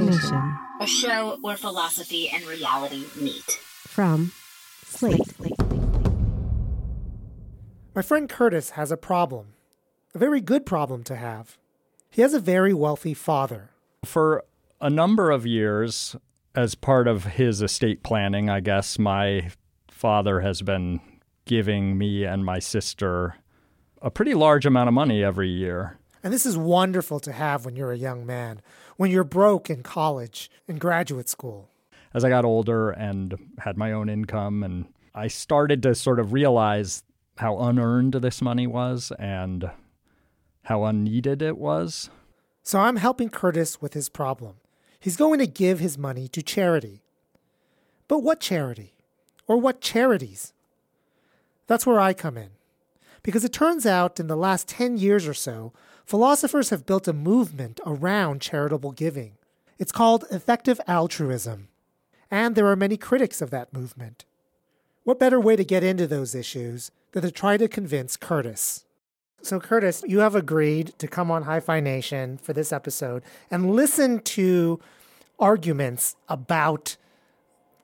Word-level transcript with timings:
Nation 0.00 0.58
a 0.80 0.86
show 0.86 1.36
where 1.42 1.56
philosophy 1.56 2.30
and 2.30 2.44
reality 2.46 3.04
meet. 3.20 3.60
from 3.86 4.32
Slate. 4.86 5.20
My 7.94 8.02
friend 8.02 8.28
Curtis 8.28 8.70
has 8.70 8.90
a 8.90 8.96
problem, 8.96 9.48
a 10.14 10.18
very 10.18 10.40
good 10.40 10.64
problem 10.64 11.04
to 11.04 11.16
have. 11.16 11.58
He 12.08 12.22
has 12.22 12.32
a 12.32 12.40
very 12.40 12.72
wealthy 12.72 13.14
father. 13.14 13.70
For 14.04 14.44
a 14.80 14.88
number 14.88 15.30
of 15.30 15.46
years, 15.46 16.16
as 16.54 16.74
part 16.74 17.06
of 17.06 17.24
his 17.24 17.60
estate 17.60 18.02
planning, 18.02 18.48
I 18.48 18.60
guess, 18.60 18.98
my 18.98 19.50
father 19.90 20.40
has 20.40 20.62
been 20.62 21.00
giving 21.44 21.98
me 21.98 22.24
and 22.24 22.44
my 22.44 22.58
sister 22.58 23.36
a 24.00 24.10
pretty 24.10 24.34
large 24.34 24.64
amount 24.64 24.88
of 24.88 24.94
money 24.94 25.22
every 25.22 25.50
year. 25.50 25.99
And 26.22 26.32
this 26.32 26.44
is 26.44 26.56
wonderful 26.56 27.20
to 27.20 27.32
have 27.32 27.64
when 27.64 27.76
you're 27.76 27.92
a 27.92 27.96
young 27.98 28.26
man, 28.26 28.60
when 28.96 29.10
you're 29.10 29.24
broke 29.24 29.70
in 29.70 29.82
college, 29.82 30.50
in 30.68 30.76
graduate 30.78 31.28
school. 31.28 31.70
As 32.12 32.24
I 32.24 32.28
got 32.28 32.44
older 32.44 32.90
and 32.90 33.36
had 33.58 33.76
my 33.76 33.92
own 33.92 34.08
income, 34.08 34.62
and 34.62 34.86
I 35.14 35.28
started 35.28 35.82
to 35.84 35.94
sort 35.94 36.20
of 36.20 36.32
realize 36.32 37.04
how 37.38 37.58
unearned 37.58 38.14
this 38.14 38.42
money 38.42 38.66
was 38.66 39.12
and 39.18 39.70
how 40.64 40.84
unneeded 40.84 41.40
it 41.40 41.56
was. 41.56 42.10
So 42.62 42.80
I'm 42.80 42.96
helping 42.96 43.30
Curtis 43.30 43.80
with 43.80 43.94
his 43.94 44.08
problem. 44.08 44.56
He's 44.98 45.16
going 45.16 45.38
to 45.38 45.46
give 45.46 45.78
his 45.78 45.96
money 45.96 46.28
to 46.28 46.42
charity. 46.42 47.02
But 48.08 48.18
what 48.18 48.40
charity? 48.40 48.94
Or 49.46 49.56
what 49.56 49.80
charities? 49.80 50.52
That's 51.66 51.86
where 51.86 51.98
I 51.98 52.12
come 52.12 52.36
in. 52.36 52.50
Because 53.22 53.44
it 53.44 53.52
turns 53.52 53.86
out 53.86 54.20
in 54.20 54.26
the 54.26 54.36
last 54.36 54.68
10 54.68 54.98
years 54.98 55.26
or 55.26 55.34
so, 55.34 55.72
philosophers 56.10 56.70
have 56.70 56.86
built 56.86 57.06
a 57.06 57.12
movement 57.12 57.78
around 57.86 58.40
charitable 58.40 58.90
giving. 58.90 59.34
It's 59.78 59.92
called 59.92 60.24
effective 60.32 60.80
altruism. 60.88 61.68
And 62.32 62.56
there 62.56 62.66
are 62.66 62.74
many 62.74 62.96
critics 62.96 63.40
of 63.40 63.50
that 63.50 63.72
movement. 63.72 64.24
What 65.04 65.20
better 65.20 65.38
way 65.38 65.54
to 65.54 65.62
get 65.62 65.84
into 65.84 66.08
those 66.08 66.34
issues 66.34 66.90
than 67.12 67.22
to 67.22 67.30
try 67.30 67.56
to 67.56 67.68
convince 67.68 68.16
Curtis? 68.16 68.86
So, 69.40 69.60
Curtis, 69.60 70.02
you 70.04 70.18
have 70.18 70.34
agreed 70.34 70.98
to 70.98 71.06
come 71.06 71.30
on 71.30 71.44
Hi-Phi 71.44 71.78
Nation 71.78 72.38
for 72.38 72.54
this 72.54 72.72
episode 72.72 73.22
and 73.48 73.70
listen 73.70 74.18
to 74.36 74.80
arguments 75.38 76.16
about 76.28 76.96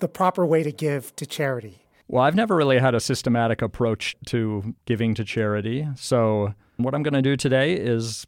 the 0.01 0.09
proper 0.09 0.45
way 0.45 0.65
to 0.65 0.73
give 0.73 1.15
to 1.15 1.27
charity. 1.27 1.87
Well, 2.09 2.25
I've 2.25 2.35
never 2.35 2.57
really 2.57 2.79
had 2.79 2.97
a 2.97 3.01
systematic 3.01 3.63
approach 3.63 4.17
to 4.27 4.75
giving 4.85 5.15
to 5.15 5.25
charity. 5.25 5.87
So, 5.95 6.55
what 6.77 6.95
I'm 6.95 7.03
going 7.03 7.15
to 7.15 7.23
do 7.23 7.37
today 7.37 7.75
is 7.75 8.27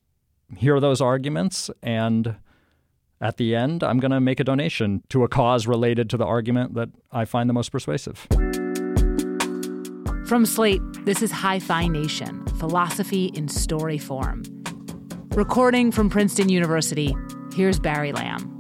hear 0.57 0.81
those 0.81 1.01
arguments 1.01 1.71
and 1.83 2.37
at 3.21 3.37
the 3.37 3.57
end, 3.57 3.83
I'm 3.83 3.99
going 3.99 4.13
to 4.13 4.21
make 4.21 4.39
a 4.39 4.45
donation 4.45 5.03
to 5.09 5.25
a 5.25 5.29
cause 5.29 5.67
related 5.67 6.09
to 6.11 6.17
the 6.17 6.25
argument 6.25 6.75
that 6.75 6.89
I 7.11 7.25
find 7.25 7.49
the 7.49 7.55
most 7.55 7.71
persuasive. 7.71 8.29
From 10.27 10.47
Slate, 10.47 10.83
this 11.05 11.21
is 11.21 11.33
Hi-Phi 11.33 11.89
Nation 11.89 12.47
Philosophy 12.59 13.33
in 13.35 13.49
Story 13.49 13.99
Form. 13.99 14.43
Recording 15.35 15.91
from 15.91 16.11
Princeton 16.11 16.49
University, 16.49 17.17
here's 17.55 17.81
Barry 17.81 18.13
Lam. 18.13 18.57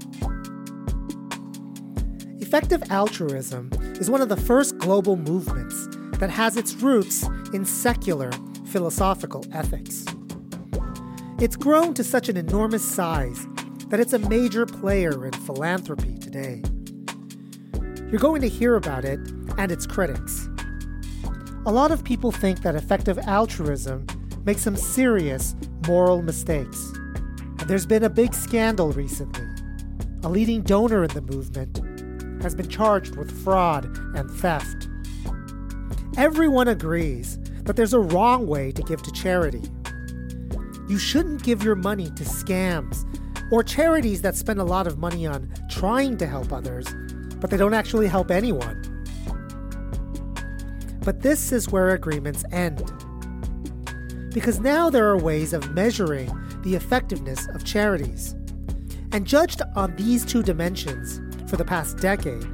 Effective 2.40 2.82
altruism 2.90 3.70
is 4.00 4.10
one 4.10 4.22
of 4.22 4.28
the 4.28 4.36
first 4.36 4.76
global 4.78 5.16
movements 5.16 5.88
that 6.18 6.30
has 6.30 6.56
its 6.56 6.74
roots 6.74 7.28
in 7.52 7.64
secular 7.64 8.30
philosophical 8.68 9.44
ethics. 9.52 10.04
It's 11.40 11.56
grown 11.56 11.94
to 11.94 12.04
such 12.04 12.28
an 12.28 12.36
enormous 12.36 12.84
size 12.84 13.46
that 13.88 14.00
it's 14.00 14.12
a 14.12 14.18
major 14.18 14.66
player 14.66 15.24
in 15.26 15.32
philanthropy 15.32 16.18
today. 16.18 16.62
You're 18.10 18.20
going 18.20 18.42
to 18.42 18.48
hear 18.48 18.76
about 18.76 19.04
it 19.04 19.20
and 19.56 19.72
its 19.72 19.86
critics. 19.86 20.48
A 21.66 21.72
lot 21.72 21.90
of 21.90 22.04
people 22.04 22.30
think 22.30 22.62
that 22.62 22.74
effective 22.74 23.18
altruism 23.18 24.06
makes 24.44 24.62
some 24.62 24.76
serious 24.76 25.54
moral 25.86 26.22
mistakes. 26.22 26.92
And 27.58 27.68
there's 27.68 27.86
been 27.86 28.04
a 28.04 28.10
big 28.10 28.34
scandal 28.34 28.92
recently. 28.92 29.46
A 30.24 30.28
leading 30.28 30.62
donor 30.62 31.04
in 31.04 31.10
the 31.10 31.22
movement 31.22 31.78
has 32.42 32.54
been 32.54 32.68
charged 32.68 33.16
with 33.16 33.30
fraud 33.42 33.84
and 34.14 34.30
theft. 34.30 34.88
Everyone 36.16 36.68
agrees 36.68 37.38
that 37.68 37.76
there's 37.76 37.92
a 37.92 38.00
wrong 38.00 38.46
way 38.46 38.72
to 38.72 38.82
give 38.82 39.02
to 39.02 39.12
charity. 39.12 39.62
You 40.88 40.98
shouldn't 40.98 41.42
give 41.42 41.62
your 41.62 41.74
money 41.74 42.06
to 42.06 42.24
scams 42.24 43.04
or 43.52 43.62
charities 43.62 44.22
that 44.22 44.36
spend 44.36 44.58
a 44.58 44.64
lot 44.64 44.86
of 44.86 44.96
money 44.96 45.26
on 45.26 45.52
trying 45.68 46.16
to 46.16 46.26
help 46.26 46.50
others, 46.50 46.86
but 47.40 47.50
they 47.50 47.58
don't 47.58 47.74
actually 47.74 48.08
help 48.08 48.30
anyone. 48.30 49.04
But 51.04 51.20
this 51.20 51.52
is 51.52 51.68
where 51.68 51.90
agreements 51.90 52.42
end. 52.52 52.90
Because 54.32 54.60
now 54.60 54.88
there 54.88 55.06
are 55.06 55.18
ways 55.18 55.52
of 55.52 55.74
measuring 55.74 56.32
the 56.62 56.74
effectiveness 56.74 57.48
of 57.48 57.64
charities. 57.64 58.34
And 59.12 59.26
judged 59.26 59.60
on 59.76 59.94
these 59.96 60.24
two 60.24 60.42
dimensions 60.42 61.20
for 61.50 61.58
the 61.58 61.66
past 61.66 61.98
decade, 61.98 62.46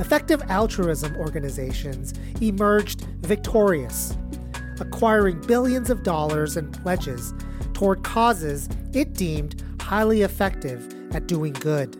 effective 0.00 0.42
altruism 0.48 1.16
organizations 1.16 2.14
emerged 2.40 3.02
victorious, 3.22 4.16
acquiring 4.80 5.40
billions 5.42 5.90
of 5.90 6.02
dollars 6.02 6.56
in 6.56 6.70
pledges 6.70 7.32
toward 7.72 8.02
causes 8.02 8.68
it 8.92 9.14
deemed 9.14 9.62
highly 9.80 10.22
effective 10.22 10.92
at 11.14 11.26
doing 11.26 11.52
good. 11.52 11.92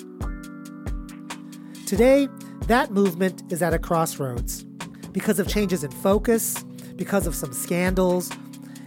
Today, 1.86 2.28
that 2.66 2.90
movement 2.90 3.42
is 3.52 3.62
at 3.62 3.74
a 3.74 3.78
crossroads 3.78 4.64
because 5.12 5.38
of 5.38 5.46
changes 5.46 5.84
in 5.84 5.90
focus, 5.90 6.62
because 6.96 7.26
of 7.26 7.34
some 7.34 7.52
scandals, 7.52 8.30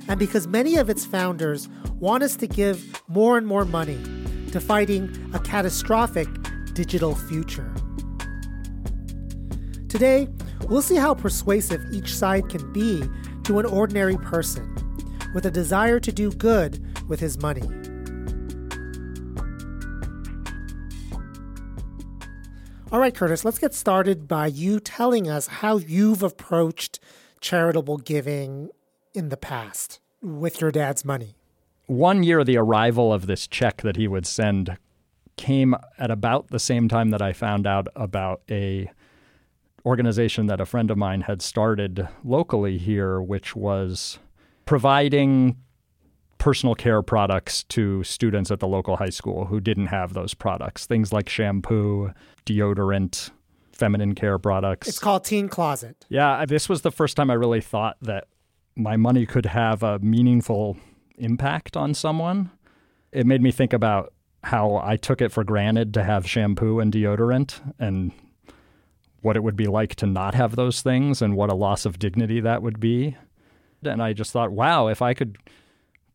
and 0.08 0.19
because 0.19 0.48
many 0.48 0.78
of 0.78 0.90
its 0.90 1.06
founders 1.06 1.69
want 2.00 2.24
us 2.24 2.36
to 2.38 2.48
give 2.48 3.02
more 3.08 3.38
and 3.38 3.46
more 3.46 3.66
money 3.66 4.02
to 4.52 4.59
fighting 4.59 5.31
a 5.34 5.40
catastrophic 5.40 6.28
digital 6.74 7.16
future. 7.16 7.74
Today, 9.90 10.28
we'll 10.68 10.81
see 10.81 10.96
how 10.96 11.14
persuasive 11.14 11.81
each 11.92 12.16
side 12.16 12.50
can 12.50 12.72
be 12.74 13.04
to 13.47 13.59
an 13.59 13.66
ordinary 13.66 14.18
person 14.18 14.75
with 15.34 15.46
a 15.46 15.52
desire 15.52 16.02
to 16.02 16.12
do 16.12 16.30
good 16.31 16.85
with 17.08 17.22
his 17.22 17.41
money. 17.41 17.62
All 22.91 23.00
right, 23.00 23.16
Curtis, 23.16 23.46
let's 23.46 23.57
get 23.57 23.74
started 23.74 24.28
by 24.28 24.47
you 24.47 24.81
telling 24.81 25.30
us 25.30 25.47
how 25.47 25.78
you've 25.78 26.24
approached 26.24 27.00
charitable 27.40 28.00
giving 28.00 28.68
in 29.13 29.30
the 29.30 29.38
past 29.38 30.02
with 30.22 30.59
your 30.59 30.72
dad's 30.72 31.06
money. 31.06 31.38
One 31.86 32.24
year, 32.24 32.44
the 32.44 32.57
arrival 32.57 33.13
of 33.13 33.28
this 33.28 33.47
check 33.47 33.81
that 33.81 33.96
he 33.96 34.09
would 34.09 34.28
send 34.28 34.78
came 35.38 35.74
at 35.98 36.12
about 36.12 36.50
the 36.50 36.60
same 36.60 36.89
time 36.89 37.12
that 37.12 37.22
I 37.22 37.31
found 37.31 37.66
out 37.66 37.88
about 37.95 38.42
a 38.51 38.92
organization 39.88 40.48
that 40.48 40.60
a 40.60 40.66
friend 40.66 40.92
of 40.92 40.98
mine 40.98 41.22
had 41.22 41.42
started 41.42 42.07
locally 42.24 42.78
here, 42.78 43.22
which 43.22 43.56
was 43.56 44.19
providing 44.66 45.56
personal 46.38 46.75
care 46.75 47.01
products 47.01 47.63
to 47.63 48.04
students 48.04 48.51
at 48.51 48.60
the 48.60 48.68
local 48.68 48.98
high 48.98 49.10
school 49.10 49.45
who 49.45 49.60
didn't 49.60 49.88
have 49.88 50.13
those 50.13 50.34
products. 50.34 50.86
Things 50.86 51.13
like 51.13 51.30
shampoo, 51.30 52.12
deodorant, 52.45 53.31
feminine 53.72 54.13
care 54.13 54.38
products. 54.38 54.88
It's 54.88 55.00
called 55.00 55.24
Teen 55.24 55.48
Closet. 55.48 56.06
Yeah, 56.10 56.45
this 56.45 56.68
was 56.68 56.81
the 56.81 56.92
first 56.92 57.16
time 57.16 57.31
I 57.31 57.36
really 57.36 57.62
thought 57.62 57.95
that 58.01 58.25
my 58.75 58.98
money 58.98 59.25
could 59.25 59.45
have 59.48 59.81
a 59.84 60.00
meaningful 60.00 60.78
impact 61.18 61.78
on 61.78 61.94
someone. 61.94 62.51
It 63.12 63.25
made 63.25 63.42
me 63.42 63.51
think 63.51 63.74
about 63.74 64.13
how 64.44 64.80
I 64.84 64.98
took 64.98 65.22
it 65.22 65.31
for 65.31 65.44
granted 65.44 65.94
to 65.95 66.04
have 66.04 66.28
shampoo 66.28 66.80
and 66.80 66.94
deodorant 66.94 67.74
and 67.80 68.12
what 69.22 69.36
it 69.36 69.44
would 69.44 69.56
be 69.56 69.68
like 69.68 69.96
to 69.96 70.06
not 70.06 70.36
have 70.36 70.56
those 70.56 70.81
things 70.81 71.22
and 71.22 71.36
what 71.36 71.50
a 71.50 71.56
loss 71.56 71.86
of 71.86 72.00
dignity 72.00 72.40
that 72.40 72.62
would 72.62 72.80
be. 72.80 73.18
And 73.84 74.02
I 74.02 74.14
just 74.14 74.31
thought, 74.31 74.52
wow, 74.52 74.88
if 74.88 75.02
I 75.02 75.14
could 75.14 75.38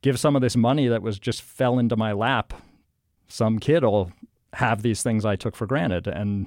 give 0.03 0.19
some 0.19 0.35
of 0.35 0.43
this 0.43 0.57
money 0.57 0.89
that 0.89 1.03
was 1.03 1.19
just 1.19 1.43
fell 1.43 1.79
into 1.79 1.97
my 1.97 2.13
lap 2.13 2.55
some 3.33 3.59
kid 3.59 3.83
will 3.83 4.13
have 4.53 4.83
these 4.83 5.03
things 5.03 5.25
I 5.25 5.37
took 5.37 5.57
for 5.57 5.67
granted. 5.67 6.07
And 6.07 6.47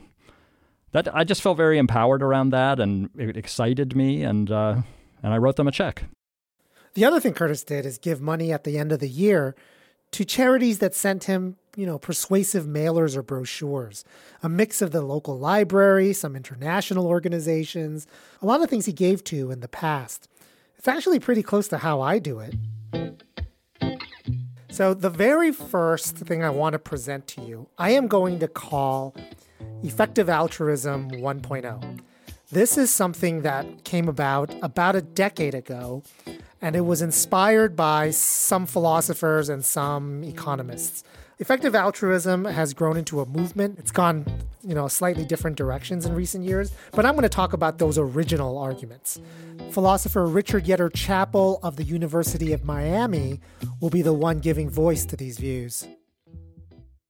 that 0.91 1.13
I 1.13 1.23
just 1.23 1.41
felt 1.41 1.57
very 1.57 1.77
empowered 1.77 2.21
around 2.21 2.51
that, 2.51 2.79
and 2.79 3.09
it 3.17 3.35
excited 3.35 3.95
me, 3.95 4.23
and 4.23 4.49
uh, 4.49 4.81
and 5.21 5.33
I 5.33 5.37
wrote 5.37 5.55
them 5.57 5.67
a 5.67 5.71
check. 5.71 6.03
The 6.93 7.03
other 7.03 7.19
thing 7.19 7.33
Curtis 7.33 7.63
did 7.63 7.85
is 7.85 7.97
give 7.97 8.21
money 8.21 8.53
at 8.53 8.63
the 8.63 8.77
end 8.77 8.91
of 8.91 8.99
the 8.99 9.09
year 9.09 9.55
to 10.11 10.23
charities 10.23 10.79
that 10.79 10.95
sent 10.95 11.25
him, 11.25 11.57
you 11.75 11.85
know, 11.85 11.99
persuasive 11.99 12.65
mailers 12.65 13.15
or 13.15 13.23
brochures, 13.23 14.03
a 14.41 14.49
mix 14.49 14.81
of 14.81 14.91
the 14.91 15.01
local 15.01 15.37
library, 15.37 16.13
some 16.13 16.35
international 16.35 17.07
organizations, 17.07 18.07
a 18.41 18.45
lot 18.45 18.61
of 18.61 18.69
things 18.69 18.85
he 18.85 18.93
gave 18.93 19.23
to 19.25 19.51
in 19.51 19.59
the 19.59 19.67
past. 19.67 20.27
It's 20.77 20.87
actually 20.87 21.19
pretty 21.19 21.43
close 21.43 21.67
to 21.69 21.79
how 21.79 22.01
I 22.01 22.19
do 22.19 22.39
it. 22.39 22.55
So, 24.69 24.93
the 24.93 25.09
very 25.09 25.53
first 25.53 26.17
thing 26.17 26.43
I 26.43 26.49
want 26.49 26.73
to 26.73 26.79
present 26.79 27.27
to 27.27 27.41
you, 27.41 27.69
I 27.77 27.91
am 27.91 28.07
going 28.07 28.39
to 28.39 28.47
call 28.47 29.15
Effective 29.83 30.29
Altruism 30.29 31.11
1.0. 31.11 31.99
This 32.51 32.77
is 32.77 32.91
something 32.91 33.41
that 33.41 33.85
came 33.85 34.07
about 34.07 34.53
about 34.61 34.95
a 34.95 35.01
decade 35.01 35.55
ago, 35.55 36.03
and 36.61 36.75
it 36.75 36.81
was 36.81 37.01
inspired 37.01 37.75
by 37.75 38.11
some 38.11 38.65
philosophers 38.65 39.49
and 39.49 39.63
some 39.63 40.23
economists. 40.23 41.03
Effective 41.37 41.75
altruism 41.75 42.45
has 42.45 42.73
grown 42.73 42.95
into 42.95 43.19
a 43.19 43.25
movement. 43.25 43.77
It's 43.77 43.91
gone, 43.91 44.25
you 44.63 44.73
know, 44.73 44.87
slightly 44.87 45.25
different 45.25 45.57
directions 45.57 46.05
in 46.05 46.15
recent 46.15 46.45
years, 46.45 46.71
but 46.93 47.05
I'm 47.05 47.11
going 47.11 47.23
to 47.23 47.29
talk 47.29 47.51
about 47.51 47.77
those 47.77 47.97
original 47.97 48.57
arguments. 48.57 49.19
Philosopher 49.71 50.25
Richard 50.27 50.63
Yetter 50.63 50.89
Chappell 50.93 51.59
of 51.61 51.75
the 51.75 51.83
University 51.83 52.53
of 52.53 52.63
Miami 52.63 53.41
will 53.81 53.89
be 53.89 54.01
the 54.01 54.13
one 54.13 54.39
giving 54.39 54.69
voice 54.69 55.03
to 55.07 55.17
these 55.17 55.37
views. 55.37 55.85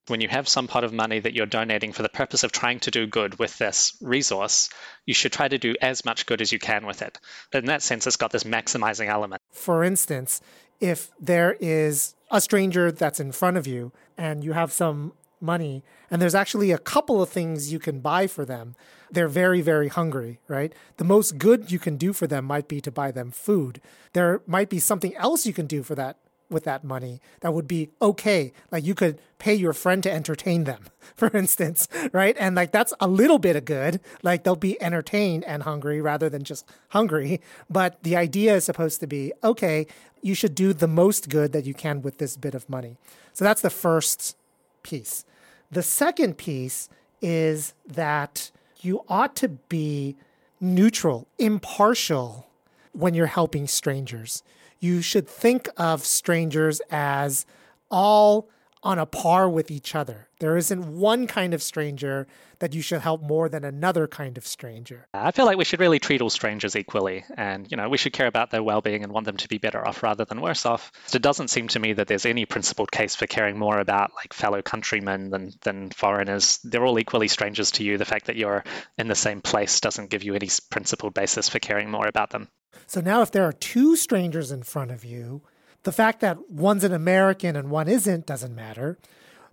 When 0.08 0.22
you 0.22 0.28
have 0.28 0.48
some 0.48 0.68
pot 0.68 0.84
of 0.84 0.92
money 0.92 1.20
that 1.20 1.36
you're 1.36 1.46
donating 1.46 1.92
for 1.92 2.02
the 2.02 2.10
purpose 2.10 2.44
of 2.44 2.52
trying 2.52 2.80
to 2.82 2.92
do 2.92 3.06
good 3.06 3.38
with 3.38 3.60
this 3.60 3.96
resource, 4.02 4.72
you 5.06 5.14
should 5.14 5.34
try 5.34 5.48
to 5.48 5.60
do 5.60 5.76
as 5.82 6.04
much 6.04 6.26
good 6.26 6.42
as 6.42 6.52
you 6.52 6.58
can 6.58 6.88
with 6.88 7.04
it. 7.04 7.20
In 7.54 7.66
that 7.66 7.84
sense, 7.84 8.08
it's 8.08 8.16
got 8.16 8.32
this 8.32 8.44
maximizing 8.44 9.08
element. 9.08 9.42
For 9.52 9.84
instance, 9.84 10.42
if 10.80 11.12
there 11.20 11.56
is 11.60 12.16
a 12.32 12.42
stranger 12.42 12.92
that's 12.92 13.20
in 13.20 13.32
front 13.32 13.58
of 13.58 13.68
you 13.68 13.92
and 14.18 14.44
you 14.44 14.54
have 14.54 14.72
some 14.72 15.14
money 15.42 15.84
and 16.10 16.22
there's 16.22 16.36
actually 16.36 16.72
a 16.72 16.78
couple 16.78 17.22
of 17.22 17.30
things 17.30 17.72
you 17.72 17.80
can 17.80 18.00
buy 18.00 18.28
for 18.28 18.46
them. 18.46 18.76
They're 19.12 19.28
very 19.28 19.62
very 19.62 19.88
hungry 19.88 20.40
right? 20.48 20.74
The 20.98 21.04
most 21.04 21.38
good 21.38 21.72
you 21.72 21.80
can 21.80 21.98
do 21.98 22.14
for 22.14 22.28
them 22.28 22.46
might 22.46 22.68
be 22.68 22.82
to 22.82 22.92
buy 22.92 23.12
them 23.12 23.32
food. 23.32 23.82
There 24.14 24.42
might 24.48 24.70
be 24.70 24.80
something 24.80 25.16
else 25.16 25.46
you 25.46 25.54
can 25.54 25.68
do 25.68 25.84
for 25.84 25.96
that 25.96 26.18
with 26.48 26.64
that 26.64 26.84
money 26.84 27.20
that 27.42 27.54
would 27.56 27.68
be 27.68 27.90
okay. 28.02 28.54
Like 28.72 28.86
you 28.86 28.94
could 28.94 29.20
pay 29.40 29.56
your 29.56 29.74
friend 29.74 30.04
to 30.04 30.12
entertain 30.12 30.64
them 30.64 30.86
for 31.16 31.36
instance 31.36 31.88
right? 32.12 32.36
And 32.40 32.56
like 32.56 32.72
that's 32.72 32.94
a 33.00 33.08
little 33.08 33.40
bit 33.40 33.56
of 33.56 33.66
good. 33.66 34.00
Like 34.24 34.44
they'll 34.44 34.56
be 34.56 34.82
entertained 34.82 35.44
and 35.44 35.64
hungry 35.64 36.02
rather 36.02 36.30
than 36.30 36.44
just 36.44 36.66
hungry. 36.90 37.42
But 37.70 38.02
the 38.04 38.16
idea 38.16 38.56
is 38.56 38.64
supposed 38.64 39.00
to 39.02 39.08
be 39.08 39.34
okay 39.44 39.88
you 40.26 40.34
should 40.34 40.56
do 40.56 40.74
the 40.74 40.88
most 40.88 41.30
good 41.30 41.52
that 41.52 41.68
you 41.68 41.74
can 41.76 42.02
with 42.02 42.18
this 42.18 42.36
bit 42.36 42.56
of 42.56 42.68
money. 42.68 42.98
So 43.34 43.46
that's 43.46 43.62
the 43.62 43.70
first 43.70 44.36
piece. 44.82 45.24
The 45.70 45.84
second 45.84 46.40
piece 46.40 46.90
is 47.22 47.76
that 47.86 48.50
you 48.82 49.04
ought 49.08 49.36
to 49.36 49.50
be 49.50 50.16
neutral, 50.60 51.28
impartial 51.38 52.48
when 52.92 53.14
you're 53.14 53.28
helping 53.28 53.68
strangers. 53.68 54.42
You 54.80 55.04
should 55.04 55.28
think 55.28 55.70
of 55.78 56.04
strangers 56.04 56.82
as 56.90 57.46
all 57.92 58.50
on 58.86 59.00
a 59.00 59.06
par 59.06 59.50
with 59.50 59.72
each 59.72 59.96
other. 59.96 60.30
There 60.40 60.56
isn't 60.56 60.86
one 60.86 61.26
kind 61.26 61.56
of 61.56 61.64
stranger 61.64 62.28
that 62.60 62.76
you 62.76 62.84
should 62.84 63.02
help 63.02 63.24
more 63.24 63.50
than 63.50 63.66
another 63.66 64.08
kind 64.08 64.38
of 64.38 64.46
stranger. 64.46 65.08
I 65.12 65.32
feel 65.32 65.46
like 65.46 65.58
we 65.58 65.66
should 65.66 65.80
really 65.80 65.98
treat 65.98 66.22
all 66.22 66.30
strangers 66.30 66.76
equally 66.76 67.26
and 67.36 67.70
you 67.70 67.78
know 67.78 67.90
we 67.90 67.98
should 67.98 68.14
care 68.14 68.28
about 68.28 68.52
their 68.52 68.62
well-being 68.62 69.04
and 69.04 69.12
want 69.12 69.26
them 69.26 69.38
to 69.38 69.48
be 69.48 69.58
better 69.58 69.86
off 69.86 70.04
rather 70.04 70.24
than 70.24 70.40
worse 70.40 70.68
off. 70.68 70.92
It 71.12 71.22
doesn't 71.24 71.50
seem 71.50 71.68
to 71.70 71.80
me 71.80 71.94
that 71.94 72.08
there's 72.08 72.28
any 72.28 72.46
principled 72.46 72.92
case 72.92 73.16
for 73.16 73.26
caring 73.26 73.58
more 73.58 73.80
about 73.80 74.12
like 74.16 74.34
fellow 74.34 74.62
countrymen 74.62 75.32
than 75.32 75.52
than 75.64 75.90
foreigners. 75.90 76.60
They're 76.64 76.86
all 76.86 77.00
equally 77.00 77.28
strangers 77.28 77.72
to 77.72 77.84
you. 77.84 77.98
The 77.98 78.06
fact 78.06 78.28
that 78.28 78.36
you're 78.36 78.64
in 79.00 79.08
the 79.08 79.16
same 79.16 79.42
place 79.42 79.80
doesn't 79.80 80.12
give 80.12 80.24
you 80.24 80.36
any 80.36 80.50
principled 80.70 81.16
basis 81.16 81.50
for 81.50 81.58
caring 81.58 81.90
more 81.90 82.08
about 82.08 82.30
them. 82.30 82.50
So 82.86 83.02
now 83.02 83.24
if 83.24 83.32
there 83.32 83.46
are 83.46 83.54
two 83.54 83.96
strangers 83.96 84.52
in 84.52 84.62
front 84.62 84.92
of 84.92 85.04
you, 85.04 85.42
the 85.86 85.92
fact 85.92 86.20
that 86.20 86.50
one's 86.50 86.84
an 86.84 86.94
American 86.94 87.56
and 87.56 87.70
one 87.70 87.88
isn't 87.88 88.26
doesn't 88.26 88.56
matter. 88.56 88.98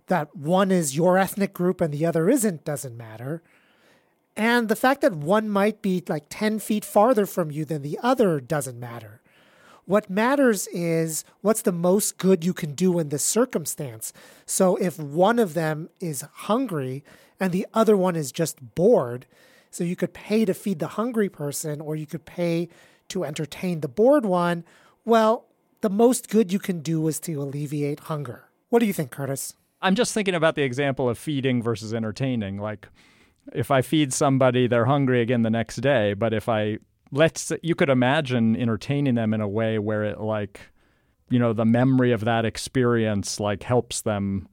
That 0.07 0.35
one 0.35 0.71
is 0.71 0.95
your 0.95 1.17
ethnic 1.17 1.53
group 1.53 1.79
and 1.79 1.93
the 1.93 2.05
other 2.07 2.27
isn't 2.27 2.65
doesn't 2.65 2.97
matter. 2.97 3.43
And 4.35 4.67
the 4.67 4.75
fact 4.75 5.01
that 5.01 5.13
one 5.13 5.47
might 5.47 5.83
be 5.83 6.03
like 6.07 6.25
10 6.29 6.57
feet 6.57 6.83
farther 6.83 7.27
from 7.27 7.51
you 7.51 7.65
than 7.65 7.83
the 7.83 7.99
other 8.01 8.39
doesn't 8.39 8.79
matter. 8.79 9.21
What 9.85 10.09
matters 10.09 10.67
is 10.67 11.23
what's 11.41 11.61
the 11.61 11.71
most 11.71 12.17
good 12.17 12.43
you 12.43 12.53
can 12.53 12.73
do 12.73 12.97
in 12.97 13.09
this 13.09 13.23
circumstance. 13.23 14.11
So 14.47 14.75
if 14.77 14.97
one 14.97 15.37
of 15.37 15.53
them 15.53 15.89
is 15.99 16.25
hungry 16.33 17.03
and 17.39 17.51
the 17.51 17.67
other 17.75 17.95
one 17.95 18.15
is 18.15 18.31
just 18.31 18.73
bored, 18.73 19.27
so 19.69 19.83
you 19.83 19.95
could 19.95 20.13
pay 20.13 20.45
to 20.45 20.55
feed 20.55 20.79
the 20.79 20.87
hungry 20.87 21.29
person 21.29 21.79
or 21.79 21.95
you 21.95 22.07
could 22.07 22.25
pay 22.25 22.69
to 23.09 23.23
entertain 23.23 23.81
the 23.81 23.87
bored 23.87 24.25
one, 24.25 24.63
well, 25.05 25.45
the 25.83 25.89
most 25.89 26.29
good 26.29 26.51
you 26.51 26.59
can 26.59 26.79
do 26.79 27.05
is 27.09 27.19
to 27.19 27.33
alleviate 27.41 27.99
hunger. 27.99 28.45
What 28.69 28.79
do 28.79 28.85
you 28.85 28.93
think, 28.93 29.11
Curtis? 29.11 29.53
I'm 29.81 29.95
just 29.95 30.13
thinking 30.13 30.33
about 30.33 30.55
the 30.55 30.63
example 30.63 31.09
of 31.09 31.17
feeding 31.17 31.61
versus 31.61 31.93
entertaining. 31.93 32.57
Like, 32.57 32.87
if 33.51 33.69
I 33.69 33.81
feed 33.81 34.13
somebody, 34.13 34.65
they're 34.65 34.85
hungry 34.85 35.21
again 35.21 35.41
the 35.41 35.49
next 35.49 35.81
day. 35.81 36.13
But 36.13 36.33
if 36.33 36.47
I 36.47 36.77
let's, 37.11 37.51
you 37.61 37.75
could 37.75 37.89
imagine 37.89 38.55
entertaining 38.55 39.15
them 39.15 39.33
in 39.33 39.41
a 39.41 39.47
way 39.47 39.77
where 39.77 40.05
it 40.05 40.21
like, 40.21 40.61
you 41.29 41.37
know, 41.37 41.51
the 41.51 41.65
memory 41.65 42.13
of 42.13 42.23
that 42.23 42.45
experience 42.45 43.41
like 43.41 43.63
helps 43.63 44.01
them 44.01 44.47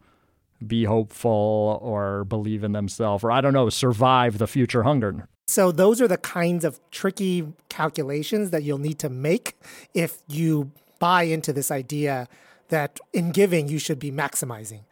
be 0.66 0.82
hopeful 0.82 1.78
or 1.80 2.24
believe 2.24 2.64
in 2.64 2.72
themselves 2.72 3.22
or 3.22 3.30
I 3.30 3.40
don't 3.40 3.54
know, 3.54 3.68
survive 3.68 4.38
the 4.38 4.48
future 4.48 4.82
hunger. 4.82 5.28
So 5.46 5.70
those 5.70 6.00
are 6.00 6.08
the 6.08 6.18
kinds 6.18 6.64
of 6.64 6.80
tricky 6.90 7.52
calculations 7.68 8.50
that 8.50 8.64
you'll 8.64 8.78
need 8.78 8.98
to 8.98 9.08
make 9.08 9.56
if 9.94 10.22
you 10.28 10.72
buy 11.00 11.24
into 11.24 11.52
this 11.52 11.72
idea 11.72 12.28
that 12.68 13.00
in 13.12 13.32
giving, 13.32 13.66
you 13.66 13.80
should 13.80 13.98
be 13.98 14.12
maximizing. 14.12 14.82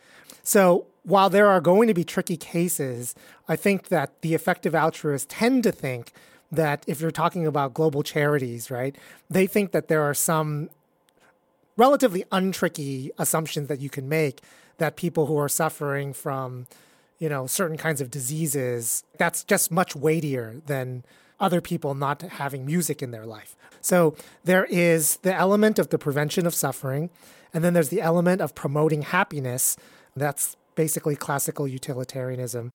So 0.43 0.87
while 1.05 1.31
there 1.31 1.47
are 1.47 1.61
going 1.61 1.87
to 1.87 1.95
be 1.95 2.05
tricky 2.05 2.37
cases, 2.37 3.15
I 3.49 3.55
think 3.55 3.89
that 3.89 4.21
the 4.23 4.35
effective 4.35 4.75
altruists 4.75 5.27
tend 5.31 5.63
to 5.63 5.71
think 5.71 6.13
that 6.51 6.83
if 6.87 7.01
you're 7.01 7.11
talking 7.11 7.47
about 7.47 7.75
global 7.75 8.03
charities, 8.03 8.71
right, 8.71 8.97
they 9.31 9.47
think 9.47 9.73
that 9.73 9.89
there 9.89 10.03
are 10.03 10.15
some 10.15 10.71
relatively 11.77 12.25
untricky 12.33 13.11
assumptions 13.19 13.69
that 13.69 13.81
you 13.81 13.89
can 13.89 14.09
make 14.09 14.41
that 14.79 14.97
people 14.97 15.27
who 15.27 15.37
are 15.39 15.49
suffering 15.49 16.13
from, 16.13 16.67
you 17.19 17.29
know, 17.29 17.47
certain 17.47 17.77
kinds 17.77 18.01
of 18.01 18.11
diseases, 18.11 19.05
that's 19.19 19.45
just 19.45 19.71
much 19.71 19.95
weightier 19.95 20.61
than 20.67 21.05
other 21.41 21.61
people 21.61 21.95
not 21.95 22.23
having 22.23 22.67
music 22.67 23.03
in 23.03 23.11
their 23.11 23.27
life. 23.27 23.57
So 23.81 24.17
there 24.45 24.65
is 24.67 25.17
the 25.19 25.35
element 25.35 25.79
of 25.79 25.91
the 25.91 25.99
prevention 25.99 26.47
of 26.47 26.55
suffering, 26.55 27.11
and 27.55 27.63
then 27.65 27.75
there's 27.75 27.89
the 27.91 28.01
element 28.01 28.41
of 28.41 28.55
promoting 28.55 29.03
happiness. 29.03 29.77
That's 30.17 30.57
basically 30.75 31.17
classical 31.17 31.67
utilitarianism. 31.67 32.73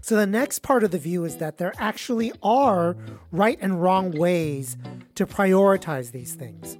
So 0.00 0.14
the 0.14 0.26
next 0.26 0.60
part 0.60 0.84
of 0.84 0.92
the 0.92 0.98
view 0.98 1.24
is 1.24 1.38
that 1.38 1.58
there 1.58 1.72
actually 1.78 2.32
are 2.40 2.96
right 3.32 3.58
and 3.60 3.82
wrong 3.82 4.12
ways 4.12 4.76
to 5.16 5.26
prioritize 5.26 6.12
these 6.12 6.34
things. 6.34 6.78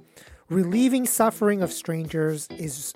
Relieving 0.49 1.05
suffering 1.05 1.61
of 1.61 1.73
strangers 1.73 2.47
is 2.57 2.93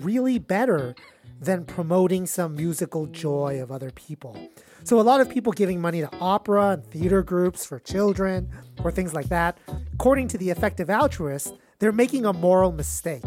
really 0.00 0.40
better 0.40 0.96
than 1.40 1.64
promoting 1.64 2.26
some 2.26 2.56
musical 2.56 3.06
joy 3.06 3.60
of 3.62 3.70
other 3.70 3.90
people. 3.90 4.36
So, 4.84 5.00
a 5.00 5.02
lot 5.02 5.20
of 5.20 5.28
people 5.28 5.52
giving 5.52 5.80
money 5.80 6.00
to 6.00 6.10
opera 6.20 6.70
and 6.70 6.84
theater 6.84 7.22
groups 7.22 7.64
for 7.64 7.78
children 7.78 8.50
or 8.82 8.90
things 8.90 9.14
like 9.14 9.28
that, 9.28 9.58
according 9.94 10.28
to 10.28 10.38
the 10.38 10.50
effective 10.50 10.88
altruist, 10.90 11.54
they're 11.78 11.92
making 11.92 12.24
a 12.24 12.32
moral 12.32 12.72
mistake. 12.72 13.24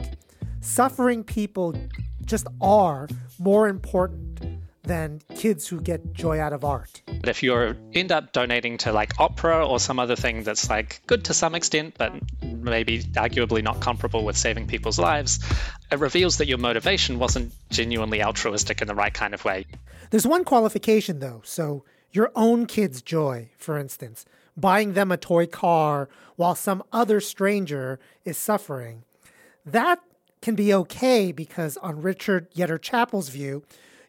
Suffering 0.61 1.23
people 1.23 1.75
just 2.25 2.47
are 2.61 3.07
more 3.39 3.67
important 3.67 4.30
than 4.91 5.21
kids 5.35 5.69
who 5.69 5.79
get 5.79 6.11
joy 6.11 6.37
out 6.37 6.51
of 6.51 6.65
art. 6.65 7.01
But 7.05 7.29
if 7.29 7.43
you 7.43 7.77
end 7.93 8.11
up 8.11 8.33
donating 8.33 8.77
to 8.79 8.91
like 8.91 9.17
opera 9.21 9.65
or 9.65 9.79
some 9.79 9.99
other 9.99 10.17
thing 10.17 10.43
that's 10.43 10.69
like 10.69 11.01
good 11.07 11.23
to 11.25 11.33
some 11.33 11.55
extent, 11.55 11.95
but 11.97 12.11
maybe 12.43 13.01
arguably 13.15 13.63
not 13.63 13.79
comparable 13.79 14.25
with 14.25 14.35
saving 14.35 14.67
people's 14.67 14.99
lives, 14.99 15.39
it 15.93 15.99
reveals 15.99 16.39
that 16.39 16.49
your 16.49 16.57
motivation 16.57 17.19
wasn't 17.19 17.53
genuinely 17.69 18.21
altruistic 18.21 18.81
in 18.81 18.87
the 18.89 18.93
right 18.93 19.13
kind 19.13 19.33
of 19.33 19.45
way. 19.45 19.65
There's 20.09 20.27
one 20.27 20.43
qualification 20.43 21.19
though. 21.19 21.41
So 21.45 21.85
your 22.11 22.29
own 22.35 22.65
kid's 22.65 23.01
joy, 23.01 23.47
for 23.57 23.77
instance, 23.77 24.25
buying 24.57 24.91
them 24.91 25.09
a 25.09 25.15
toy 25.15 25.47
car 25.47 26.09
while 26.35 26.53
some 26.53 26.83
other 26.91 27.21
stranger 27.21 27.97
is 28.25 28.37
suffering. 28.37 29.03
that 29.65 29.99
can 30.41 30.55
be 30.55 30.73
okay 30.73 31.31
because, 31.31 31.77
on 31.77 32.01
Richard 32.01 32.51
Yetter 32.55 32.81
Chappell's 32.81 33.29
view, 33.29 33.63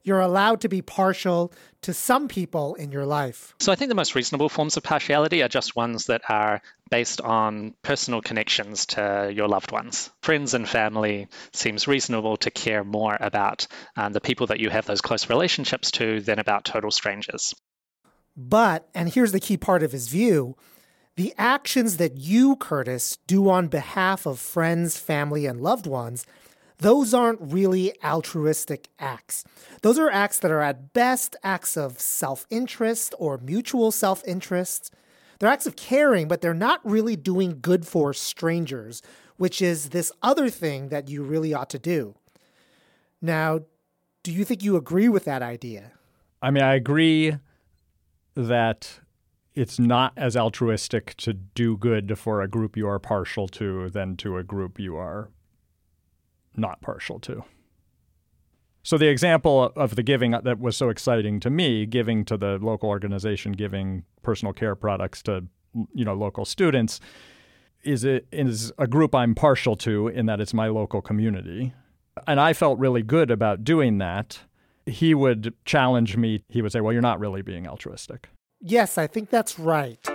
you're 0.04 0.20
allowed 0.20 0.62
to 0.62 0.68
be 0.68 0.82
partial 0.82 1.52
to 1.82 1.92
some 1.94 2.28
people 2.28 2.74
in 2.74 2.92
your 2.92 3.06
life. 3.06 3.54
So 3.60 3.72
I 3.72 3.74
think 3.74 3.88
the 3.88 3.94
most 3.94 4.14
reasonable 4.14 4.48
forms 4.48 4.76
of 4.76 4.82
partiality 4.82 5.42
are 5.42 5.48
just 5.48 5.76
ones 5.76 6.06
that 6.06 6.22
are 6.28 6.62
based 6.90 7.20
on 7.20 7.74
personal 7.82 8.20
connections 8.20 8.86
to 8.86 9.32
your 9.34 9.48
loved 9.48 9.72
ones. 9.72 10.10
Friends 10.22 10.54
and 10.54 10.68
family 10.68 11.28
seems 11.52 11.88
reasonable 11.88 12.36
to 12.38 12.50
care 12.50 12.84
more 12.84 13.16
about 13.18 13.66
um, 13.96 14.12
the 14.12 14.20
people 14.20 14.48
that 14.48 14.60
you 14.60 14.70
have 14.70 14.86
those 14.86 15.00
close 15.00 15.28
relationships 15.28 15.90
to 15.92 16.20
than 16.20 16.38
about 16.38 16.64
total 16.64 16.90
strangers. 16.90 17.54
But, 18.36 18.88
and 18.94 19.12
here's 19.12 19.32
the 19.32 19.40
key 19.40 19.56
part 19.56 19.82
of 19.82 19.92
his 19.92 20.08
view 20.08 20.56
the 21.14 21.34
actions 21.36 21.98
that 21.98 22.16
you, 22.16 22.56
Curtis, 22.56 23.18
do 23.26 23.50
on 23.50 23.68
behalf 23.68 24.24
of 24.24 24.38
friends, 24.38 24.96
family, 24.96 25.44
and 25.44 25.60
loved 25.60 25.86
ones, 25.86 26.24
those 26.82 27.14
aren't 27.14 27.38
really 27.40 27.92
altruistic 28.04 28.88
acts. 28.98 29.44
Those 29.82 29.98
are 29.98 30.10
acts 30.10 30.40
that 30.40 30.50
are 30.50 30.60
at 30.60 30.92
best 30.92 31.36
acts 31.42 31.76
of 31.76 32.00
self 32.00 32.46
interest 32.50 33.14
or 33.18 33.38
mutual 33.38 33.92
self 33.92 34.22
interest. 34.26 34.92
They're 35.38 35.48
acts 35.48 35.66
of 35.66 35.76
caring, 35.76 36.28
but 36.28 36.40
they're 36.40 36.54
not 36.54 36.80
really 36.84 37.16
doing 37.16 37.58
good 37.60 37.86
for 37.86 38.12
strangers, 38.12 39.02
which 39.36 39.62
is 39.62 39.90
this 39.90 40.12
other 40.22 40.50
thing 40.50 40.88
that 40.88 41.08
you 41.08 41.22
really 41.22 41.54
ought 41.54 41.70
to 41.70 41.78
do. 41.78 42.16
Now, 43.20 43.60
do 44.22 44.32
you 44.32 44.44
think 44.44 44.62
you 44.62 44.76
agree 44.76 45.08
with 45.08 45.24
that 45.24 45.42
idea? 45.42 45.92
I 46.40 46.50
mean, 46.50 46.62
I 46.64 46.74
agree 46.74 47.36
that 48.34 49.00
it's 49.54 49.78
not 49.78 50.12
as 50.16 50.36
altruistic 50.36 51.14
to 51.18 51.32
do 51.32 51.76
good 51.76 52.18
for 52.18 52.40
a 52.40 52.48
group 52.48 52.76
you 52.76 52.88
are 52.88 52.98
partial 52.98 53.46
to 53.48 53.90
than 53.90 54.16
to 54.16 54.36
a 54.36 54.42
group 54.42 54.80
you 54.80 54.96
are 54.96 55.30
not 56.56 56.80
partial 56.80 57.18
to. 57.20 57.44
So 58.82 58.98
the 58.98 59.08
example 59.08 59.72
of 59.76 59.94
the 59.94 60.02
giving 60.02 60.32
that 60.32 60.58
was 60.58 60.76
so 60.76 60.88
exciting 60.88 61.38
to 61.40 61.50
me, 61.50 61.86
giving 61.86 62.24
to 62.26 62.36
the 62.36 62.58
local 62.60 62.88
organization, 62.88 63.52
giving 63.52 64.04
personal 64.22 64.52
care 64.52 64.74
products 64.74 65.22
to 65.22 65.44
you 65.94 66.04
know 66.04 66.14
local 66.14 66.44
students, 66.44 67.00
is 67.84 68.04
it 68.04 68.26
is 68.32 68.72
a 68.78 68.86
group 68.86 69.14
I'm 69.14 69.34
partial 69.34 69.76
to 69.76 70.08
in 70.08 70.26
that 70.26 70.40
it's 70.40 70.52
my 70.52 70.66
local 70.68 71.00
community. 71.00 71.72
And 72.26 72.40
I 72.40 72.52
felt 72.52 72.78
really 72.78 73.02
good 73.02 73.30
about 73.30 73.64
doing 73.64 73.98
that. 73.98 74.40
He 74.84 75.14
would 75.14 75.54
challenge 75.64 76.16
me. 76.16 76.42
He 76.48 76.60
would 76.60 76.72
say, 76.72 76.80
"Well, 76.80 76.92
you're 76.92 77.02
not 77.02 77.20
really 77.20 77.42
being 77.42 77.68
altruistic." 77.68 78.28
Yes, 78.60 78.98
I 78.98 79.06
think 79.06 79.30
that's 79.30 79.58
right. 79.58 80.11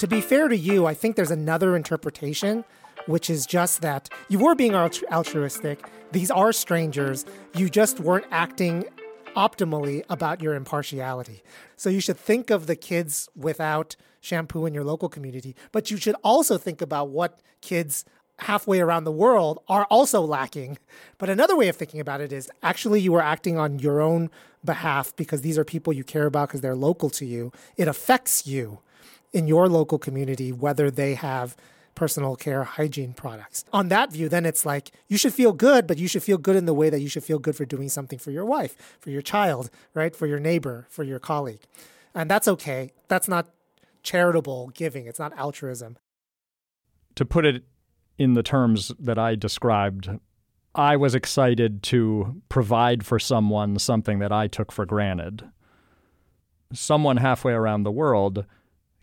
To 0.00 0.06
be 0.06 0.22
fair 0.22 0.48
to 0.48 0.56
you, 0.56 0.86
I 0.86 0.94
think 0.94 1.16
there's 1.16 1.30
another 1.30 1.76
interpretation, 1.76 2.64
which 3.04 3.28
is 3.28 3.44
just 3.44 3.82
that 3.82 4.08
you 4.30 4.38
were 4.38 4.54
being 4.54 4.74
altruistic. 4.74 5.86
These 6.12 6.30
are 6.30 6.54
strangers. 6.54 7.26
You 7.54 7.68
just 7.68 8.00
weren't 8.00 8.24
acting 8.30 8.86
optimally 9.36 10.02
about 10.08 10.40
your 10.40 10.54
impartiality. 10.54 11.42
So 11.76 11.90
you 11.90 12.00
should 12.00 12.16
think 12.16 12.48
of 12.48 12.66
the 12.66 12.76
kids 12.76 13.28
without 13.36 13.94
shampoo 14.22 14.64
in 14.64 14.72
your 14.72 14.84
local 14.84 15.10
community, 15.10 15.54
but 15.70 15.90
you 15.90 15.98
should 15.98 16.16
also 16.24 16.56
think 16.56 16.80
about 16.80 17.10
what 17.10 17.38
kids 17.60 18.06
halfway 18.38 18.80
around 18.80 19.04
the 19.04 19.12
world 19.12 19.62
are 19.68 19.84
also 19.90 20.22
lacking. 20.22 20.78
But 21.18 21.28
another 21.28 21.58
way 21.58 21.68
of 21.68 21.76
thinking 21.76 22.00
about 22.00 22.22
it 22.22 22.32
is 22.32 22.50
actually 22.62 23.02
you 23.02 23.14
are 23.16 23.22
acting 23.22 23.58
on 23.58 23.78
your 23.78 24.00
own 24.00 24.30
behalf 24.64 25.14
because 25.16 25.42
these 25.42 25.58
are 25.58 25.64
people 25.64 25.92
you 25.92 26.04
care 26.04 26.24
about 26.24 26.48
because 26.48 26.62
they're 26.62 26.74
local 26.74 27.10
to 27.10 27.26
you. 27.26 27.52
It 27.76 27.86
affects 27.86 28.46
you 28.46 28.78
in 29.32 29.46
your 29.46 29.68
local 29.68 29.98
community 29.98 30.52
whether 30.52 30.90
they 30.90 31.14
have 31.14 31.56
personal 31.94 32.34
care 32.36 32.64
hygiene 32.64 33.12
products. 33.12 33.64
On 33.72 33.88
that 33.88 34.10
view, 34.10 34.28
then 34.28 34.46
it's 34.46 34.64
like 34.64 34.90
you 35.08 35.18
should 35.18 35.34
feel 35.34 35.52
good, 35.52 35.86
but 35.86 35.98
you 35.98 36.08
should 36.08 36.22
feel 36.22 36.38
good 36.38 36.56
in 36.56 36.64
the 36.64 36.74
way 36.74 36.88
that 36.88 37.00
you 37.00 37.08
should 37.08 37.24
feel 37.24 37.38
good 37.38 37.54
for 37.54 37.64
doing 37.64 37.88
something 37.88 38.18
for 38.18 38.30
your 38.30 38.44
wife, 38.44 38.96
for 38.98 39.10
your 39.10 39.22
child, 39.22 39.70
right? 39.92 40.16
For 40.16 40.26
your 40.26 40.40
neighbor, 40.40 40.86
for 40.88 41.04
your 41.04 41.18
colleague. 41.18 41.60
And 42.14 42.30
that's 42.30 42.48
okay. 42.48 42.92
That's 43.08 43.28
not 43.28 43.48
charitable 44.02 44.70
giving, 44.74 45.06
it's 45.06 45.18
not 45.18 45.36
altruism. 45.36 45.98
To 47.16 47.24
put 47.26 47.44
it 47.44 47.64
in 48.16 48.32
the 48.32 48.42
terms 48.42 48.92
that 48.98 49.18
I 49.18 49.34
described, 49.34 50.08
I 50.74 50.96
was 50.96 51.14
excited 51.14 51.82
to 51.84 52.40
provide 52.48 53.04
for 53.04 53.18
someone 53.18 53.78
something 53.78 54.20
that 54.20 54.32
I 54.32 54.46
took 54.46 54.72
for 54.72 54.86
granted. 54.86 55.44
Someone 56.72 57.18
halfway 57.18 57.52
around 57.52 57.82
the 57.82 57.90
world 57.90 58.46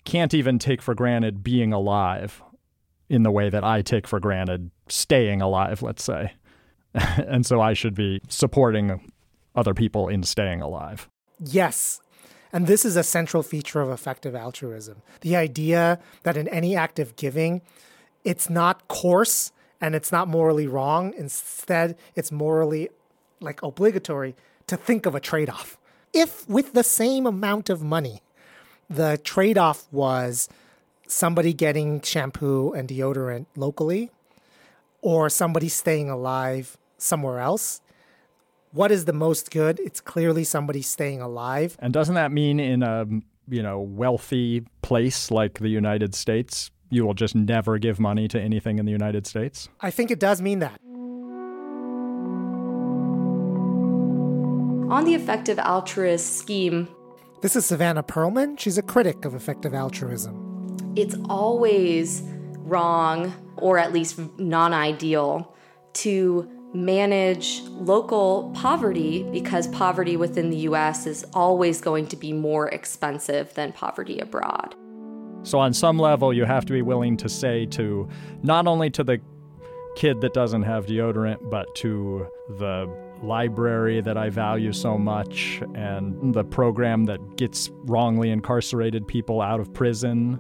can't 0.07 0.33
even 0.33 0.57
take 0.57 0.81
for 0.81 0.95
granted 0.95 1.43
being 1.43 1.73
alive 1.73 2.41
in 3.09 3.23
the 3.23 3.31
way 3.31 3.49
that 3.49 3.65
I 3.65 3.81
take 3.81 4.07
for 4.07 4.21
granted 4.21 4.71
staying 4.87 5.41
alive, 5.41 5.81
let's 5.81 6.01
say. 6.01 6.31
and 6.93 7.45
so 7.45 7.59
I 7.59 7.73
should 7.73 7.93
be 7.93 8.21
supporting 8.29 9.11
other 9.53 9.73
people 9.73 10.07
in 10.07 10.23
staying 10.23 10.61
alive. 10.61 11.09
Yes. 11.39 11.99
And 12.53 12.67
this 12.67 12.85
is 12.85 12.95
a 12.95 13.03
central 13.03 13.43
feature 13.43 13.81
of 13.81 13.89
effective 13.89 14.33
altruism. 14.33 15.01
The 15.21 15.35
idea 15.35 15.99
that 16.23 16.37
in 16.37 16.47
any 16.47 16.73
act 16.73 16.99
of 16.99 17.17
giving, 17.17 17.61
it's 18.23 18.49
not 18.49 18.87
coarse 18.87 19.51
and 19.81 19.93
it's 19.93 20.11
not 20.11 20.29
morally 20.29 20.67
wrong. 20.67 21.13
Instead, 21.17 21.97
it's 22.15 22.31
morally 22.31 22.87
like 23.41 23.61
obligatory 23.61 24.37
to 24.67 24.77
think 24.77 25.05
of 25.05 25.15
a 25.15 25.19
trade 25.19 25.49
off. 25.49 25.77
If 26.13 26.47
with 26.47 26.71
the 26.71 26.83
same 26.83 27.25
amount 27.25 27.69
of 27.69 27.83
money, 27.83 28.21
the 28.89 29.19
trade 29.23 29.57
off 29.57 29.87
was 29.91 30.49
somebody 31.07 31.53
getting 31.53 32.01
shampoo 32.01 32.73
and 32.73 32.87
deodorant 32.87 33.45
locally 33.55 34.11
or 35.01 35.29
somebody 35.29 35.69
staying 35.69 36.09
alive 36.09 36.77
somewhere 36.97 37.39
else, 37.39 37.81
what 38.71 38.91
is 38.91 39.05
the 39.05 39.13
most 39.13 39.51
good? 39.51 39.79
It's 39.79 40.01
clearly 40.01 40.43
somebody 40.43 40.81
staying 40.81 41.21
alive. 41.21 41.77
And 41.79 41.93
doesn't 41.93 42.15
that 42.15 42.31
mean 42.31 42.59
in 42.59 42.83
a 42.83 43.05
you 43.49 43.63
know 43.63 43.79
wealthy 43.79 44.65
place 44.81 45.31
like 45.31 45.59
the 45.59 45.69
United 45.69 46.13
States, 46.13 46.71
you 46.89 47.05
will 47.05 47.13
just 47.13 47.35
never 47.35 47.77
give 47.77 47.99
money 47.99 48.27
to 48.27 48.39
anything 48.39 48.79
in 48.79 48.85
the 48.85 48.91
United 48.91 49.25
States? 49.25 49.69
I 49.79 49.91
think 49.91 50.11
it 50.11 50.19
does 50.19 50.41
mean 50.41 50.59
that. 50.59 50.79
On 54.89 55.03
the 55.03 55.15
effective 55.15 55.59
altruist 55.59 56.37
scheme, 56.37 56.87
this 57.41 57.55
is 57.55 57.65
Savannah 57.65 58.03
Pearlman. 58.03 58.59
She's 58.59 58.77
a 58.77 58.81
critic 58.81 59.25
of 59.25 59.35
effective 59.35 59.73
altruism. 59.73 60.93
It's 60.95 61.15
always 61.29 62.23
wrong, 62.57 63.33
or 63.57 63.77
at 63.77 63.93
least 63.93 64.19
non 64.39 64.73
ideal, 64.73 65.55
to 65.93 66.49
manage 66.73 67.61
local 67.69 68.51
poverty 68.55 69.23
because 69.31 69.67
poverty 69.67 70.17
within 70.17 70.49
the 70.49 70.57
US 70.57 71.07
is 71.07 71.25
always 71.33 71.79
going 71.79 72.07
to 72.07 72.15
be 72.15 72.33
more 72.33 72.69
expensive 72.69 73.53
than 73.53 73.71
poverty 73.71 74.19
abroad. 74.19 74.75
So, 75.43 75.59
on 75.59 75.73
some 75.73 75.97
level, 75.97 76.33
you 76.33 76.45
have 76.45 76.65
to 76.65 76.73
be 76.73 76.81
willing 76.81 77.15
to 77.17 77.29
say 77.29 77.65
to 77.67 78.09
not 78.43 78.67
only 78.67 78.89
to 78.91 79.03
the 79.03 79.21
kid 79.95 80.21
that 80.21 80.33
doesn't 80.33 80.63
have 80.63 80.87
deodorant, 80.87 81.49
but 81.49 81.73
to 81.75 82.27
the 82.57 82.87
library 83.23 84.01
that 84.01 84.17
I 84.17 84.29
value 84.29 84.73
so 84.73 84.97
much 84.97 85.61
and 85.75 86.33
the 86.33 86.43
program 86.43 87.05
that 87.05 87.37
gets 87.37 87.69
wrongly 87.83 88.29
incarcerated 88.29 89.07
people 89.07 89.41
out 89.41 89.59
of 89.59 89.73
prison. 89.73 90.39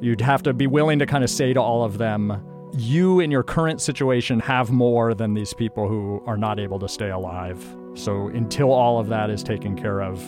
You'd 0.00 0.20
have 0.20 0.42
to 0.44 0.52
be 0.52 0.66
willing 0.66 0.98
to 0.98 1.06
kind 1.06 1.24
of 1.24 1.30
say 1.30 1.52
to 1.52 1.60
all 1.60 1.84
of 1.84 1.98
them, 1.98 2.42
you 2.76 3.20
in 3.20 3.30
your 3.30 3.42
current 3.42 3.80
situation 3.80 4.40
have 4.40 4.70
more 4.70 5.14
than 5.14 5.34
these 5.34 5.54
people 5.54 5.88
who 5.88 6.22
are 6.26 6.36
not 6.36 6.58
able 6.58 6.78
to 6.80 6.88
stay 6.88 7.10
alive. 7.10 7.64
So 7.94 8.28
until 8.28 8.72
all 8.72 8.98
of 8.98 9.08
that 9.08 9.30
is 9.30 9.42
taken 9.42 9.76
care 9.76 10.02
of, 10.02 10.22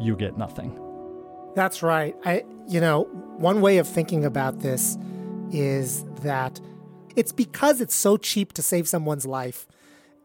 you 0.00 0.16
get 0.16 0.38
nothing. 0.38 0.78
That's 1.54 1.82
right. 1.82 2.16
I 2.24 2.44
you 2.68 2.80
know, 2.80 3.04
one 3.36 3.60
way 3.60 3.78
of 3.78 3.86
thinking 3.86 4.24
about 4.24 4.60
this 4.60 4.96
is 5.50 6.04
that 6.22 6.60
it's 7.14 7.32
because 7.32 7.80
it's 7.80 7.94
so 7.94 8.16
cheap 8.16 8.52
to 8.54 8.62
save 8.62 8.88
someone's 8.88 9.26
life 9.26 9.66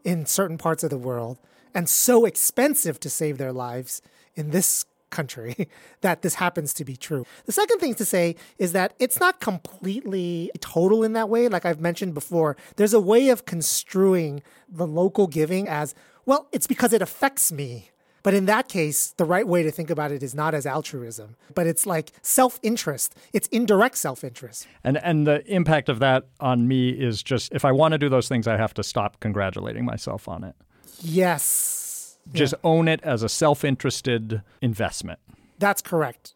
in 0.08 0.24
certain 0.24 0.56
parts 0.56 0.82
of 0.82 0.88
the 0.88 0.96
world 0.96 1.36
and 1.74 1.86
so 1.86 2.24
expensive 2.24 2.98
to 2.98 3.10
save 3.10 3.36
their 3.36 3.52
lives 3.52 4.00
in 4.34 4.52
this 4.52 4.86
country 5.10 5.68
that 6.00 6.22
this 6.22 6.36
happens 6.36 6.72
to 6.72 6.82
be 6.82 6.96
true. 6.96 7.26
The 7.44 7.52
second 7.52 7.78
thing 7.78 7.94
to 7.96 8.06
say 8.06 8.34
is 8.56 8.72
that 8.72 8.94
it's 8.98 9.20
not 9.20 9.38
completely 9.38 10.50
total 10.60 11.04
in 11.04 11.12
that 11.12 11.28
way. 11.28 11.46
Like 11.48 11.66
I've 11.66 11.82
mentioned 11.82 12.14
before, 12.14 12.56
there's 12.76 12.94
a 12.94 13.00
way 13.00 13.28
of 13.28 13.44
construing 13.44 14.42
the 14.66 14.86
local 14.86 15.26
giving 15.26 15.68
as 15.68 15.94
well, 16.24 16.48
it's 16.52 16.66
because 16.66 16.94
it 16.94 17.02
affects 17.02 17.52
me. 17.52 17.90
But 18.28 18.34
in 18.34 18.44
that 18.44 18.68
case, 18.68 19.14
the 19.16 19.24
right 19.24 19.48
way 19.48 19.62
to 19.62 19.70
think 19.70 19.88
about 19.88 20.12
it 20.12 20.22
is 20.22 20.34
not 20.34 20.52
as 20.52 20.66
altruism, 20.66 21.34
but 21.54 21.66
it's 21.66 21.86
like 21.86 22.12
self-interest. 22.20 23.16
It's 23.32 23.48
indirect 23.48 23.96
self-interest. 23.96 24.66
And 24.84 24.98
and 24.98 25.26
the 25.26 25.42
impact 25.50 25.88
of 25.88 25.98
that 26.00 26.26
on 26.38 26.68
me 26.68 26.90
is 26.90 27.22
just 27.22 27.50
if 27.54 27.64
I 27.64 27.72
want 27.72 27.92
to 27.92 27.98
do 27.98 28.10
those 28.10 28.28
things, 28.28 28.46
I 28.46 28.58
have 28.58 28.74
to 28.74 28.82
stop 28.82 29.18
congratulating 29.20 29.86
myself 29.86 30.28
on 30.28 30.44
it. 30.44 30.54
Yes. 31.00 32.18
Just 32.34 32.52
yeah. 32.52 32.70
own 32.70 32.86
it 32.86 33.00
as 33.02 33.22
a 33.22 33.30
self-interested 33.30 34.42
investment. 34.60 35.20
That's 35.58 35.80
correct. 35.80 36.34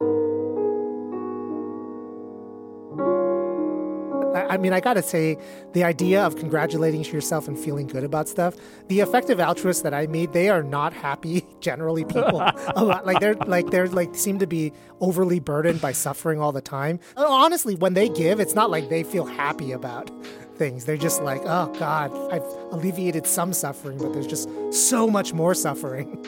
I, 4.34 4.56
mean, 4.56 4.72
I 4.72 4.80
gotta 4.80 5.02
say, 5.02 5.38
the 5.72 5.84
idea 5.84 6.24
of 6.24 6.36
congratulating 6.36 7.04
yourself 7.04 7.48
and 7.48 7.58
feeling 7.58 7.86
good 7.86 8.04
about 8.04 8.28
stuff, 8.28 8.56
the 8.88 9.00
effective 9.00 9.40
altruists 9.40 9.82
that 9.82 9.94
I 9.94 10.06
meet, 10.06 10.32
they 10.32 10.48
are 10.48 10.62
not 10.62 10.92
happy 10.92 11.46
generally 11.60 12.04
people. 12.04 12.40
a 12.40 12.84
lot 12.84 13.06
like 13.06 13.20
they're 13.20 13.34
like 13.34 13.70
they're 13.70 13.88
like 13.88 14.14
seem 14.14 14.38
to 14.38 14.46
be 14.46 14.72
overly 15.00 15.40
burdened 15.40 15.80
by 15.80 15.92
suffering 15.92 16.40
all 16.40 16.52
the 16.52 16.60
time. 16.60 17.00
Uh, 17.16 17.26
honestly, 17.26 17.74
when 17.74 17.94
they 17.94 18.08
give, 18.08 18.40
it's 18.40 18.54
not 18.54 18.70
like 18.70 18.88
they 18.88 19.02
feel 19.02 19.24
happy 19.24 19.72
about 19.72 20.10
things. 20.56 20.84
They're 20.84 20.96
just 20.96 21.22
like, 21.22 21.42
oh 21.44 21.74
God, 21.78 22.12
I've 22.32 22.44
alleviated 22.72 23.26
some 23.26 23.52
suffering, 23.52 23.98
but 23.98 24.12
there's 24.12 24.26
just 24.26 24.48
so 24.72 25.08
much 25.08 25.32
more 25.32 25.54
suffering. 25.54 26.24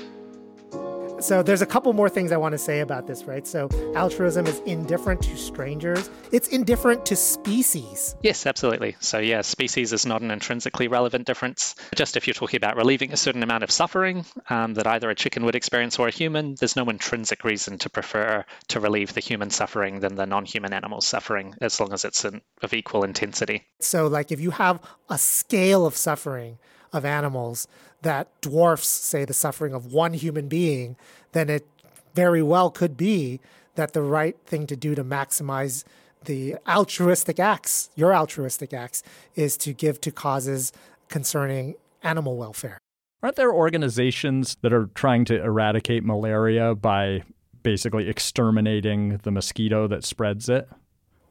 So 1.25 1.43
there's 1.43 1.63
a 1.63 1.67
couple 1.67 1.91
more 1.95 2.11
things 2.11 2.33
I 2.33 2.37
want 2.37 2.53
to 2.53 2.59
say 2.59 2.81
about 2.81 3.07
this, 3.07 3.25
right? 3.25 3.47
So 3.47 3.71
altruism 3.97 4.47
is 4.47 4.61
indifferent 4.67 5.23
to 5.23 5.39
strangers. 5.39 6.11
It's 6.33 6.49
indifferent 6.49 7.07
to 7.07 7.17
species. 7.17 8.15
Yes, 8.21 8.45
absolutely. 8.45 8.97
So 9.01 9.21
yeah, 9.21 9.41
species 9.41 9.95
is 9.95 10.05
not 10.05 10.21
an 10.21 10.31
intrinsically 10.31 10.87
relevant 10.87 11.25
difference. 11.25 11.77
Just 11.95 12.19
if 12.19 12.27
you're 12.27 12.35
talking 12.35 12.59
about 12.59 12.77
relieving 12.77 13.15
a 13.15 13.17
certain 13.17 13.43
amount 13.43 13.65
of 13.65 13.71
suffering 13.71 14.27
um, 14.51 14.75
that 14.75 14.87
either 14.87 15.09
a 15.09 15.15
chicken 15.15 15.47
would 15.47 15.55
experience 15.55 15.99
or 15.99 16.09
a 16.09 16.11
human, 16.11 16.57
there's 16.57 16.77
no 16.77 16.85
intrinsic 16.91 17.43
reason 17.43 17.79
to 17.79 17.89
prefer 17.89 18.45
to 18.69 18.81
relieve 18.81 19.15
the 19.15 19.21
human 19.21 19.49
suffering 19.49 20.01
than 20.01 20.17
the 20.17 20.27
non-human 20.27 20.75
animal's 20.75 21.07
suffering, 21.07 21.55
as 21.59 21.81
long 21.81 21.95
as 21.95 22.05
it's 22.05 22.27
in, 22.27 22.43
of 22.61 22.75
equal 22.75 23.03
intensity. 23.03 23.65
So 23.81 24.09
like 24.09 24.31
if 24.31 24.41
you 24.41 24.51
have 24.51 24.79
a 25.09 25.17
scale 25.17 25.87
of 25.87 25.97
suffering 25.97 26.59
of 26.93 27.07
animals 27.07 27.67
that 28.05 28.29
dwarfs, 28.41 28.87
say, 28.87 29.25
the 29.25 29.35
suffering 29.35 29.75
of 29.75 29.93
one 29.93 30.15
human 30.15 30.49
being, 30.49 30.97
then 31.33 31.51
it 31.51 31.67
very 32.15 32.43
well 32.43 32.71
could 32.71 32.97
be 32.97 33.41
that 33.75 33.93
the 33.93 34.03
right 34.03 34.37
thing 34.47 34.67
to 34.69 34.77
do 34.77 34.95
to 34.95 35.03
maximize 35.03 35.85
the 36.25 36.57
altruistic 36.67 37.39
acts, 37.39 37.91
your 37.97 38.15
altruistic 38.15 38.73
acts, 38.73 39.03
is 39.35 39.57
to 39.59 39.73
give 39.73 40.01
to 40.01 40.11
causes 40.11 40.73
concerning 41.09 41.75
animal 42.03 42.37
welfare. 42.37 42.79
Aren't 43.23 43.37
there 43.37 43.53
organizations 43.53 44.57
that 44.63 44.73
are 44.73 44.87
trying 44.95 45.25
to 45.27 45.43
eradicate 45.43 46.05
malaria 46.05 46.75
by 46.75 47.25
basically 47.63 48.09
exterminating 48.09 49.19
the 49.23 49.31
mosquito 49.31 49.89
that 49.89 50.05
spreads 50.05 50.49
it? 50.49 50.69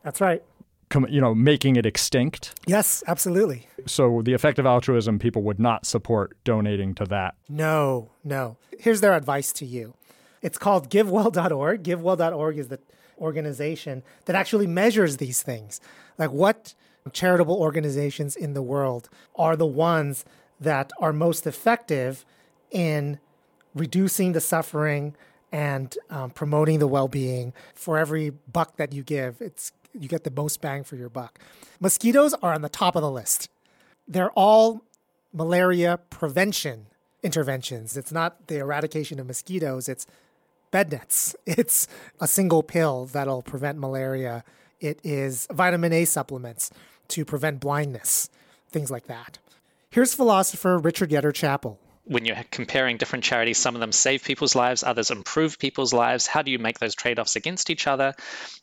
That's 0.03 0.20
right 0.20 0.44
you 1.10 1.22
know, 1.22 1.34
making 1.34 1.76
it 1.76 1.86
extinct. 1.86 2.60
Yes, 2.68 3.04
absolutely. 3.08 3.68
So 3.86 4.22
the 4.24 4.34
effective 4.34 4.66
altruism 4.66 5.20
people 5.20 5.42
would 5.44 5.60
not 5.60 5.86
support 5.86 6.38
donating 6.44 6.94
to 6.96 7.06
that. 7.06 7.36
No, 7.50 8.10
no. 8.24 8.58
Here's 8.80 9.02
their 9.02 9.14
advice 9.14 9.52
to 9.54 9.66
you. 9.66 9.94
It's 10.42 10.58
called 10.58 10.90
givewell.org. 10.90 11.84
Givewell.org 11.84 12.58
is 12.58 12.68
the 12.68 12.80
organization 13.20 14.04
that 14.26 14.36
actually 14.36 14.68
measures 14.68 15.18
these 15.18 15.42
things. 15.42 15.80
Like 16.18 16.32
what 16.32 16.74
charitable 17.12 17.56
organizations 17.56 18.36
in 18.36 18.54
the 18.54 18.62
world 18.62 19.10
are 19.36 19.56
the 19.56 19.66
ones 19.66 20.26
that 20.60 20.92
are 21.00 21.14
most 21.14 21.46
effective 21.46 22.26
in 22.72 23.20
reducing 23.76 24.32
the 24.34 24.42
suffering 24.42 25.16
and 25.52 25.98
um, 26.10 26.32
promoting 26.32 26.80
the 26.80 26.88
well-being 26.88 27.54
for 27.74 27.98
every 27.98 28.32
buck 28.52 28.78
that 28.78 28.94
you 28.94 29.04
give 29.04 29.42
it's 29.42 29.72
you 30.00 30.08
get 30.08 30.24
the 30.24 30.32
most 30.32 30.62
bang 30.62 30.84
for 30.84 30.96
your 30.96 31.10
buck. 31.10 31.40
Mosquitoes 31.80 32.34
are 32.36 32.54
on 32.54 32.62
the 32.62 32.70
top 32.70 32.96
of 32.96 33.02
the 33.02 33.12
list. 33.12 33.50
They're 34.08 34.32
all 34.32 34.84
malaria 35.32 36.00
prevention 36.10 36.88
interventions. 37.24 37.96
It's 37.98 38.12
not 38.12 38.48
the 38.48 38.58
eradication 38.58 39.20
of 39.20 39.28
mosquitoes, 39.28 39.88
it's 39.88 40.06
bed 40.72 40.92
nets. 40.92 41.36
It's 41.46 41.88
a 42.20 42.28
single 42.28 42.64
pill 42.64 43.06
that'll 43.06 43.42
prevent 43.42 43.80
malaria. 43.80 44.44
It 44.80 45.00
is 45.04 45.48
vitamin 45.52 45.94
A 45.94 46.06
supplements 46.06 46.72
to 47.10 47.24
prevent 47.24 47.60
blindness, 47.60 48.30
things 48.70 48.92
like 48.92 49.08
that. 49.08 49.40
Here's 49.90 50.14
philosopher 50.14 50.77
Richard 50.77 51.12
Yetter 51.12 51.34
Chappell 51.34 51.79
when 52.05 52.25
you're 52.25 52.44
comparing 52.51 52.98
different 52.98 53.24
charities, 53.24 53.57
some 53.57 53.75
of 53.75 53.81
them 53.81 53.94
save 53.94 54.24
people's 54.24 54.55
lives, 54.55 54.83
others 54.83 55.09
improve 55.09 55.57
people's 55.57 55.94
lives. 55.94 56.27
How 56.27 56.42
do 56.42 56.51
you 56.51 56.59
make 56.59 56.77
those 56.77 56.96
trade 56.96 57.18
offs 57.18 57.37
against 57.37 57.70
each 57.70 57.87
other? 57.87 58.13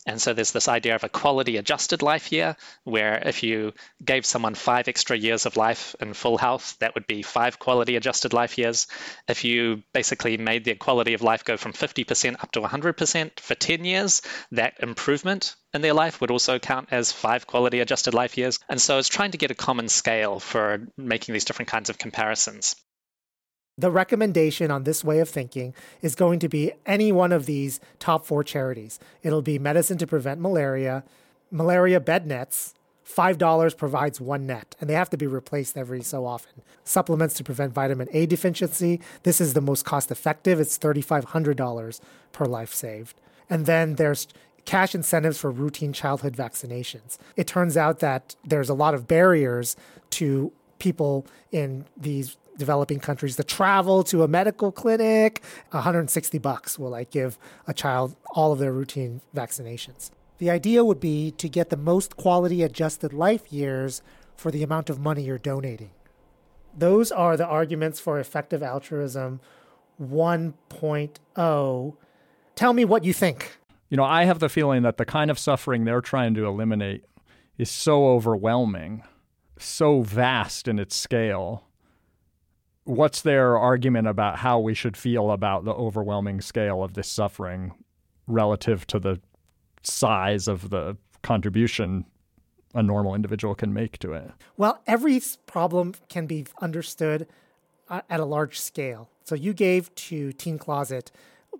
And 0.07 0.21
so 0.21 0.35
there's 0.35 0.53
this 0.53 0.69
idea 0.69 0.95
of 0.95 1.05
a 1.05 1.09
quality 1.09 1.57
adjusted 1.57 2.03
life 2.03 2.33
year, 2.33 2.57
where 2.85 3.23
if 3.25 3.43
you 3.43 3.73
gave 4.05 4.27
someone 4.27 4.55
five 4.55 4.89
extra 4.89 5.17
years 5.17 5.47
of 5.47 5.57
life 5.57 5.97
in 6.01 6.13
full 6.13 6.37
health, 6.37 6.77
that 6.81 6.95
would 6.95 7.07
be 7.07 7.23
five 7.23 7.59
quality 7.59 7.97
adjusted 7.97 8.35
life 8.35 8.59
years. 8.59 8.87
If 9.27 9.45
you 9.45 9.83
basically 9.95 10.37
made 10.37 10.67
their 10.67 10.75
quality 10.75 11.15
of 11.15 11.23
life 11.23 11.45
go 11.45 11.57
from 11.57 11.73
50% 11.73 12.43
up 12.43 12.53
to 12.53 12.61
100% 12.61 13.41
for 13.41 13.55
10 13.55 13.85
years, 13.87 14.21
that 14.53 14.75
improvement 14.81 15.57
in 15.73 15.81
their 15.81 15.95
life 15.95 16.21
would 16.21 16.31
also 16.31 16.59
count 16.59 16.89
as 16.91 17.11
five 17.11 17.47
quality 17.47 17.81
adjusted 17.81 18.13
life 18.13 18.37
years. 18.37 18.59
And 18.69 18.81
so 18.81 18.99
it's 18.99 19.09
trying 19.09 19.31
to 19.31 19.39
get 19.39 19.51
a 19.51 19.55
common 19.55 19.89
scale 19.89 20.41
for 20.41 20.87
making 20.99 21.33
these 21.33 21.45
different 21.47 21.71
kinds 21.71 21.89
of 21.89 21.97
comparisons 21.97 22.77
the 23.81 23.91
recommendation 23.91 24.71
on 24.71 24.85
this 24.85 25.05
way 25.05 25.21
of 25.21 25.29
thinking 25.29 25.75
is 26.03 26.15
going 26.15 26.39
to 26.41 26.49
be 26.49 26.73
any 26.87 27.13
one 27.13 27.33
of 27.33 27.47
these 27.47 27.81
top 27.99 28.27
four 28.27 28.45
charities. 28.45 28.99
It'll 29.23 29.43
be 29.43 29.59
medicine 29.59 29.99
to 29.99 30.07
prevent 30.07 30.41
malaria, 30.41 31.05
malaria 31.51 32.01
bed 32.01 32.27
nets. 32.27 32.75
$5 33.07 33.77
provides 33.77 34.21
one 34.21 34.47
net, 34.47 34.77
and 34.81 34.89
they 34.89 34.95
have 34.95 35.11
to 35.11 35.17
be 35.17 35.27
replaced 35.27 35.77
every 35.77 36.01
so 36.01 36.25
often. 36.25 36.63
Supplements 36.85 37.35
to 37.35 37.45
prevent 37.45 37.73
vitamin 37.73 38.09
A 38.13 38.25
deficiency. 38.27 39.01
This 39.25 39.41
is 39.41 39.55
the 39.55 39.61
most 39.61 39.85
cost 39.85 40.13
effective. 40.13 40.61
It's 40.61 40.79
$3,500 40.79 42.01
per 42.33 42.45
life 42.45 42.73
saved. 42.73 43.21
And 43.49 43.67
then 43.67 43.97
there's 43.97 44.29
cash 44.65 44.95
incentives 44.95 45.39
for 45.39 45.51
routine 45.51 45.93
childhood 45.93 46.37
vaccinations. 46.37 47.19
It 47.37 47.49
turns 47.49 47.77
out 47.77 47.99
that 47.99 48.37
there's 48.45 48.69
a 48.69 48.75
lot 48.75 48.95
of 48.95 49.09
barriers 49.09 49.75
to 50.11 50.53
people 50.79 51.27
in 51.51 51.87
these 51.97 52.37
developing 52.61 53.01
countries 53.01 53.35
to 53.37 53.43
travel 53.43 54.05
to 54.05 54.23
a 54.23 54.29
medical 54.29 54.71
clinic. 54.71 55.43
160 55.71 56.39
bucks 56.39 56.79
will 56.79 56.91
like 56.91 57.11
give 57.11 57.37
a 57.67 57.75
child 57.75 58.15
all 58.37 58.53
of 58.53 58.61
their 58.61 58.73
routine 58.73 59.21
vaccinations. 59.35 60.11
The 60.39 60.51
idea 60.51 60.85
would 60.85 61.01
be 61.01 61.33
to 61.33 61.49
get 61.49 61.71
the 61.71 61.77
most 61.77 62.17
quality 62.17 62.63
adjusted 62.63 63.13
life 63.13 63.53
years 63.53 64.03
for 64.37 64.53
the 64.53 64.63
amount 64.63 64.89
of 64.89 65.01
money 65.01 65.23
you're 65.23 65.39
donating. 65.39 65.91
Those 66.77 67.11
are 67.11 67.37
the 67.37 67.47
arguments 67.47 67.99
for 67.99 68.21
effective 68.21 68.63
altruism 68.63 69.41
1.0. 70.01 71.97
Tell 72.55 72.73
me 72.73 72.85
what 72.85 73.05
you 73.05 73.13
think. 73.13 73.59
You 73.91 73.97
know, 73.97 74.05
I 74.05 74.25
have 74.25 74.39
the 74.39 74.49
feeling 74.49 74.83
that 74.83 74.97
the 74.97 75.05
kind 75.05 75.31
of 75.31 75.39
suffering 75.39 75.85
they're 75.85 76.01
trying 76.01 76.35
to 76.35 76.47
eliminate 76.47 77.05
is 77.59 77.71
so 77.71 78.07
overwhelming, 78.07 79.03
so 79.59 80.01
vast 80.01 80.69
in 80.69 80.79
its 80.79 80.97
scale, 80.97 81.65
what's 82.85 83.21
their 83.23 83.59
argument 83.59 84.09
about 84.09 84.39
how 84.39 84.59
we 84.59 84.75
should 84.75 84.97
feel 84.97 85.31
about 85.31 85.65
the 85.65 85.73
overwhelming 85.73 86.41
scale 86.41 86.83
of 86.83 86.95
this 86.95 87.09
suffering 87.09 87.73
relative 88.27 88.87
to 88.89 88.99
the 88.99 89.21
size 89.83 90.49
of 90.49 90.71
the 90.71 90.97
contribution 91.23 92.05
a 92.75 92.83
normal 92.83 93.15
individual 93.15 93.55
can 93.55 93.73
make 93.73 93.99
to 93.99 94.13
it? 94.13 94.31
Well, 94.57 94.81
every 94.87 95.21
problem 95.47 95.95
can 96.09 96.27
be 96.27 96.47
understood 96.61 97.27
uh, 97.89 98.03
at 98.09 98.21
a 98.21 98.25
large 98.25 98.59
scale. 98.59 99.11
So 99.25 99.35
you 99.35 99.53
gave 99.53 99.95
to 99.95 100.33
Teen 100.33 100.59
Closet, 100.59 101.11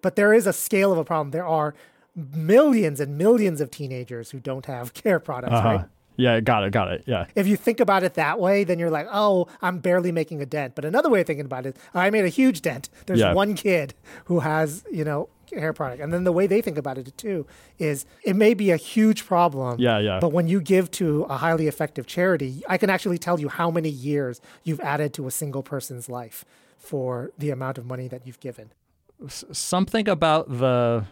but 0.03 0.17
there 0.17 0.33
is 0.33 0.47
a 0.47 0.53
scale 0.53 0.93
of 0.93 0.99
a 0.99 1.05
problem. 1.05 1.33
There 1.33 1.47
are 1.47 1.75
millions 2.15 3.01
and 3.01 3.19
millions 3.19 3.61
of 3.61 3.71
teenagers 3.71 4.31
who 4.31 4.41
don't 4.41 4.67
have 4.67 4.95
care 4.95 5.21
products, 5.21 5.55
uh-huh. 5.55 5.69
right? 5.69 5.85
Yeah, 6.21 6.41
got 6.41 6.65
it, 6.65 6.73
got 6.73 6.93
it. 6.93 7.05
Yeah. 7.07 7.27
If 7.35 7.47
you 7.47 7.57
think 7.57 7.81
about 7.81 8.03
it 8.03 8.15
that 8.15 8.39
way, 8.39 8.65
then 8.65 8.79
you're 8.79 8.91
like, 8.91 9.09
oh, 9.11 9.49
I'm 9.63 9.79
barely 9.79 10.13
making 10.13 10.43
a 10.43 10.47
dent. 10.47 10.75
But 10.75 10.85
another 10.85 11.09
way 11.09 11.23
of 11.23 11.27
thinking 11.27 11.47
about 11.47 11.67
it, 11.67 11.77
I 11.95 12.11
made 12.11 12.25
a 12.25 12.29
huge 12.29 12.63
dent. 12.63 12.91
There's 13.07 13.21
yeah. 13.21 13.33
one 13.33 13.55
kid 13.55 13.95
who 14.27 14.41
has, 14.41 14.85
you 14.91 15.05
know, 15.05 15.29
hair 15.53 15.73
product. 15.73 16.01
And 16.01 16.13
then 16.13 16.25
the 16.25 16.33
way 16.33 16.47
they 16.47 16.61
think 16.61 16.79
about 16.79 16.99
it 16.99 17.17
too 17.17 17.47
is 17.79 18.07
it 18.23 18.37
may 18.37 18.55
be 18.55 18.71
a 18.71 18.77
huge 18.77 19.27
problem. 19.27 19.81
Yeah, 19.81 19.99
yeah. 19.99 20.21
But 20.21 20.33
when 20.33 20.47
you 20.47 20.61
give 20.61 20.91
to 20.93 21.25
a 21.25 21.39
highly 21.39 21.67
effective 21.67 22.07
charity, 22.07 22.63
I 22.69 22.79
can 22.79 22.91
actually 22.91 23.19
tell 23.19 23.41
you 23.41 23.49
how 23.49 23.71
many 23.71 23.89
years 23.89 24.41
you've 24.63 24.81
added 24.81 25.13
to 25.15 25.27
a 25.27 25.31
single 25.31 25.63
person's 25.63 26.09
life 26.09 26.45
for 26.79 27.31
the 27.39 27.51
amount 27.51 27.79
of 27.79 27.87
money 27.87 28.09
that 28.09 28.27
you've 28.27 28.41
given. 28.41 28.73
Something 29.29 30.09
about 30.09 30.49
the 30.49 31.05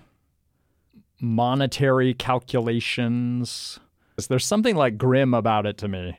monetary 1.21 2.14
calculations 2.14 3.81
there's 4.26 4.44
something 4.44 4.74
like 4.74 4.98
grim 4.98 5.33
about 5.33 5.66
it 5.66 5.78
to 5.78 5.88
me. 5.88 6.18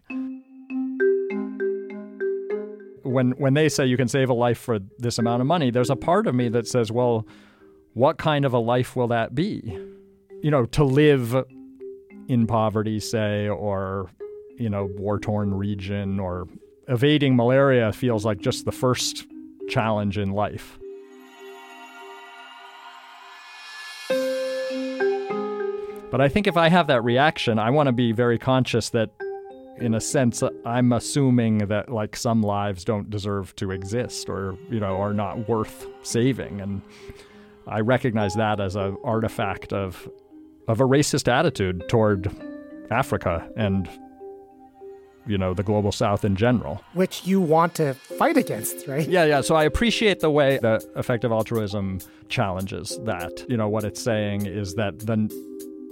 When 3.03 3.31
when 3.31 3.53
they 3.55 3.69
say 3.69 3.85
you 3.85 3.97
can 3.97 4.07
save 4.07 4.29
a 4.29 4.33
life 4.33 4.57
for 4.57 4.79
this 4.97 5.17
amount 5.17 5.41
of 5.41 5.47
money, 5.47 5.71
there's 5.71 5.89
a 5.89 5.95
part 5.95 6.27
of 6.27 6.35
me 6.35 6.49
that 6.49 6.67
says, 6.67 6.91
well, 6.91 7.27
what 7.93 8.17
kind 8.17 8.45
of 8.45 8.53
a 8.53 8.59
life 8.59 8.95
will 8.95 9.07
that 9.07 9.35
be? 9.35 9.77
You 10.41 10.51
know, 10.51 10.65
to 10.67 10.83
live 10.83 11.35
in 12.27 12.47
poverty, 12.47 12.99
say, 12.99 13.47
or 13.47 14.09
you 14.57 14.69
know, 14.69 14.85
war-torn 14.97 15.53
region 15.53 16.19
or 16.19 16.47
evading 16.88 17.35
malaria 17.35 17.91
feels 17.93 18.25
like 18.25 18.39
just 18.39 18.65
the 18.65 18.71
first 18.71 19.25
challenge 19.69 20.17
in 20.17 20.31
life. 20.31 20.77
But 26.12 26.22
I 26.22 26.30
think 26.30 26.48
if 26.48 26.58
I 26.58 26.69
have 26.69 26.88
that 26.88 27.04
reaction, 27.04 27.60
I 27.60 27.69
want 27.69 27.88
to 27.88 27.93
be 27.93 28.12
very 28.12 28.39
conscious 28.39 28.89
that 28.89 29.12
in 29.78 29.93
a 29.93 30.02
sense 30.02 30.43
I'm 30.65 30.91
assuming 30.91 31.60
that 31.67 31.89
like 31.89 32.15
some 32.15 32.41
lives 32.41 32.84
don't 32.84 33.10
deserve 33.10 33.56
to 33.58 33.72
exist 33.72 34.30
or 34.30 34.58
you 34.69 34.80
know 34.80 34.98
are 34.98 35.13
not 35.13 35.48
worth 35.48 35.88
saving. 36.02 36.62
And 36.62 36.82
I 37.67 37.80
recognize 37.82 38.34
that 38.36 38.60
as 38.60 38.76
an 38.76 38.98
artifact 39.04 39.72
of 39.72 40.10
of 40.67 40.82
a 40.82 40.86
racist 40.86 41.28
attitude 41.32 41.88
toward 41.88 42.32
Africa 42.91 43.48
and 43.56 43.88
you 45.28 45.38
know 45.38 45.54
the 45.54 45.63
global 45.63 45.91
south 45.91 46.26
in 46.26 46.36
general. 46.36 46.82
Which 46.93 47.26
you 47.26 47.39
want 47.39 47.76
to 47.76 47.93
fight 47.93 48.36
against 48.36 48.88
right? 48.88 49.08
Yeah 49.08 49.26
yeah. 49.26 49.41
So 49.41 49.56
i 49.56 49.63
appreciate 49.63 50.19
the 50.19 50.32
way 50.32 50.58
that 50.62 50.84
effective 50.95 51.32
altruism 51.32 52.00
challenges 52.30 53.00
that. 53.04 53.45
You 53.48 53.58
know 53.58 53.69
what 53.69 53.84
it's 53.84 54.02
saying 54.02 54.48
is 54.48 54.74
that 54.76 55.00
then 55.00 55.30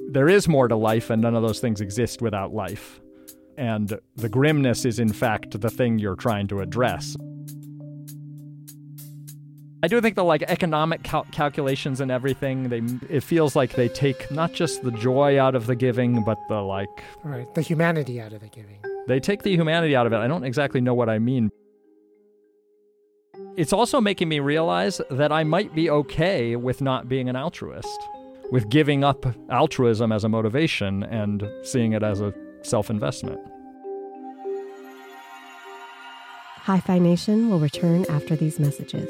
there 0.10 0.30
is 0.30 0.48
more 0.48 0.68
to 0.68 0.76
life 0.76 1.10
and 1.10 1.22
none 1.22 1.36
of 1.36 1.44
those 1.44 1.60
things 1.60 1.82
exist 1.82 2.22
without 2.22 2.54
life 2.54 3.00
and 3.58 4.00
the 4.16 4.30
grimness 4.30 4.86
is 4.86 5.00
in 5.00 5.12
fact 5.12 5.60
the 5.60 5.70
thing 5.70 6.00
you're 6.00 6.16
trying 6.16 6.48
to 6.48 6.62
address 6.62 7.18
I 9.84 9.88
do 9.88 10.02
think 10.02 10.16
the 10.16 10.24
like 10.24 10.42
economic 10.44 11.04
cal- 11.04 11.28
calculations 11.32 12.02
and 12.02 12.10
everything, 12.10 12.70
they 12.70 12.82
it 13.10 13.22
feels 13.22 13.56
like 13.56 13.74
they 13.74 13.88
take 13.88 14.30
not 14.32 14.52
just 14.52 14.82
the 14.82 14.92
joy 14.92 15.40
out 15.40 15.54
of 15.54 15.68
the 15.68 15.76
giving, 15.76 16.24
but 16.24 16.40
the 16.50 16.62
like 16.62 16.90
right, 17.24 17.54
the 17.54 17.62
humanity 17.62 18.20
out 18.20 18.34
of 18.34 18.42
the 18.42 18.48
giving. 18.48 18.80
They 19.08 19.20
take 19.20 19.44
the 19.44 19.52
humanity 19.52 19.96
out 19.96 20.08
of 20.08 20.14
it. 20.14 20.18
I 20.18 20.28
don't 20.28 20.44
exactly 20.44 20.82
know 20.82 20.96
what 20.96 21.10
I 21.10 21.20
mean. 21.20 21.52
It's 23.56 23.72
also 23.72 24.02
making 24.02 24.30
me 24.30 24.40
realize 24.40 25.00
that 25.12 25.32
I 25.32 25.44
might 25.44 25.76
be 25.76 25.90
okay 25.92 26.56
with 26.56 26.82
not 26.82 27.08
being 27.08 27.30
an 27.30 27.36
altruist, 27.36 28.00
with 28.52 28.70
giving 28.70 29.04
up 29.04 29.26
altruism 29.50 30.12
as 30.12 30.24
a 30.24 30.30
motivation 30.30 31.04
and 31.04 31.48
seeing 31.64 31.94
it 31.94 32.04
as 32.04 32.22
a 32.22 32.34
self 32.62 32.90
investment. 32.90 33.40
Hi-Phi 36.68 37.00
Nation 37.00 37.50
will 37.50 37.60
return 37.60 38.06
after 38.10 38.36
these 38.36 38.60
messages. 38.60 39.10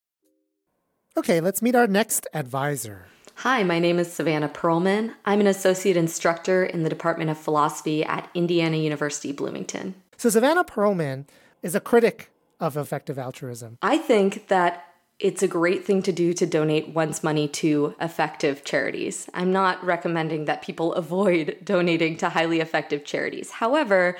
Okay, 1.17 1.41
let's 1.41 1.61
meet 1.61 1.75
our 1.75 1.87
next 1.87 2.25
advisor. 2.33 3.07
Hi, 3.35 3.63
my 3.63 3.79
name 3.79 3.99
is 3.99 4.13
Savannah 4.13 4.47
Pearlman. 4.47 5.13
I'm 5.25 5.41
an 5.41 5.47
associate 5.47 5.97
instructor 5.97 6.63
in 6.63 6.83
the 6.83 6.89
Department 6.89 7.29
of 7.29 7.37
Philosophy 7.37 8.01
at 8.05 8.29
Indiana 8.33 8.77
University 8.77 9.33
Bloomington. 9.33 9.95
So, 10.15 10.29
Savannah 10.29 10.63
Pearlman 10.63 11.25
is 11.61 11.75
a 11.75 11.81
critic 11.81 12.29
of 12.61 12.77
effective 12.77 13.19
altruism. 13.19 13.77
I 13.81 13.97
think 13.97 14.47
that 14.47 14.85
it's 15.19 15.43
a 15.43 15.49
great 15.49 15.83
thing 15.83 16.01
to 16.03 16.13
do 16.13 16.33
to 16.33 16.45
donate 16.45 16.93
one's 16.95 17.25
money 17.25 17.49
to 17.49 17.93
effective 17.99 18.63
charities. 18.63 19.29
I'm 19.33 19.51
not 19.51 19.83
recommending 19.83 20.45
that 20.45 20.61
people 20.61 20.93
avoid 21.03 21.57
donating 21.61 22.15
to 22.17 22.29
highly 22.29 22.61
effective 22.61 23.03
charities. 23.03 23.51
However, 23.51 24.15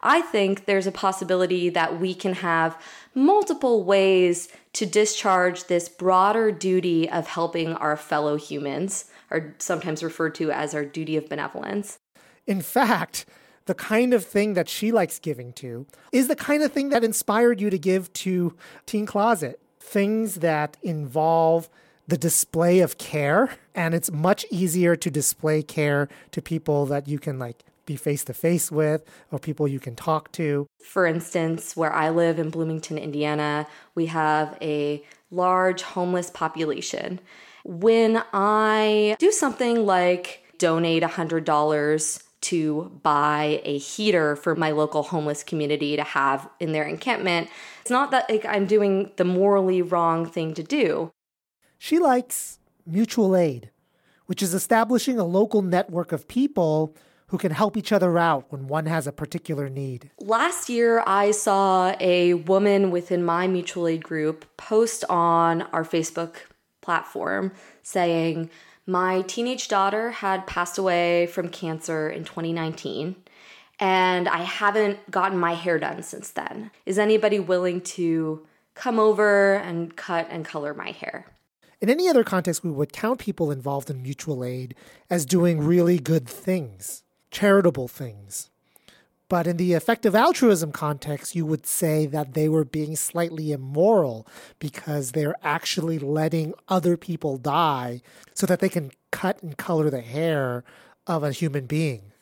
I 0.00 0.20
think 0.20 0.66
there's 0.66 0.86
a 0.86 0.92
possibility 0.92 1.70
that 1.70 1.98
we 1.98 2.14
can 2.14 2.34
have 2.34 2.80
multiple 3.14 3.82
ways 3.82 4.48
to 4.76 4.84
discharge 4.84 5.64
this 5.64 5.88
broader 5.88 6.52
duty 6.52 7.08
of 7.08 7.26
helping 7.26 7.72
our 7.72 7.96
fellow 7.96 8.36
humans, 8.36 9.06
or 9.30 9.54
sometimes 9.58 10.02
referred 10.02 10.34
to 10.34 10.50
as 10.50 10.74
our 10.74 10.84
duty 10.84 11.16
of 11.16 11.30
benevolence. 11.30 11.98
In 12.46 12.60
fact, 12.60 13.24
the 13.64 13.74
kind 13.74 14.12
of 14.12 14.22
thing 14.22 14.52
that 14.52 14.68
she 14.68 14.92
likes 14.92 15.18
giving 15.18 15.54
to 15.54 15.86
is 16.12 16.28
the 16.28 16.36
kind 16.36 16.62
of 16.62 16.72
thing 16.72 16.90
that 16.90 17.02
inspired 17.02 17.58
you 17.58 17.70
to 17.70 17.78
give 17.78 18.12
to 18.12 18.54
Teen 18.84 19.06
Closet. 19.06 19.58
Things 19.80 20.36
that 20.36 20.76
involve 20.82 21.70
the 22.06 22.18
display 22.18 22.80
of 22.80 22.98
care, 22.98 23.56
and 23.74 23.94
it's 23.94 24.12
much 24.12 24.44
easier 24.50 24.94
to 24.94 25.10
display 25.10 25.62
care 25.62 26.06
to 26.32 26.42
people 26.42 26.84
that 26.86 27.08
you 27.08 27.18
can 27.18 27.38
like 27.38 27.64
be 27.86 27.96
face 27.96 28.24
to 28.24 28.34
face 28.34 28.70
with 28.70 29.04
or 29.30 29.38
people 29.38 29.66
you 29.66 29.80
can 29.80 29.94
talk 29.94 30.30
to. 30.32 30.66
For 30.84 31.06
instance, 31.06 31.76
where 31.76 31.92
I 31.92 32.10
live 32.10 32.38
in 32.38 32.50
Bloomington, 32.50 32.98
Indiana, 32.98 33.66
we 33.94 34.06
have 34.06 34.58
a 34.60 35.02
large 35.30 35.82
homeless 35.82 36.30
population. 36.30 37.20
When 37.64 38.22
I 38.32 39.16
do 39.18 39.32
something 39.32 39.86
like 39.86 40.42
donate 40.58 41.02
$100 41.02 42.22
to 42.42 42.92
buy 43.02 43.60
a 43.64 43.78
heater 43.78 44.36
for 44.36 44.54
my 44.54 44.70
local 44.70 45.02
homeless 45.02 45.42
community 45.42 45.96
to 45.96 46.04
have 46.04 46.48
in 46.60 46.72
their 46.72 46.84
encampment, 46.84 47.48
it's 47.80 47.90
not 47.90 48.10
that 48.10 48.30
like 48.30 48.44
I'm 48.44 48.66
doing 48.66 49.10
the 49.16 49.24
morally 49.24 49.82
wrong 49.82 50.26
thing 50.26 50.54
to 50.54 50.62
do. 50.62 51.10
She 51.78 51.98
likes 51.98 52.58
mutual 52.86 53.36
aid, 53.36 53.70
which 54.26 54.42
is 54.42 54.54
establishing 54.54 55.18
a 55.18 55.24
local 55.24 55.62
network 55.62 56.12
of 56.12 56.28
people 56.28 56.94
who 57.28 57.38
can 57.38 57.52
help 57.52 57.76
each 57.76 57.92
other 57.92 58.18
out 58.18 58.46
when 58.50 58.68
one 58.68 58.86
has 58.86 59.06
a 59.06 59.12
particular 59.12 59.68
need. 59.68 60.10
Last 60.20 60.68
year, 60.68 61.02
I 61.06 61.32
saw 61.32 61.94
a 61.98 62.34
woman 62.34 62.90
within 62.90 63.24
my 63.24 63.46
mutual 63.46 63.88
aid 63.88 64.04
group 64.04 64.44
post 64.56 65.04
on 65.08 65.62
our 65.62 65.84
Facebook 65.84 66.36
platform 66.82 67.52
saying, 67.82 68.50
My 68.86 69.22
teenage 69.22 69.68
daughter 69.68 70.10
had 70.12 70.46
passed 70.46 70.78
away 70.78 71.26
from 71.26 71.48
cancer 71.48 72.08
in 72.08 72.24
2019, 72.24 73.16
and 73.80 74.28
I 74.28 74.42
haven't 74.42 75.10
gotten 75.10 75.38
my 75.38 75.54
hair 75.54 75.78
done 75.78 76.02
since 76.02 76.30
then. 76.30 76.70
Is 76.86 76.98
anybody 76.98 77.40
willing 77.40 77.80
to 77.82 78.46
come 78.74 79.00
over 79.00 79.54
and 79.54 79.96
cut 79.96 80.28
and 80.30 80.44
color 80.44 80.74
my 80.74 80.92
hair? 80.92 81.26
In 81.80 81.90
any 81.90 82.08
other 82.08 82.24
context, 82.24 82.64
we 82.64 82.70
would 82.70 82.92
count 82.92 83.18
people 83.18 83.50
involved 83.50 83.90
in 83.90 84.02
mutual 84.02 84.44
aid 84.44 84.74
as 85.10 85.26
doing 85.26 85.60
really 85.60 85.98
good 85.98 86.26
things 86.26 87.02
charitable 87.36 87.86
things. 87.86 88.48
But 89.28 89.46
in 89.46 89.58
the 89.58 89.74
effective 89.74 90.14
altruism 90.14 90.72
context, 90.72 91.34
you 91.34 91.44
would 91.44 91.66
say 91.66 92.06
that 92.06 92.32
they 92.32 92.48
were 92.48 92.64
being 92.64 92.96
slightly 92.96 93.52
immoral 93.52 94.26
because 94.58 95.12
they're 95.12 95.34
actually 95.42 95.98
letting 95.98 96.54
other 96.68 96.96
people 96.96 97.36
die 97.36 98.00
so 98.32 98.46
that 98.46 98.60
they 98.60 98.70
can 98.70 98.90
cut 99.10 99.42
and 99.42 99.58
color 99.58 99.90
the 99.90 100.00
hair 100.00 100.64
of 101.06 101.22
a 101.22 101.32
human 101.32 101.66
being. 101.66 102.12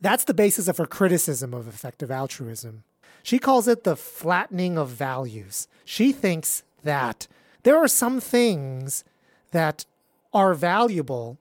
That's 0.00 0.22
the 0.22 0.34
basis 0.34 0.68
of 0.68 0.76
her 0.76 0.86
criticism 0.86 1.52
of 1.52 1.66
effective 1.66 2.12
altruism. 2.12 2.84
She 3.24 3.40
calls 3.40 3.66
it 3.66 3.82
the 3.82 3.96
flattening 3.96 4.78
of 4.78 4.90
values. 4.90 5.66
She 5.84 6.12
thinks 6.12 6.62
that 6.84 7.26
there 7.64 7.76
are 7.76 7.88
some 7.88 8.20
things 8.20 9.02
that 9.50 9.84
are 10.32 10.54
valuable 10.54 11.38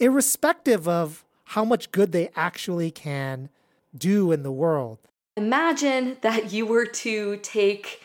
irrespective 0.00 0.88
of 0.88 1.23
how 1.54 1.64
much 1.64 1.92
good 1.92 2.10
they 2.10 2.28
actually 2.34 2.90
can 2.90 3.48
do 3.96 4.32
in 4.32 4.42
the 4.42 4.50
world. 4.50 4.98
Imagine 5.36 6.16
that 6.22 6.52
you 6.52 6.66
were 6.66 6.84
to 6.84 7.36
take 7.44 8.00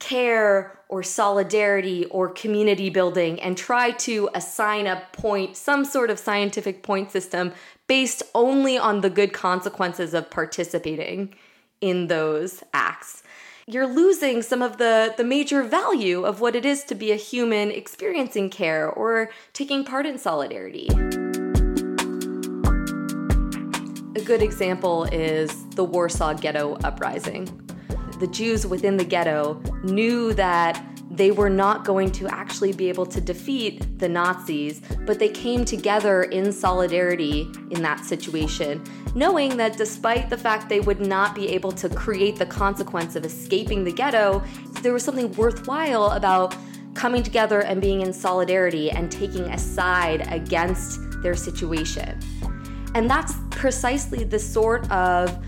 care 0.00 0.80
or 0.88 1.04
solidarity 1.04 2.06
or 2.06 2.28
community 2.28 2.90
building 2.90 3.38
and 3.40 3.56
try 3.56 3.92
to 3.92 4.28
assign 4.34 4.88
a 4.88 5.00
point, 5.12 5.56
some 5.56 5.84
sort 5.84 6.10
of 6.10 6.18
scientific 6.18 6.82
point 6.82 7.12
system 7.12 7.52
based 7.86 8.24
only 8.34 8.76
on 8.76 9.00
the 9.00 9.10
good 9.10 9.32
consequences 9.32 10.12
of 10.12 10.28
participating 10.28 11.32
in 11.80 12.08
those 12.08 12.64
acts. 12.74 13.22
You're 13.68 13.86
losing 13.86 14.42
some 14.42 14.60
of 14.60 14.78
the, 14.78 15.14
the 15.16 15.22
major 15.22 15.62
value 15.62 16.24
of 16.24 16.40
what 16.40 16.56
it 16.56 16.64
is 16.64 16.82
to 16.84 16.96
be 16.96 17.12
a 17.12 17.16
human 17.16 17.70
experiencing 17.70 18.50
care 18.50 18.90
or 18.90 19.30
taking 19.52 19.84
part 19.84 20.04
in 20.04 20.18
solidarity. 20.18 20.88
Good 24.28 24.42
example 24.42 25.04
is 25.04 25.64
the 25.70 25.82
Warsaw 25.82 26.34
Ghetto 26.34 26.76
Uprising. 26.84 27.46
The 28.20 28.26
Jews 28.26 28.66
within 28.66 28.98
the 28.98 29.04
ghetto 29.04 29.58
knew 29.84 30.34
that 30.34 30.84
they 31.10 31.30
were 31.30 31.48
not 31.48 31.86
going 31.86 32.12
to 32.12 32.28
actually 32.28 32.74
be 32.74 32.90
able 32.90 33.06
to 33.06 33.22
defeat 33.22 33.98
the 33.98 34.06
Nazis, 34.06 34.82
but 35.06 35.18
they 35.18 35.30
came 35.30 35.64
together 35.64 36.24
in 36.24 36.52
solidarity 36.52 37.50
in 37.70 37.80
that 37.80 38.04
situation, 38.04 38.84
knowing 39.14 39.56
that 39.56 39.78
despite 39.78 40.28
the 40.28 40.36
fact 40.36 40.68
they 40.68 40.80
would 40.80 41.00
not 41.00 41.34
be 41.34 41.48
able 41.48 41.72
to 41.72 41.88
create 41.88 42.36
the 42.36 42.44
consequence 42.44 43.16
of 43.16 43.24
escaping 43.24 43.82
the 43.82 43.92
ghetto, 43.92 44.44
there 44.82 44.92
was 44.92 45.02
something 45.02 45.32
worthwhile 45.36 46.10
about 46.10 46.54
coming 46.92 47.22
together 47.22 47.60
and 47.60 47.80
being 47.80 48.02
in 48.02 48.12
solidarity 48.12 48.90
and 48.90 49.10
taking 49.10 49.44
a 49.44 49.58
side 49.58 50.30
against 50.30 51.00
their 51.22 51.34
situation. 51.34 52.20
And 52.94 53.08
that's 53.08 53.34
precisely 53.50 54.24
the 54.24 54.38
sort 54.38 54.90
of 54.90 55.38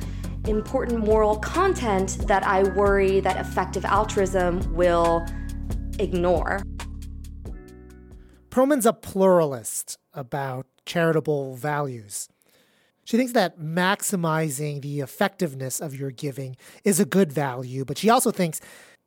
important 0.46 1.04
moral 1.04 1.36
content 1.38 2.26
that 2.26 2.46
I 2.46 2.62
worry 2.62 3.20
that 3.20 3.36
effective 3.36 3.84
altruism 3.84 4.74
will 4.74 5.26
ignore. 5.98 6.62
Pearlman's 8.50 8.86
a 8.86 8.92
pluralist 8.92 9.98
about 10.12 10.66
charitable 10.86 11.54
values. 11.54 12.28
She 13.04 13.16
thinks 13.16 13.32
that 13.32 13.58
maximizing 13.58 14.82
the 14.82 15.00
effectiveness 15.00 15.80
of 15.80 15.94
your 15.94 16.10
giving 16.10 16.56
is 16.84 17.00
a 17.00 17.04
good 17.04 17.32
value, 17.32 17.84
but 17.84 17.98
she 17.98 18.10
also 18.10 18.30
thinks 18.30 18.60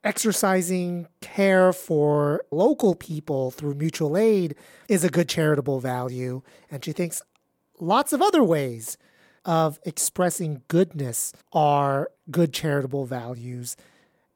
exercising 0.04 1.08
care 1.22 1.72
for 1.72 2.43
local 2.52 2.96
people 2.96 3.52
through 3.52 3.76
mutual 3.76 4.17
aid 4.17 4.56
is 4.89 5.04
a 5.04 5.10
good 5.10 5.30
charitable 5.30 5.80
value. 5.80 6.41
And 6.69 6.84
she 6.84 6.91
thinks 6.91 7.22
lots 7.80 8.14
of 8.14 8.22
other 8.22 8.44
ways 8.44 8.98
of 9.46 9.80
expressing 9.86 10.62
goodness 10.68 11.34
are 11.52 12.10
good 12.32 12.54
charitable 12.54 13.06
values. 13.06 13.76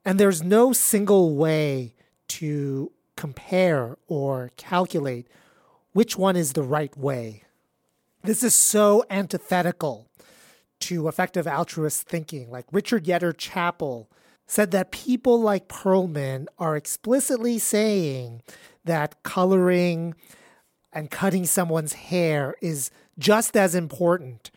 And 0.04 0.18
there's 0.18 0.42
no 0.42 0.72
single 0.72 1.34
way 1.34 1.94
to 2.28 2.92
compare 3.16 3.96
or 4.06 4.52
calculate 4.56 5.28
which 5.92 6.16
one 6.16 6.36
is 6.36 6.52
the 6.52 6.62
right 6.62 6.96
way. 6.96 7.42
This 8.22 8.42
is 8.42 8.54
so 8.54 9.04
antithetical 9.10 10.08
to 10.80 11.08
effective 11.08 11.46
altruist 11.46 12.06
thinking. 12.06 12.50
Like 12.50 12.66
Richard 12.70 13.04
Yetter 13.04 13.36
Chappell 13.36 14.10
said 14.46 14.70
that 14.70 14.92
people 14.92 15.40
like 15.40 15.68
Pearlman 15.68 16.46
are 16.58 16.76
explicitly 16.76 17.58
saying 17.58 18.42
that 18.84 19.22
coloring 19.22 20.14
and 20.92 21.10
cutting 21.10 21.44
someone's 21.44 21.92
hair 21.92 22.54
is 22.62 22.90
just 23.18 23.56
as 23.56 23.74
important 23.74 24.50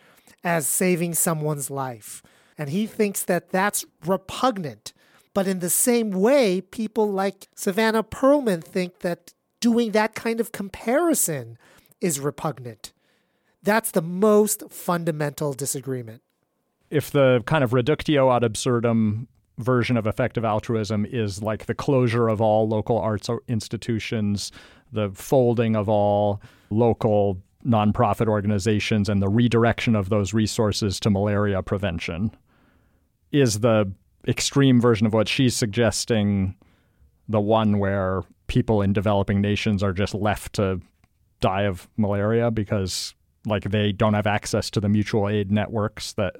as 0.43 0.67
saving 0.67 1.13
someone's 1.13 1.69
life. 1.69 2.21
And 2.57 2.69
he 2.69 2.85
thinks 2.85 3.23
that 3.23 3.49
that's 3.49 3.85
repugnant. 4.05 4.93
But 5.33 5.47
in 5.47 5.59
the 5.59 5.69
same 5.69 6.11
way, 6.11 6.61
people 6.61 7.09
like 7.11 7.47
Savannah 7.55 8.03
Pearlman 8.03 8.63
think 8.63 8.99
that 8.99 9.33
doing 9.59 9.91
that 9.91 10.15
kind 10.15 10.39
of 10.39 10.51
comparison 10.51 11.57
is 12.01 12.19
repugnant. 12.19 12.91
That's 13.63 13.91
the 13.91 14.01
most 14.01 14.63
fundamental 14.69 15.53
disagreement. 15.53 16.21
If 16.89 17.11
the 17.11 17.43
kind 17.45 17.63
of 17.63 17.71
reductio 17.73 18.31
ad 18.31 18.43
absurdum 18.43 19.27
version 19.57 19.95
of 19.95 20.07
effective 20.07 20.43
altruism 20.43 21.05
is 21.05 21.41
like 21.41 21.67
the 21.67 21.75
closure 21.75 22.27
of 22.27 22.41
all 22.41 22.67
local 22.67 22.97
arts 22.97 23.29
institutions, 23.47 24.51
the 24.91 25.11
folding 25.11 25.75
of 25.75 25.87
all 25.87 26.41
local 26.69 27.41
nonprofit 27.65 28.27
organizations, 28.27 29.09
and 29.09 29.21
the 29.21 29.29
redirection 29.29 29.95
of 29.95 30.09
those 30.09 30.33
resources 30.33 30.99
to 30.99 31.09
malaria 31.09 31.61
prevention, 31.61 32.31
is 33.31 33.59
the 33.59 33.91
extreme 34.27 34.79
version 34.79 35.07
of 35.07 35.13
what 35.13 35.27
she's 35.27 35.55
suggesting 35.55 36.55
the 37.27 37.39
one 37.39 37.79
where 37.79 38.23
people 38.47 38.81
in 38.81 38.93
developing 38.93 39.41
nations 39.41 39.81
are 39.81 39.93
just 39.93 40.13
left 40.13 40.53
to 40.53 40.79
die 41.39 41.63
of 41.63 41.87
malaria 41.97 42.51
because 42.51 43.15
like 43.45 43.63
they 43.63 43.91
don't 43.91 44.13
have 44.13 44.27
access 44.27 44.69
to 44.69 44.79
the 44.79 44.89
mutual 44.89 45.27
aid 45.27 45.51
networks 45.51 46.13
that 46.13 46.35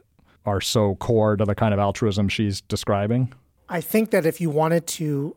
are 0.46 0.62
so 0.62 0.96
core 0.96 1.36
to 1.36 1.46
the 1.46 1.56
kind 1.56 1.74
of 1.74 1.80
altruism 1.80 2.28
she's 2.28 2.62
describing? 2.62 3.34
I 3.70 3.82
think 3.82 4.12
that 4.12 4.26
if 4.26 4.42
you 4.42 4.50
wanted 4.50 4.86
to 4.88 5.36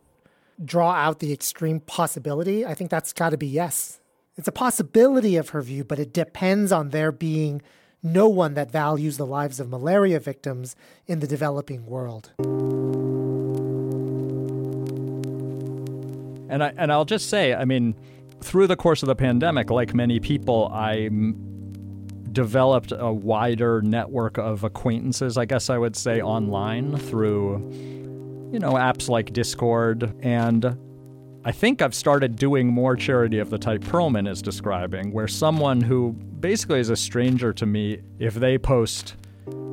draw 0.64 0.92
out 0.92 1.20
the 1.20 1.32
extreme 1.32 1.80
possibility, 1.80 2.66
I 2.66 2.74
think 2.74 2.90
that's 2.90 3.12
got 3.12 3.30
to 3.30 3.36
be 3.36 3.46
yes. 3.46 4.00
It's 4.36 4.48
a 4.48 4.52
possibility 4.52 5.36
of 5.36 5.50
her 5.50 5.62
view, 5.62 5.84
but 5.84 5.98
it 6.00 6.12
depends 6.12 6.72
on 6.72 6.90
there 6.90 7.12
being 7.12 7.62
no 8.02 8.28
one 8.28 8.54
that 8.54 8.70
values 8.70 9.16
the 9.16 9.26
lives 9.26 9.60
of 9.60 9.68
malaria 9.68 10.18
victims 10.18 10.74
in 11.06 11.20
the 11.20 11.26
developing 11.26 11.86
world. 11.86 12.32
And 16.50 16.62
I 16.62 16.74
and 16.76 16.92
I'll 16.92 17.04
just 17.04 17.30
say, 17.30 17.54
I 17.54 17.64
mean, 17.64 17.94
through 18.40 18.66
the 18.66 18.76
course 18.76 19.02
of 19.02 19.06
the 19.06 19.14
pandemic, 19.14 19.70
like 19.70 19.94
many 19.94 20.18
people, 20.18 20.68
I 20.72 21.08
developed 22.32 22.92
a 22.96 23.12
wider 23.12 23.82
network 23.82 24.36
of 24.36 24.64
acquaintances, 24.64 25.38
I 25.38 25.44
guess 25.44 25.70
I 25.70 25.78
would 25.78 25.94
say, 25.94 26.20
online 26.20 26.96
through, 26.96 27.70
you 28.52 28.58
know, 28.58 28.72
apps 28.72 29.08
like 29.08 29.32
Discord. 29.32 30.12
And 30.20 30.76
I 31.46 31.52
think 31.52 31.82
I've 31.82 31.94
started 31.94 32.36
doing 32.36 32.68
more 32.68 32.96
charity 32.96 33.38
of 33.38 33.50
the 33.50 33.58
type 33.58 33.82
Pearlman 33.82 34.26
is 34.26 34.40
describing, 34.40 35.12
where 35.12 35.28
someone 35.28 35.82
who 35.82 36.12
basically 36.40 36.80
is 36.80 36.88
a 36.88 36.96
stranger 36.96 37.52
to 37.52 37.66
me, 37.66 38.00
if 38.18 38.32
they 38.32 38.56
post, 38.56 39.14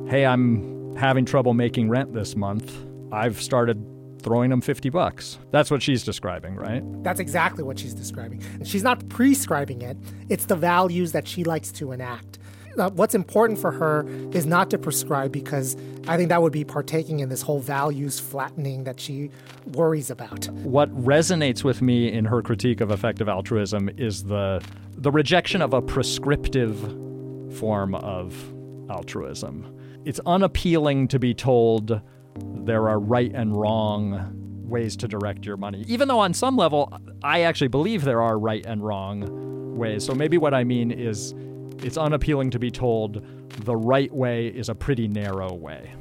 hey, 0.06 0.26
I'm 0.26 0.94
having 0.96 1.24
trouble 1.24 1.54
making 1.54 1.88
rent 1.88 2.12
this 2.12 2.36
month, 2.36 2.76
I've 3.10 3.40
started 3.40 3.82
throwing 4.20 4.50
them 4.50 4.60
50 4.60 4.90
bucks. 4.90 5.38
That's 5.50 5.70
what 5.70 5.82
she's 5.82 6.04
describing, 6.04 6.56
right? 6.56 6.82
That's 7.02 7.20
exactly 7.20 7.64
what 7.64 7.78
she's 7.78 7.94
describing. 7.94 8.42
She's 8.64 8.82
not 8.82 9.08
prescribing 9.08 9.80
it, 9.80 9.96
it's 10.28 10.44
the 10.44 10.56
values 10.56 11.12
that 11.12 11.26
she 11.26 11.42
likes 11.42 11.72
to 11.72 11.92
enact 11.92 12.38
uh, 12.78 12.90
what's 12.90 13.14
important 13.14 13.58
for 13.58 13.70
her 13.70 14.06
is 14.32 14.46
not 14.46 14.70
to 14.70 14.78
prescribe 14.78 15.32
because 15.32 15.76
I 16.08 16.16
think 16.16 16.28
that 16.30 16.42
would 16.42 16.52
be 16.52 16.64
partaking 16.64 17.20
in 17.20 17.28
this 17.28 17.42
whole 17.42 17.60
values 17.60 18.18
flattening 18.18 18.84
that 18.84 18.98
she 18.98 19.30
worries 19.72 20.10
about. 20.10 20.48
What 20.50 20.90
resonates 20.90 21.64
with 21.64 21.82
me 21.82 22.12
in 22.12 22.24
her 22.24 22.42
critique 22.42 22.80
of 22.80 22.90
effective 22.90 23.28
altruism 23.28 23.90
is 23.96 24.24
the 24.24 24.64
the 24.96 25.10
rejection 25.10 25.62
of 25.62 25.74
a 25.74 25.82
prescriptive 25.82 26.78
form 27.58 27.94
of 27.96 28.34
altruism. 28.90 29.66
It's 30.04 30.20
unappealing 30.26 31.08
to 31.08 31.18
be 31.18 31.34
told 31.34 32.00
there 32.64 32.88
are 32.88 32.98
right 32.98 33.32
and 33.34 33.56
wrong 33.56 34.30
ways 34.64 34.96
to 34.96 35.08
direct 35.08 35.44
your 35.44 35.56
money. 35.56 35.84
Even 35.86 36.08
though 36.08 36.20
on 36.20 36.34
some 36.34 36.56
level 36.56 36.92
I 37.22 37.42
actually 37.42 37.68
believe 37.68 38.04
there 38.04 38.22
are 38.22 38.38
right 38.38 38.64
and 38.66 38.84
wrong 38.84 39.76
ways. 39.76 40.04
So 40.04 40.14
maybe 40.14 40.38
what 40.38 40.54
I 40.54 40.64
mean 40.64 40.90
is 40.90 41.34
it's 41.82 41.96
unappealing 41.96 42.50
to 42.50 42.58
be 42.58 42.70
told 42.70 43.24
the 43.64 43.76
right 43.76 44.12
way 44.12 44.46
is 44.46 44.68
a 44.68 44.74
pretty 44.74 45.08
narrow 45.08 45.52
way. 45.52 45.94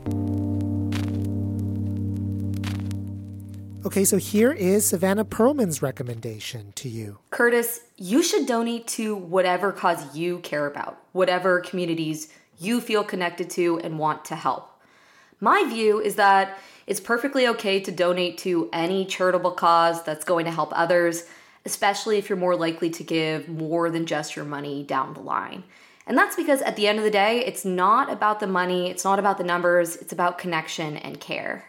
Okay, 3.84 4.06
so 4.06 4.18
here 4.18 4.52
is 4.52 4.86
Savannah 4.86 5.26
Pearlman's 5.26 5.82
recommendation 5.82 6.72
to 6.76 6.88
you. 6.88 7.18
Curtis, 7.32 7.82
you 7.98 8.22
should 8.22 8.46
donate 8.46 8.88
to 8.90 9.16
whatever 9.16 9.72
cause 9.72 10.16
you 10.16 10.38
care 10.40 10.68
about, 10.68 11.02
whatever 11.14 11.60
communities 11.62 12.28
you 12.60 12.80
feel 12.80 13.04
connected 13.04 13.50
to 13.50 13.80
and 13.80 13.98
want 13.98 14.24
to 14.26 14.36
help. 14.36 14.70
My 15.40 15.66
view 15.68 16.00
is 16.00 16.16
that 16.16 16.60
it's 16.86 17.00
perfectly 17.00 17.48
okay 17.48 17.80
to 17.80 17.92
donate 17.92 18.38
to 18.40 18.70
any 18.72 19.04
charitable 19.04 19.52
cause 19.52 20.04
that's 20.04 20.26
going 20.26 20.46
to 20.46 20.52
help 20.52 20.72
others 20.76 21.24
especially 21.66 22.18
if 22.18 22.30
you're 22.30 22.38
more 22.38 22.56
likely 22.56 22.90
to 22.90 23.04
give 23.04 23.48
more 23.48 23.90
than 23.90 24.06
just 24.06 24.36
your 24.36 24.46
money 24.46 24.84
down 24.84 25.14
the 25.14 25.20
line. 25.20 25.64
And 26.08 26.18
that's 26.18 26.36
because 26.36 26.62
at 26.62 26.76
the 26.76 26.88
end 26.88 26.98
of 26.98 27.04
the 27.04 27.12
day, 27.12 27.46
it's 27.46 27.64
not 27.64 28.12
about 28.12 28.40
the 28.40 28.48
money, 28.48 28.90
it's 28.90 29.04
not 29.04 29.20
about 29.20 29.38
the 29.38 29.44
numbers, 29.44 29.96
it's 29.96 30.12
about 30.12 30.38
connection 30.38 30.98
and 30.98 31.20
care. 31.20 31.66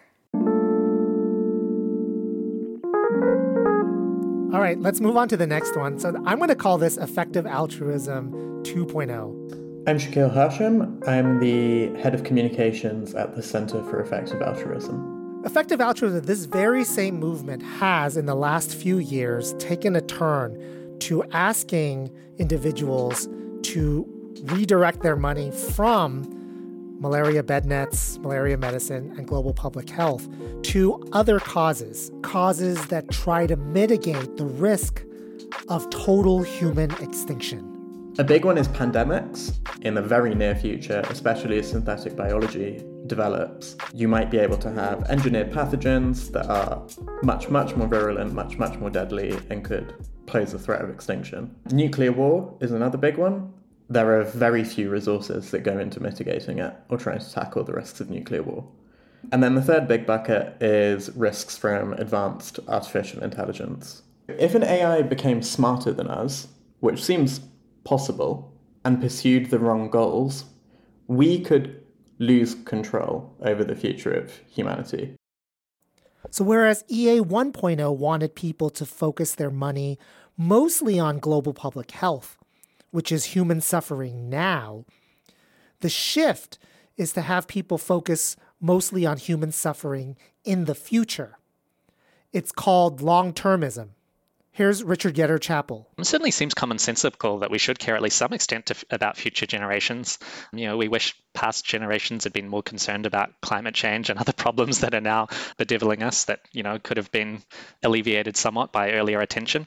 All 4.52 4.61
right, 4.61 4.78
let's 4.78 5.00
move 5.00 5.16
on 5.16 5.28
to 5.28 5.37
the 5.37 5.46
next 5.46 5.76
one. 5.76 5.98
So 5.98 6.14
I'm 6.26 6.38
going 6.38 6.48
to 6.48 6.55
call 6.55 6.78
this 6.78 6.96
Effective 6.96 7.46
Altruism 7.46 8.33
2.0. 8.64 9.88
I'm 9.88 9.98
Shakeel 9.98 10.33
Hashim. 10.33 11.07
I'm 11.09 11.40
the 11.40 11.88
head 12.00 12.14
of 12.14 12.22
communications 12.22 13.14
at 13.14 13.35
the 13.35 13.42
Center 13.42 13.83
for 13.85 14.00
Effective 14.00 14.40
Altruism. 14.40 15.21
Effective 15.44 15.81
altruism, 15.81 16.24
this 16.24 16.44
very 16.44 16.85
same 16.85 17.18
movement 17.18 17.64
has, 17.64 18.16
in 18.16 18.26
the 18.26 18.35
last 18.35 18.76
few 18.76 18.98
years, 18.98 19.55
taken 19.55 19.96
a 19.96 20.00
turn 20.00 20.96
to 21.00 21.24
asking 21.33 22.12
individuals 22.38 23.28
to 23.62 24.07
redirect 24.44 25.02
their 25.02 25.16
money 25.16 25.50
from 25.50 26.28
malaria 27.00 27.42
bed 27.42 27.66
nets, 27.66 28.18
malaria 28.18 28.57
medicine, 28.57 29.12
and 29.18 29.26
global 29.26 29.52
public 29.52 29.90
health 29.90 30.28
to 30.62 31.02
other 31.11 31.40
causes, 31.40 32.12
causes 32.22 32.87
that 32.87 33.11
try 33.11 33.44
to 33.44 33.57
mitigate 33.57 34.37
the 34.37 34.46
risk 34.46 35.02
of 35.68 35.90
total 35.90 36.40
human 36.42 36.92
extinction. 37.02 37.68
A 38.18 38.24
big 38.24 38.44
one 38.44 38.59
is 38.59 38.68
pandemics 38.68 39.55
in 39.81 39.94
the 39.94 40.02
very 40.02 40.37
near 40.37 40.55
future, 40.55 41.02
especially 41.09 41.59
as 41.59 41.68
synthetic 41.68 42.14
biology 42.14 42.81
develops, 43.12 43.77
you 43.92 44.09
might 44.09 44.31
be 44.31 44.38
able 44.38 44.57
to 44.57 44.70
have 44.72 45.03
engineered 45.11 45.53
pathogens 45.53 46.33
that 46.33 46.46
are 46.46 46.83
much, 47.22 47.51
much 47.51 47.77
more 47.77 47.87
virulent, 47.87 48.33
much, 48.33 48.57
much 48.57 48.79
more 48.79 48.88
deadly, 48.88 49.38
and 49.51 49.62
could 49.62 49.94
pose 50.25 50.55
a 50.55 50.59
threat 50.59 50.81
of 50.81 50.88
extinction. 50.88 51.55
Nuclear 51.70 52.12
war 52.12 52.57
is 52.62 52.72
another 52.72 52.96
big 52.96 53.18
one. 53.18 53.53
There 53.90 54.18
are 54.18 54.25
very 54.25 54.64
few 54.64 54.88
resources 54.88 55.51
that 55.51 55.59
go 55.59 55.79
into 55.79 56.01
mitigating 56.01 56.59
it 56.59 56.75
or 56.88 56.96
trying 56.96 57.18
to 57.18 57.31
tackle 57.31 57.64
the 57.64 57.75
risks 57.75 58.01
of 58.01 58.09
nuclear 58.09 58.42
war. 58.42 58.66
And 59.31 59.42
then 59.42 59.57
the 59.57 59.62
third 59.62 59.87
big 59.87 60.07
bucket 60.07 60.57
is 60.62 61.11
risks 61.14 61.59
from 61.59 61.92
advanced 61.92 62.61
artificial 62.66 63.22
intelligence. 63.22 64.05
If 64.27 64.55
an 64.55 64.64
AI 64.64 65.03
became 65.03 65.42
smarter 65.42 65.92
than 65.92 66.09
us, 66.09 66.48
which 66.81 67.05
seems 67.05 67.42
possible, 67.85 68.55
and 68.87 69.03
pursued 69.03 69.51
the 69.51 69.59
wrong 69.59 69.90
goals, 69.90 70.46
we 71.09 71.40
could 71.40 71.81
lose 72.22 72.54
control 72.54 73.35
over 73.42 73.64
the 73.64 73.74
future 73.74 74.12
of 74.12 74.40
humanity. 74.48 75.16
So, 76.30 76.44
whereas 76.44 76.85
EA 76.88 77.18
1.0 77.18 77.96
wanted 77.96 78.35
people 78.35 78.70
to 78.70 78.87
focus 78.87 79.35
their 79.35 79.50
money 79.50 79.98
mostly 80.38 80.98
on 80.98 81.18
global 81.18 81.52
public 81.52 81.90
health, 81.90 82.38
which 82.90 83.11
is 83.11 83.24
human 83.26 83.61
suffering 83.61 84.30
now, 84.30 84.85
the 85.80 85.88
shift 85.88 86.58
is 86.96 87.12
to 87.14 87.22
have 87.22 87.48
people 87.48 87.76
focus 87.76 88.37
mostly 88.61 89.04
on 89.04 89.16
human 89.16 89.50
suffering 89.50 90.16
in 90.44 90.66
the 90.66 90.74
future. 90.76 91.38
It's 92.32 92.52
called 92.52 93.02
long 93.02 93.32
termism. 93.32 93.90
Here's 94.54 94.84
Richard 94.84 95.14
Yetter 95.14 95.40
Chappell. 95.40 95.88
It 95.96 96.04
certainly 96.04 96.30
seems 96.30 96.52
commonsensical 96.52 97.40
that 97.40 97.50
we 97.50 97.56
should 97.56 97.78
care 97.78 97.96
at 97.96 98.02
least 98.02 98.18
some 98.18 98.34
extent 98.34 98.66
to, 98.66 98.74
about 98.90 99.16
future 99.16 99.46
generations. 99.46 100.18
You 100.52 100.66
know, 100.66 100.76
we 100.76 100.88
wish 100.88 101.16
past 101.32 101.64
generations 101.64 102.24
had 102.24 102.34
been 102.34 102.48
more 102.48 102.62
concerned 102.62 103.06
about 103.06 103.40
climate 103.40 103.74
change 103.74 104.10
and 104.10 104.18
other 104.18 104.32
problems 104.36 104.80
that 104.80 104.92
are 104.92 105.00
now 105.00 105.28
bedeviling 105.56 106.02
us 106.02 106.24
that, 106.24 106.40
you 106.52 106.62
know, 106.62 106.78
could 106.78 106.98
have 106.98 107.10
been 107.10 107.42
alleviated 107.82 108.36
somewhat 108.36 108.72
by 108.72 108.92
earlier 108.92 109.20
attention. 109.20 109.66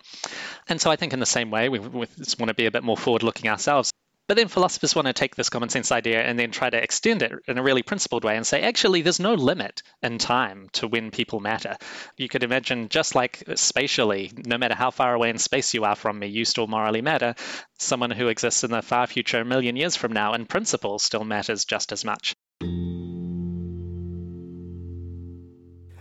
And 0.70 0.80
so 0.80 0.92
I 0.92 0.98
think 0.98 1.14
in 1.14 1.20
the 1.20 1.26
same 1.26 1.50
way, 1.50 1.68
we, 1.68 1.80
we 1.80 2.08
want 2.38 2.50
to 2.50 2.54
be 2.54 2.68
a 2.68 2.72
bit 2.72 2.84
more 2.84 2.96
forward 2.96 3.24
looking 3.24 3.50
ourselves. 3.50 3.92
But 4.28 4.38
then 4.38 4.48
philosophers 4.48 4.96
want 4.96 5.06
to 5.06 5.14
take 5.14 5.36
this 5.36 5.50
common 5.50 5.70
sense 5.70 5.92
idea 5.92 6.20
and 6.22 6.40
then 6.40 6.50
try 6.50 6.70
to 6.70 6.82
extend 6.82 7.22
it 7.22 7.32
in 7.48 7.60
a 7.60 7.64
really 7.64 7.84
principled 7.84 8.24
way 8.24 8.36
and 8.36 8.46
say, 8.46 8.62
actually, 8.62 9.04
there's 9.04 9.20
no 9.20 9.36
limit 9.36 9.84
in 10.02 10.18
time 10.18 10.68
to 10.74 10.88
when 10.88 11.12
people 11.12 11.40
matter. 11.40 11.78
You 12.18 12.28
could 12.28 12.42
imagine, 12.42 12.90
just 12.90 13.14
like 13.14 13.44
spatially, 13.54 14.32
no 14.46 14.58
matter 14.58 14.74
how 14.74 14.90
far 14.90 15.14
away 15.14 15.30
in 15.30 15.38
space 15.38 15.76
you 15.76 15.84
are 15.84 15.96
from 15.96 16.18
me, 16.18 16.28
you 16.28 16.44
still 16.44 16.66
morally 16.66 17.02
matter. 17.02 17.36
Someone 17.78 18.10
who 18.10 18.30
exists 18.30 18.64
in 18.64 18.72
the 18.72 18.82
far 18.82 19.06
future, 19.06 19.42
a 19.42 19.46
million 19.46 19.76
years 19.76 19.96
from 19.96 20.12
now, 20.12 20.34
in 20.34 20.48
principle, 20.48 20.98
still 20.98 21.24
matters 21.24 21.66
just 21.66 21.92
as 21.92 22.04
much. 22.04 22.36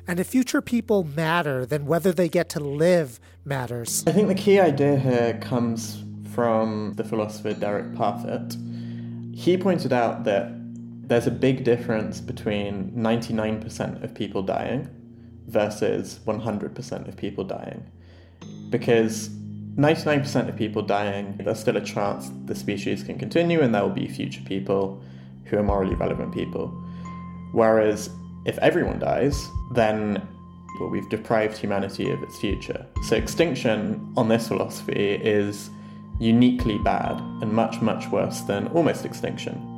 And 0.06 0.20
if 0.20 0.28
future 0.28 0.60
people 0.62 1.04
matter, 1.04 1.64
then 1.66 1.86
whether 1.86 2.12
they 2.12 2.28
get 2.28 2.50
to 2.50 2.60
live 2.60 3.20
matters. 3.44 4.04
I 4.06 4.12
think 4.12 4.28
the 4.28 4.34
key 4.34 4.60
idea 4.60 4.98
here 4.98 5.38
comes 5.40 6.03
from 6.34 6.94
the 6.94 7.04
philosopher 7.04 7.54
Derek 7.54 7.92
Parfit. 7.92 8.56
He 9.34 9.56
pointed 9.56 9.92
out 9.92 10.24
that 10.24 10.52
there's 11.08 11.26
a 11.26 11.30
big 11.30 11.64
difference 11.64 12.20
between 12.20 12.90
99% 12.92 14.02
of 14.02 14.14
people 14.14 14.42
dying 14.42 14.88
versus 15.46 16.20
100% 16.26 17.08
of 17.08 17.16
people 17.16 17.44
dying. 17.44 17.84
Because 18.70 19.28
99% 19.76 20.48
of 20.48 20.56
people 20.56 20.82
dying, 20.82 21.36
there's 21.38 21.60
still 21.60 21.76
a 21.76 21.80
chance 21.80 22.30
the 22.46 22.54
species 22.54 23.02
can 23.02 23.18
continue 23.18 23.60
and 23.60 23.74
there 23.74 23.82
will 23.82 23.90
be 23.90 24.08
future 24.08 24.40
people 24.46 25.02
who 25.44 25.58
are 25.58 25.62
morally 25.62 25.94
relevant 25.94 26.32
people. 26.32 26.68
Whereas 27.52 28.10
if 28.46 28.56
everyone 28.58 28.98
dies, 28.98 29.48
then 29.74 30.26
well, 30.80 30.88
we've 30.88 31.08
deprived 31.08 31.56
humanity 31.56 32.10
of 32.10 32.22
its 32.22 32.38
future. 32.38 32.86
So 33.04 33.16
extinction 33.16 34.12
on 34.16 34.28
this 34.28 34.48
philosophy 34.48 35.14
is 35.14 35.70
uniquely 36.18 36.78
bad 36.78 37.18
and 37.42 37.52
much, 37.52 37.80
much 37.80 38.08
worse 38.08 38.40
than 38.42 38.68
almost 38.68 39.04
extinction. 39.04 39.70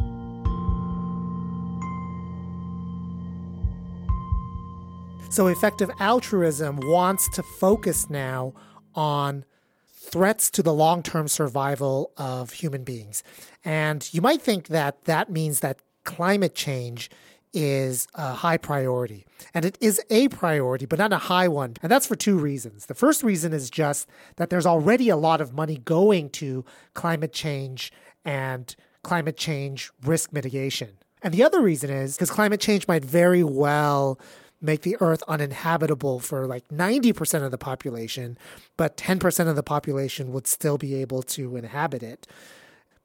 So, 5.31 5.49
effective 5.49 5.91
altruism 6.01 6.79
wants 6.83 7.29
to 7.31 7.43
focus 7.43 8.09
now 8.09 8.55
on 8.95 9.45
threats 9.93 10.51
to 10.53 10.63
the 10.63 10.73
long 10.73 11.03
term 11.03 11.29
survival 11.29 12.13
of 12.17 12.53
human 12.53 12.85
beings. 12.85 13.23
And 13.65 14.09
you 14.13 14.23
might 14.23 14.41
think 14.41 14.69
that 14.69 15.05
that 15.05 15.31
means 15.31 15.61
that 15.61 15.81
climate 16.05 16.55
change 16.55 17.11
is 17.53 18.07
a 18.15 18.35
high 18.35 18.57
priority. 18.57 19.27
And 19.55 19.65
it 19.65 19.79
is 19.81 20.01
a 20.11 20.29
priority, 20.29 20.87
but 20.87 20.99
not 20.99 21.13
a 21.13 21.19
high 21.19 21.49
one. 21.49 21.75
And 21.83 21.91
that's 21.91 22.07
for 22.07 22.17
two 22.17 22.39
reasons. 22.39 22.87
The 22.87 22.95
first 22.95 23.23
reason 23.23 23.53
is 23.53 23.71
just 23.71 24.09
that 24.37 24.51
there's 24.51 24.67
already 24.67 25.09
a 25.09 25.17
lot 25.17 25.41
of 25.41 25.55
money 25.55 25.79
going 25.79 26.31
to 26.31 26.65
climate 26.95 27.33
change 27.33 27.93
and 28.25 28.75
climate 29.03 29.37
change 29.37 29.91
risk 30.05 30.33
mitigation. 30.33 30.99
And 31.23 31.33
the 31.33 31.43
other 31.43 31.61
reason 31.61 31.91
is 31.91 32.17
because 32.17 32.31
climate 32.31 32.61
change 32.61 32.87
might 32.87 33.05
very 33.05 33.43
well 33.43 34.19
make 34.61 34.83
the 34.83 34.97
earth 35.01 35.23
uninhabitable 35.29 36.19
for 36.19 36.47
like 36.47 36.67
90% 36.69 37.45
of 37.45 37.51
the 37.51 37.59
population, 37.59 38.39
but 38.77 38.97
10% 38.97 39.49
of 39.49 39.57
the 39.57 39.63
population 39.63 40.33
would 40.33 40.47
still 40.47 40.79
be 40.79 40.95
able 40.95 41.23
to 41.23 41.57
inhabit 41.57 42.03
it. 42.03 42.27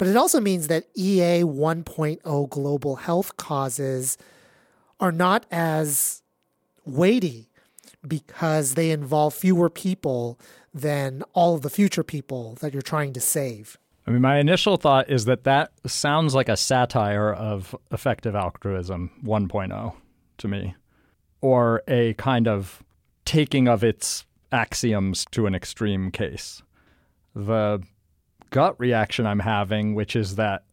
But 0.01 0.07
it 0.07 0.17
also 0.17 0.41
means 0.41 0.65
that 0.65 0.85
EA 0.95 1.43
1.0 1.43 2.49
global 2.49 2.95
health 2.95 3.37
causes 3.37 4.17
are 4.99 5.11
not 5.11 5.45
as 5.51 6.23
weighty 6.85 7.49
because 8.07 8.73
they 8.73 8.89
involve 8.89 9.35
fewer 9.35 9.69
people 9.69 10.39
than 10.73 11.21
all 11.33 11.53
of 11.53 11.61
the 11.61 11.69
future 11.69 12.03
people 12.03 12.57
that 12.61 12.73
you're 12.73 12.81
trying 12.81 13.13
to 13.13 13.21
save. 13.21 13.77
I 14.07 14.09
mean, 14.09 14.23
my 14.23 14.39
initial 14.39 14.75
thought 14.75 15.07
is 15.07 15.25
that 15.25 15.43
that 15.43 15.71
sounds 15.85 16.33
like 16.33 16.49
a 16.49 16.57
satire 16.57 17.31
of 17.31 17.75
effective 17.91 18.33
altruism 18.35 19.11
1.0 19.23 19.93
to 20.39 20.47
me, 20.47 20.73
or 21.41 21.83
a 21.87 22.15
kind 22.15 22.47
of 22.47 22.81
taking 23.23 23.67
of 23.67 23.83
its 23.83 24.25
axioms 24.51 25.25
to 25.29 25.45
an 25.45 25.53
extreme 25.53 26.09
case. 26.09 26.63
The 27.35 27.83
gut 28.51 28.79
reaction 28.79 29.25
I'm 29.25 29.39
having, 29.39 29.95
which 29.95 30.15
is 30.15 30.35
that 30.35 30.63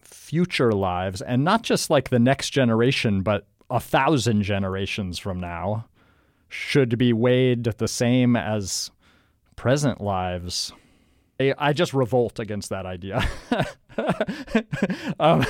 future 0.00 0.72
lives, 0.72 1.22
and 1.22 1.44
not 1.44 1.62
just 1.62 1.90
like 1.90 2.08
the 2.08 2.18
next 2.18 2.50
generation, 2.50 3.22
but 3.22 3.46
a 3.70 3.78
thousand 3.78 4.42
generations 4.42 5.18
from 5.18 5.38
now, 5.38 5.86
should 6.48 6.98
be 6.98 7.12
weighed 7.12 7.64
the 7.64 7.88
same 7.88 8.36
as 8.36 8.90
present 9.56 10.00
lives. 10.00 10.72
I 11.40 11.72
just 11.72 11.92
revolt 11.92 12.38
against 12.38 12.70
that 12.70 12.86
idea. 12.86 13.28
um, 15.20 15.44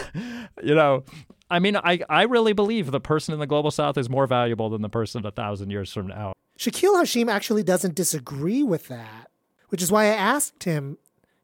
you 0.63 0.75
know, 0.75 1.05
I 1.51 1.59
mean, 1.59 1.77
I, 1.77 2.01
I 2.09 2.23
really 2.23 2.55
believe 2.55 2.91
the 2.91 3.01
person 3.01 3.35
in 3.35 3.41
the 3.41 3.47
global 3.47 3.71
south 3.71 3.99
is 3.99 4.09
more 4.09 4.27
valuable 4.27 4.71
than 4.71 4.81
the 4.83 4.89
person 4.89 5.25
a 5.27 5.31
thousand 5.31 5.71
years 5.71 5.93
from 5.93 6.09
now. 6.09 6.33
Shakeel 6.59 6.95
Hashim 7.01 7.31
actually 7.31 7.63
doesn't 7.63 7.95
disagree 7.95 8.63
with 8.63 8.89
that, 8.89 9.31
which 9.69 9.83
is 9.83 9.93
why 9.93 10.05
I 10.05 10.15
asked 10.15 10.65
him 10.65 10.97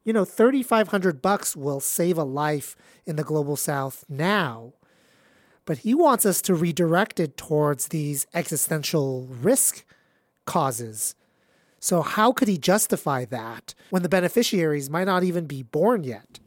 you 0.03 0.13
know, 0.13 0.25
3500 0.25 1.21
bucks 1.21 1.55
will 1.55 1.79
save 1.79 2.17
a 2.17 2.23
life 2.23 2.75
in 3.05 3.15
the 3.15 3.23
global 3.23 3.55
south 3.55 4.05
now. 4.09 4.73
But 5.65 5.79
he 5.79 5.93
wants 5.93 6.25
us 6.25 6.41
to 6.43 6.55
redirect 6.55 7.19
it 7.19 7.37
towards 7.37 7.87
these 7.87 8.25
existential 8.33 9.27
risk 9.27 9.85
causes. 10.45 11.15
So 11.79 12.01
how 12.01 12.31
could 12.31 12.47
he 12.47 12.57
justify 12.57 13.25
that 13.25 13.73
when 13.89 14.03
the 14.03 14.09
beneficiaries 14.09 14.89
might 14.89 15.05
not 15.05 15.23
even 15.23 15.45
be 15.45 15.63
born 15.63 16.03
yet? 16.03 16.39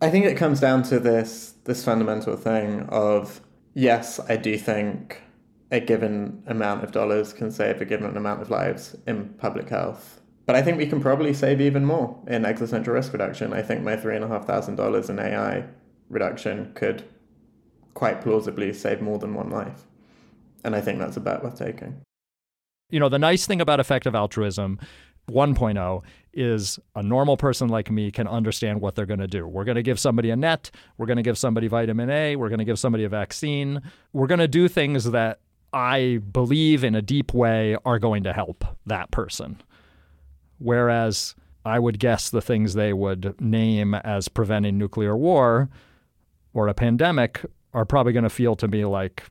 I 0.00 0.10
think 0.10 0.26
it 0.26 0.36
comes 0.36 0.60
down 0.60 0.82
to 0.84 1.00
this 1.00 1.54
this 1.64 1.84
fundamental 1.84 2.36
thing 2.36 2.82
of 2.90 3.40
yes, 3.72 4.20
I 4.28 4.36
do 4.36 4.58
think 4.58 5.22
a 5.70 5.80
given 5.80 6.42
amount 6.46 6.84
of 6.84 6.92
dollars 6.92 7.32
can 7.32 7.50
save 7.50 7.80
a 7.80 7.84
given 7.84 8.16
amount 8.16 8.42
of 8.42 8.50
lives 8.50 8.96
in 9.06 9.30
public 9.38 9.70
health. 9.70 10.20
But 10.46 10.56
I 10.56 10.62
think 10.62 10.76
we 10.76 10.86
can 10.86 11.00
probably 11.00 11.32
save 11.32 11.60
even 11.60 11.84
more 11.84 12.18
in 12.26 12.44
existential 12.44 12.92
risk 12.92 13.12
reduction. 13.12 13.52
I 13.52 13.62
think 13.62 13.82
my 13.82 13.96
three 13.96 14.14
and 14.14 14.24
a 14.24 14.28
half 14.28 14.46
thousand 14.46 14.76
dollars 14.76 15.08
in 15.08 15.18
AI 15.18 15.64
reduction 16.10 16.72
could 16.74 17.04
quite 17.94 18.20
plausibly 18.20 18.72
save 18.72 19.00
more 19.00 19.18
than 19.18 19.34
one 19.34 19.50
life. 19.50 19.84
And 20.64 20.74
I 20.74 20.80
think 20.80 20.98
that's 20.98 21.16
a 21.16 21.20
bet 21.20 21.42
worth 21.42 21.58
taking. 21.58 22.02
You 22.90 23.00
know, 23.00 23.08
the 23.08 23.18
nice 23.18 23.46
thing 23.46 23.60
about 23.60 23.80
effective 23.80 24.14
altruism 24.14 24.78
1.0 25.30 26.02
is 26.32 26.78
a 26.94 27.02
normal 27.02 27.36
person 27.36 27.68
like 27.68 27.90
me 27.90 28.10
can 28.10 28.28
understand 28.28 28.80
what 28.80 28.94
they're 28.94 29.06
going 29.06 29.20
to 29.20 29.26
do. 29.26 29.46
We're 29.46 29.64
going 29.64 29.76
to 29.76 29.82
give 29.82 29.98
somebody 29.98 30.30
a 30.30 30.36
net, 30.36 30.70
we're 30.98 31.06
going 31.06 31.16
to 31.16 31.22
give 31.22 31.38
somebody 31.38 31.68
vitamin 31.68 32.10
A, 32.10 32.36
we're 32.36 32.48
going 32.48 32.58
to 32.58 32.64
give 32.64 32.78
somebody 32.78 33.04
a 33.04 33.08
vaccine. 33.08 33.80
We're 34.12 34.26
going 34.26 34.40
to 34.40 34.48
do 34.48 34.68
things 34.68 35.10
that 35.12 35.40
I 35.72 36.20
believe 36.30 36.84
in 36.84 36.94
a 36.94 37.02
deep 37.02 37.32
way 37.32 37.76
are 37.84 37.98
going 37.98 38.24
to 38.24 38.32
help 38.32 38.64
that 38.86 39.10
person. 39.10 39.60
Whereas 40.64 41.34
I 41.66 41.78
would 41.78 41.98
guess 41.98 42.30
the 42.30 42.40
things 42.40 42.72
they 42.72 42.94
would 42.94 43.38
name 43.38 43.94
as 43.94 44.28
preventing 44.28 44.78
nuclear 44.78 45.14
war 45.14 45.68
or 46.54 46.68
a 46.68 46.74
pandemic 46.74 47.44
are 47.74 47.84
probably 47.84 48.14
going 48.14 48.24
to 48.24 48.30
feel 48.30 48.56
to 48.56 48.66
me 48.66 48.86
like 48.86 49.24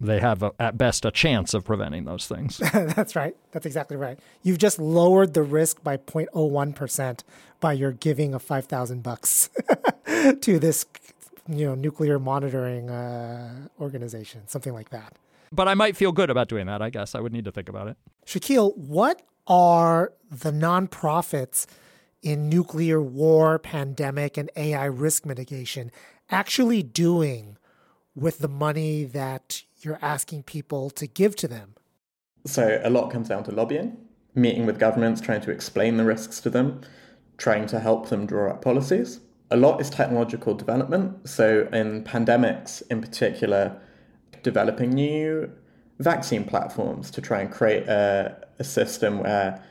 they 0.00 0.18
have 0.18 0.42
a, 0.42 0.52
at 0.58 0.78
best 0.78 1.04
a 1.04 1.10
chance 1.10 1.52
of 1.52 1.64
preventing 1.64 2.04
those 2.04 2.26
things. 2.26 2.58
That's 2.72 3.14
right. 3.14 3.36
That's 3.52 3.66
exactly 3.66 3.98
right. 3.98 4.18
You've 4.42 4.58
just 4.58 4.78
lowered 4.78 5.34
the 5.34 5.42
risk 5.42 5.82
by 5.84 5.98
0.01% 5.98 7.20
by 7.60 7.72
your 7.74 7.92
giving 7.92 8.34
of 8.34 8.42
5000 8.42 9.02
bucks 9.02 9.50
to 10.40 10.58
this 10.58 10.86
you 11.48 11.66
know 11.66 11.74
nuclear 11.74 12.18
monitoring 12.18 12.88
uh, 12.88 13.68
organization, 13.78 14.42
something 14.46 14.72
like 14.72 14.88
that. 14.90 15.14
But 15.52 15.68
I 15.68 15.74
might 15.74 15.96
feel 15.96 16.12
good 16.12 16.30
about 16.30 16.48
doing 16.48 16.66
that, 16.66 16.80
I 16.80 16.90
guess. 16.90 17.14
I 17.14 17.20
would 17.20 17.32
need 17.32 17.44
to 17.44 17.52
think 17.52 17.68
about 17.68 17.88
it. 17.88 17.96
Shakeel, 18.26 18.76
what 18.76 19.22
are 19.48 20.12
the 20.30 20.52
nonprofits 20.52 21.66
in 22.22 22.48
nuclear 22.48 23.02
war, 23.02 23.58
pandemic, 23.58 24.36
and 24.36 24.50
AI 24.56 24.84
risk 24.84 25.24
mitigation 25.24 25.90
actually 26.30 26.82
doing 26.82 27.56
with 28.14 28.40
the 28.40 28.48
money 28.48 29.04
that 29.04 29.62
you're 29.80 29.98
asking 30.02 30.42
people 30.42 30.90
to 30.90 31.06
give 31.06 31.34
to 31.36 31.48
them? 31.48 31.74
So, 32.44 32.80
a 32.84 32.90
lot 32.90 33.10
comes 33.10 33.28
down 33.28 33.44
to 33.44 33.52
lobbying, 33.52 33.96
meeting 34.34 34.66
with 34.66 34.78
governments, 34.78 35.20
trying 35.20 35.40
to 35.42 35.50
explain 35.50 35.96
the 35.96 36.04
risks 36.04 36.40
to 36.40 36.50
them, 36.50 36.80
trying 37.36 37.66
to 37.66 37.80
help 37.80 38.08
them 38.08 38.26
draw 38.26 38.50
up 38.50 38.62
policies. 38.62 39.20
A 39.50 39.56
lot 39.56 39.80
is 39.80 39.88
technological 39.88 40.54
development. 40.54 41.28
So, 41.28 41.68
in 41.72 42.04
pandemics 42.04 42.82
in 42.90 43.00
particular, 43.00 43.80
developing 44.42 44.90
new 44.90 45.50
vaccine 45.98 46.44
platforms 46.44 47.10
to 47.12 47.20
try 47.20 47.40
and 47.40 47.50
create 47.50 47.86
a, 47.88 48.47
a 48.58 48.64
system 48.64 49.20
where 49.20 49.62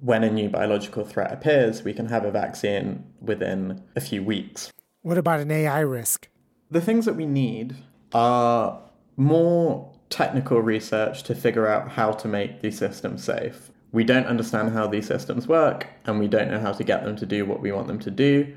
when 0.00 0.22
a 0.24 0.30
new 0.30 0.48
biological 0.48 1.04
threat 1.04 1.32
appears, 1.32 1.82
we 1.82 1.92
can 1.92 2.06
have 2.06 2.24
a 2.24 2.30
vaccine 2.30 3.04
within 3.20 3.82
a 3.94 4.00
few 4.00 4.22
weeks. 4.22 4.72
What 5.02 5.18
about 5.18 5.40
an 5.40 5.50
AI 5.50 5.80
risk? 5.80 6.28
The 6.70 6.80
things 6.80 7.04
that 7.06 7.14
we 7.14 7.26
need 7.26 7.76
are 8.12 8.82
more 9.16 9.92
technical 10.10 10.60
research 10.60 11.22
to 11.24 11.34
figure 11.34 11.66
out 11.66 11.92
how 11.92 12.12
to 12.12 12.28
make 12.28 12.60
these 12.60 12.78
systems 12.78 13.24
safe. 13.24 13.70
We 13.92 14.04
don't 14.04 14.26
understand 14.26 14.72
how 14.72 14.86
these 14.86 15.06
systems 15.06 15.48
work, 15.48 15.86
and 16.04 16.18
we 16.18 16.28
don't 16.28 16.50
know 16.50 16.60
how 16.60 16.72
to 16.72 16.84
get 16.84 17.04
them 17.04 17.16
to 17.16 17.26
do 17.26 17.46
what 17.46 17.60
we 17.60 17.72
want 17.72 17.86
them 17.86 17.98
to 18.00 18.10
do. 18.10 18.54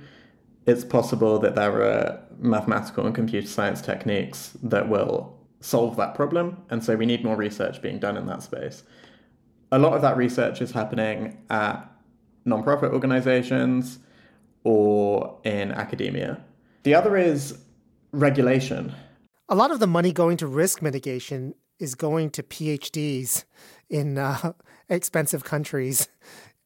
It's 0.66 0.84
possible 0.84 1.39
that 1.39 1.55
there 1.55 1.82
are 1.82 2.20
mathematical 2.38 3.05
and 3.05 3.16
computer 3.16 3.47
science 3.47 3.82
techniques 3.82 4.57
that 4.62 4.89
will 4.89 5.38
solve 5.62 5.95
that 5.97 6.16
problem, 6.16 6.57
and 6.70 6.84
so 6.84 6.95
we 6.95 7.05
need 7.05 7.24
more 7.24 7.36
research 7.36 7.82
being 7.82 7.99
done 7.99 8.18
in 8.18 8.26
that 8.26 8.43
space 8.43 8.84
a 9.72 9.80
lot 9.80 9.93
of 9.93 10.01
that 10.01 10.17
research 10.17 10.61
is 10.61 10.72
happening 10.72 11.38
at 11.49 11.89
nonprofit 12.45 12.91
organizations 12.91 13.99
or 14.63 15.39
in 15.43 15.72
academia. 15.72 16.41
The 16.84 16.95
other 16.95 17.15
is 17.17 17.59
regulation. 18.11 18.93
A 19.47 19.55
lot 19.55 19.72
of 19.72 19.80
the 19.80 19.88
money 19.88 20.11
going 20.11 20.38
to 20.38 20.47
risk 20.47 20.82
mitigation 20.82 21.53
is 21.80 21.95
going 21.95 22.30
to 22.32 22.43
PhDs 22.43 23.45
in 23.89 24.17
uh, 24.17 24.53
expensive 24.89 25.43
countries 25.43 26.07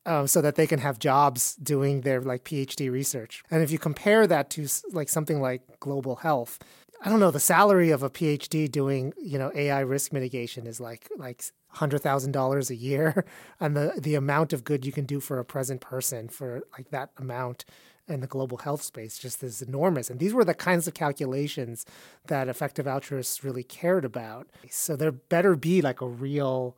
um, 0.05 0.27
so 0.27 0.41
that 0.41 0.55
they 0.55 0.67
can 0.67 0.79
have 0.79 0.99
jobs 0.99 1.55
doing 1.55 2.01
their 2.01 2.21
like 2.21 2.43
PhD 2.43 2.91
research. 2.91 3.43
And 3.49 3.63
if 3.63 3.71
you 3.71 3.79
compare 3.79 4.27
that 4.27 4.49
to 4.51 4.67
like 4.91 5.09
something 5.09 5.41
like 5.41 5.61
global 5.79 6.17
health, 6.17 6.59
I 7.01 7.09
don't 7.09 7.19
know, 7.19 7.31
the 7.31 7.39
salary 7.39 7.91
of 7.91 8.03
a 8.03 8.09
PhD 8.09 8.71
doing, 8.71 9.13
you 9.21 9.37
know, 9.37 9.51
AI 9.53 9.81
risk 9.81 10.13
mitigation 10.13 10.67
is 10.67 10.79
like 10.79 11.09
like 11.17 11.43
hundred 11.73 11.99
thousand 11.99 12.31
dollars 12.31 12.69
a 12.69 12.75
year, 12.75 13.25
and 13.59 13.75
the 13.75 13.93
the 13.97 14.15
amount 14.15 14.53
of 14.53 14.63
good 14.63 14.85
you 14.85 14.91
can 14.91 15.05
do 15.05 15.19
for 15.19 15.39
a 15.39 15.45
present 15.45 15.81
person 15.81 16.29
for 16.29 16.61
like 16.77 16.89
that 16.91 17.11
amount 17.17 17.65
in 18.07 18.19
the 18.19 18.27
global 18.27 18.57
health 18.57 18.81
space 18.81 19.17
just 19.17 19.41
is 19.43 19.61
enormous. 19.61 20.09
And 20.09 20.19
these 20.19 20.33
were 20.33 20.43
the 20.43 20.53
kinds 20.53 20.87
of 20.87 20.93
calculations 20.93 21.85
that 22.27 22.49
effective 22.49 22.85
altruists 22.85 23.43
really 23.45 23.63
cared 23.63 24.03
about. 24.03 24.49
So 24.69 24.97
there 24.97 25.11
better 25.11 25.55
be 25.55 25.81
like 25.81 26.01
a 26.01 26.07
real 26.07 26.75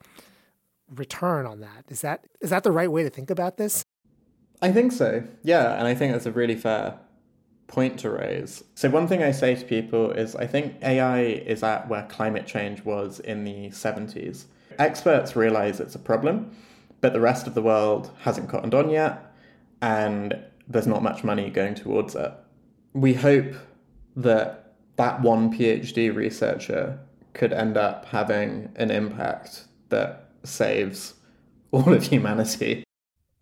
return 0.93 1.47
on 1.47 1.61
that. 1.61 1.85
Is 1.89 2.01
that 2.01 2.25
is 2.41 2.49
that 2.51 2.63
the 2.63 2.71
right 2.71 2.91
way 2.91 3.03
to 3.03 3.09
think 3.09 3.29
about 3.29 3.57
this? 3.57 3.85
I 4.61 4.71
think 4.71 4.91
so. 4.91 5.23
Yeah, 5.43 5.77
and 5.77 5.87
I 5.87 5.95
think 5.95 6.13
that's 6.13 6.25
a 6.25 6.31
really 6.31 6.55
fair 6.55 6.97
point 7.67 7.99
to 7.99 8.09
raise. 8.09 8.63
So, 8.75 8.89
one 8.89 9.07
thing 9.07 9.23
I 9.23 9.31
say 9.31 9.55
to 9.55 9.65
people 9.65 10.11
is 10.11 10.35
I 10.35 10.47
think 10.47 10.75
AI 10.81 11.21
is 11.21 11.63
at 11.63 11.89
where 11.89 12.03
climate 12.03 12.45
change 12.45 12.83
was 12.83 13.19
in 13.19 13.43
the 13.43 13.69
70s. 13.69 14.45
Experts 14.79 15.35
realize 15.35 15.79
it's 15.79 15.95
a 15.95 15.99
problem, 15.99 16.51
but 17.01 17.13
the 17.13 17.19
rest 17.19 17.47
of 17.47 17.53
the 17.53 17.61
world 17.61 18.11
hasn't 18.21 18.49
cottoned 18.49 18.73
on 18.73 18.89
yet, 18.89 19.33
and 19.81 20.39
there's 20.67 20.87
not 20.87 21.03
much 21.03 21.23
money 21.23 21.49
going 21.49 21.75
towards 21.75 22.15
it. 22.15 22.31
We 22.93 23.13
hope 23.13 23.53
that 24.15 24.73
that 24.95 25.21
one 25.21 25.53
PhD 25.53 26.13
researcher 26.13 26.99
could 27.33 27.51
end 27.51 27.77
up 27.77 28.05
having 28.05 28.71
an 28.77 28.91
impact 28.91 29.65
that 29.89 30.29
saves 30.43 31.15
all 31.71 31.93
of 31.93 32.03
humanity. 32.03 32.83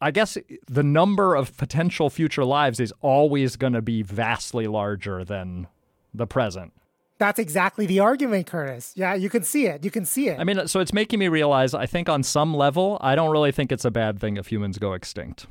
I 0.01 0.11
guess 0.11 0.37
the 0.67 0.83
number 0.83 1.35
of 1.35 1.55
potential 1.55 2.09
future 2.09 2.43
lives 2.43 2.79
is 2.79 2.93
always 3.01 3.55
going 3.55 3.73
to 3.73 3.81
be 3.81 4.01
vastly 4.01 4.67
larger 4.67 5.23
than 5.23 5.67
the 6.13 6.27
present. 6.27 6.73
That's 7.19 7.39
exactly 7.39 7.85
the 7.85 7.99
argument, 7.99 8.47
Curtis. 8.47 8.93
Yeah, 8.95 9.13
you 9.13 9.29
can 9.29 9.43
see 9.43 9.67
it. 9.67 9.83
You 9.85 9.91
can 9.91 10.05
see 10.05 10.29
it. 10.29 10.39
I 10.39 10.43
mean, 10.43 10.67
so 10.67 10.79
it's 10.79 10.93
making 10.93 11.19
me 11.19 11.27
realize 11.27 11.73
I 11.73 11.85
think 11.85 12.09
on 12.09 12.23
some 12.23 12.53
level, 12.53 12.97
I 13.01 13.15
don't 13.15 13.31
really 13.31 13.51
think 13.51 13.71
it's 13.71 13.85
a 13.85 13.91
bad 13.91 14.19
thing 14.19 14.37
if 14.37 14.47
humans 14.51 14.77
go 14.77 14.93
extinct. 14.93 15.45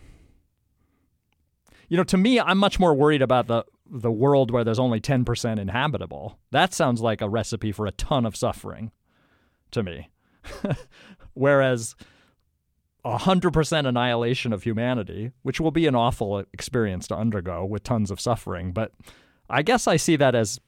You 1.88 1.96
know, 1.96 2.04
to 2.04 2.16
me, 2.16 2.40
I'm 2.40 2.58
much 2.58 2.80
more 2.80 2.94
worried 2.94 3.22
about 3.22 3.46
the 3.46 3.64
the 3.94 4.10
world 4.10 4.50
where 4.50 4.64
there's 4.64 4.78
only 4.78 5.00
10% 5.00 5.58
inhabitable. 5.58 6.38
That 6.50 6.72
sounds 6.72 7.02
like 7.02 7.20
a 7.20 7.28
recipe 7.28 7.72
for 7.72 7.86
a 7.86 7.92
ton 7.92 8.24
of 8.24 8.34
suffering 8.34 8.90
to 9.70 9.82
me. 9.82 10.08
Whereas 11.34 11.94
100% 13.04 13.86
annihilation 13.86 14.52
of 14.52 14.62
humanity, 14.62 15.32
which 15.42 15.60
will 15.60 15.70
be 15.70 15.86
an 15.86 15.94
awful 15.94 16.38
experience 16.54 17.06
to 17.08 17.16
undergo 17.16 17.66
with 17.66 17.82
tons 17.82 18.10
of 18.10 18.20
suffering. 18.20 18.72
But 18.72 18.92
I 19.50 19.62
guess 19.62 19.86
I 19.86 19.96
see 19.96 20.16
that 20.16 20.34
as 20.34 20.58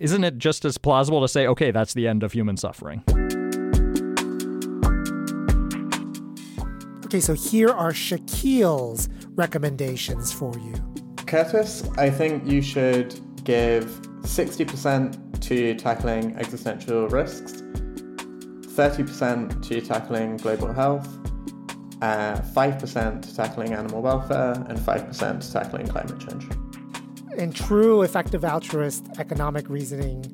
isn't 0.00 0.24
it 0.24 0.38
just 0.38 0.64
as 0.64 0.78
plausible 0.78 1.20
to 1.20 1.28
say, 1.28 1.46
okay, 1.46 1.70
that's 1.70 1.92
the 1.94 2.08
end 2.08 2.22
of 2.22 2.32
human 2.32 2.56
suffering? 2.56 3.04
Okay, 7.04 7.20
so 7.20 7.34
here 7.34 7.68
are 7.68 7.92
Shakeel's 7.92 9.08
recommendations 9.34 10.32
for 10.32 10.56
you. 10.58 10.74
Curtis, 11.26 11.86
I 11.98 12.08
think 12.08 12.46
you 12.46 12.62
should 12.62 13.20
give 13.44 13.84
60% 14.22 15.40
to 15.40 15.74
tackling 15.74 16.34
existential 16.36 17.08
risks, 17.08 17.62
30% 18.72 19.62
to 19.68 19.80
tackling 19.80 20.38
global 20.38 20.72
health, 20.72 21.08
uh, 22.00 22.40
5% 22.40 23.22
to 23.22 23.36
tackling 23.36 23.74
animal 23.74 24.00
welfare, 24.00 24.52
and 24.68 24.78
5% 24.78 25.40
to 25.40 25.52
tackling 25.52 25.86
climate 25.88 26.18
change. 26.20 26.46
In 27.36 27.52
true 27.52 28.02
effective 28.02 28.44
altruist 28.44 29.06
economic 29.18 29.68
reasoning 29.68 30.24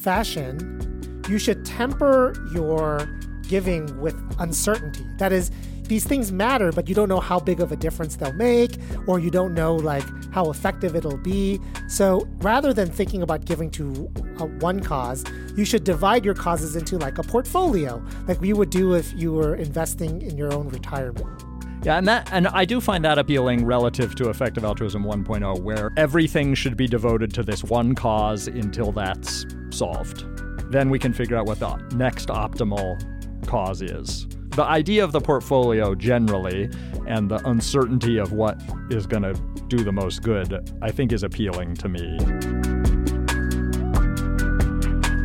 fashion, 0.00 1.22
you 1.28 1.38
should 1.38 1.64
temper 1.64 2.34
your 2.52 3.08
giving 3.48 4.00
with 4.00 4.14
uncertainty. 4.38 5.06
That 5.18 5.32
is, 5.32 5.50
these 5.84 6.04
things 6.04 6.32
matter, 6.32 6.72
but 6.72 6.88
you 6.88 6.94
don't 6.94 7.08
know 7.08 7.20
how 7.20 7.38
big 7.38 7.60
of 7.60 7.70
a 7.70 7.76
difference 7.76 8.16
they'll 8.16 8.32
make, 8.32 8.76
or 9.06 9.18
you 9.18 9.30
don't 9.30 9.54
know 9.54 9.76
like 9.76 10.04
how 10.32 10.50
effective 10.50 10.96
it'll 10.96 11.18
be. 11.18 11.60
So 11.88 12.26
rather 12.38 12.72
than 12.72 12.90
thinking 12.90 13.22
about 13.22 13.44
giving 13.44 13.70
to 13.72 14.10
a, 14.38 14.46
one 14.46 14.80
cause, 14.80 15.24
you 15.56 15.64
should 15.64 15.84
divide 15.84 16.24
your 16.24 16.34
causes 16.34 16.74
into 16.74 16.98
like 16.98 17.18
a 17.18 17.22
portfolio, 17.22 18.02
like 18.26 18.40
we 18.40 18.52
would 18.52 18.70
do 18.70 18.94
if 18.94 19.12
you 19.14 19.32
were 19.32 19.54
investing 19.54 20.20
in 20.22 20.36
your 20.36 20.52
own 20.52 20.68
retirement. 20.68 21.43
Yeah, 21.84 21.98
and 21.98 22.08
that 22.08 22.30
and 22.32 22.48
I 22.48 22.64
do 22.64 22.80
find 22.80 23.04
that 23.04 23.18
appealing 23.18 23.66
relative 23.66 24.14
to 24.16 24.30
effective 24.30 24.64
altruism 24.64 25.04
1.0 25.04 25.62
where 25.62 25.90
everything 25.96 26.54
should 26.54 26.76
be 26.76 26.86
devoted 26.86 27.32
to 27.34 27.42
this 27.42 27.62
one 27.62 27.94
cause 27.94 28.48
until 28.48 28.90
that's 28.90 29.44
solved. 29.70 30.24
Then 30.72 30.88
we 30.88 30.98
can 30.98 31.12
figure 31.12 31.36
out 31.36 31.46
what 31.46 31.60
the 31.60 31.76
next 31.94 32.28
optimal 32.28 32.98
cause 33.46 33.82
is 33.82 34.26
the 34.54 34.64
idea 34.64 35.02
of 35.02 35.10
the 35.10 35.20
portfolio 35.20 35.96
generally 35.96 36.70
and 37.08 37.28
the 37.28 37.44
uncertainty 37.48 38.18
of 38.18 38.32
what 38.32 38.60
is 38.88 39.04
going 39.06 39.22
to 39.22 39.34
do 39.66 39.82
the 39.82 39.90
most 39.90 40.22
good, 40.22 40.72
I 40.80 40.92
think 40.92 41.12
is 41.12 41.24
appealing 41.24 41.74
to 41.74 41.88
me. 41.88 42.18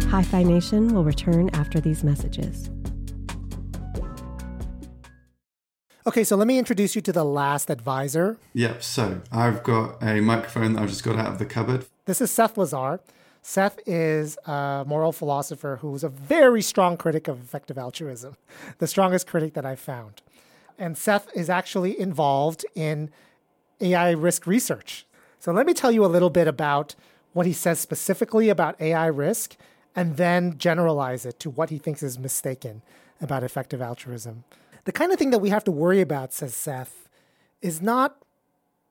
Hi-Phi 0.10 0.42
Nation 0.42 0.94
will 0.96 1.04
return 1.04 1.50
after 1.54 1.80
these 1.80 2.04
messages. 2.04 2.72
Okay, 6.10 6.24
so 6.24 6.36
let 6.36 6.48
me 6.48 6.58
introduce 6.58 6.96
you 6.96 7.04
to 7.04 7.12
the 7.12 7.24
last 7.24 7.70
advisor. 7.70 8.40
Yep, 8.54 8.82
so 8.82 9.22
I've 9.32 9.62
got 9.62 10.02
a 10.02 10.22
microphone 10.22 10.74
that 10.74 10.82
I've 10.82 10.90
just 10.90 11.04
got 11.04 11.20
out 11.20 11.28
of 11.28 11.38
the 11.38 11.46
cupboard. 11.46 11.86
This 12.06 12.20
is 12.20 12.32
Seth 12.32 12.58
Lazar. 12.58 13.00
Seth 13.44 13.78
is 13.86 14.36
a 14.48 14.84
moral 14.88 15.12
philosopher 15.12 15.78
who's 15.82 16.04
a 16.04 16.10
very 16.10 16.64
strong 16.64 16.98
critic 16.98 17.28
of 17.28 17.40
effective 17.44 17.78
altruism, 17.78 18.38
the 18.80 18.88
strongest 18.88 19.28
critic 19.28 19.54
that 19.54 19.68
I've 19.68 19.80
found. 19.80 20.24
And 20.80 20.98
Seth 20.98 21.28
is 21.36 21.48
actually 21.48 22.00
involved 22.00 22.66
in 22.74 23.12
AI 23.80 24.10
risk 24.10 24.48
research. 24.48 25.06
So 25.40 25.52
let 25.52 25.68
me 25.68 25.76
tell 25.76 25.92
you 25.92 26.04
a 26.04 26.08
little 26.08 26.32
bit 26.32 26.48
about 26.48 26.96
what 27.34 27.46
he 27.46 27.54
says 27.54 27.80
specifically 27.80 28.50
about 28.50 28.82
AI 28.82 29.06
risk 29.06 29.58
and 29.96 30.18
then 30.18 30.58
generalize 30.58 31.24
it 31.24 31.40
to 31.42 31.52
what 31.52 31.70
he 31.70 31.78
thinks 31.78 32.02
is 32.02 32.18
mistaken 32.18 32.82
about 33.22 33.44
effective 33.44 33.80
altruism. 33.80 34.44
The 34.90 34.94
kind 34.94 35.12
of 35.12 35.20
thing 35.20 35.30
that 35.30 35.38
we 35.38 35.52
have 35.52 35.64
to 35.66 35.72
worry 35.72 36.02
about, 36.02 36.34
says 36.34 36.56
Seth, 36.56 37.08
is 37.62 37.80
not 37.80 38.24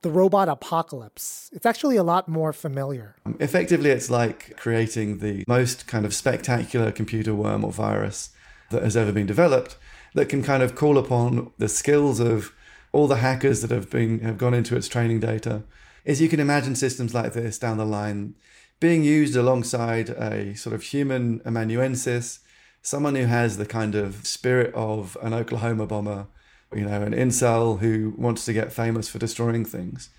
the 0.03 0.11
robot 0.11 0.49
apocalypse. 0.49 1.51
It's 1.53 1.67
actually 1.67 1.97
a 1.97 2.05
lot 2.05 2.29
more 2.29 2.53
familiar. 2.53 3.17
Um, 3.27 3.37
effectively, 3.41 3.91
it's 3.91 4.09
like 4.09 4.57
creating 4.57 5.19
the 5.19 5.43
most 5.49 5.89
kind 5.89 6.07
of 6.07 6.15
spectacular 6.15 6.93
computer 6.93 7.35
worm 7.35 7.65
or 7.65 7.73
virus 7.73 8.31
that 8.71 8.85
has 8.85 8.97
ever 8.97 9.11
been 9.11 9.27
developed 9.27 9.77
that 10.15 10.29
can 10.29 10.41
kind 10.41 10.63
of 10.63 10.77
call 10.77 10.99
upon 10.99 11.51
the 11.59 11.69
skills 11.69 12.21
of 12.21 12.53
all 12.93 13.09
the 13.09 13.17
hackers 13.17 13.61
that 13.63 13.73
have 13.73 13.91
been 13.91 14.21
have 14.21 14.39
gone 14.39 14.55
into 14.55 14.77
its 14.77 14.87
training 14.87 15.19
data 15.19 15.65
is 16.05 16.21
you 16.21 16.29
can 16.29 16.39
imagine 16.39 16.77
systems 16.77 17.13
like 17.13 17.33
this 17.33 17.59
down 17.59 17.77
the 17.77 17.85
line 17.85 18.37
being 18.79 19.03
used 19.03 19.35
alongside 19.35 20.11
a 20.11 20.55
sort 20.55 20.77
of 20.77 20.83
human 20.85 21.43
amanuensis, 21.45 22.39
someone 22.83 23.15
who 23.15 23.27
has 23.27 23.57
the 23.57 23.67
kind 23.67 23.95
of 23.95 24.27
spirit 24.27 24.73
of 24.75 25.17
an 25.23 25.35
Oklahoma 25.35 25.87
bomber, 25.87 26.27
you 26.75 26.85
know, 26.85 27.03
an 27.03 27.13
incel 27.13 27.81
who 27.81 28.15
wants 28.17 28.45
to 28.45 28.53
get 28.53 28.73
famous 28.73 29.09
for 29.09 29.19
destroying 29.19 29.65
things, 29.65 30.11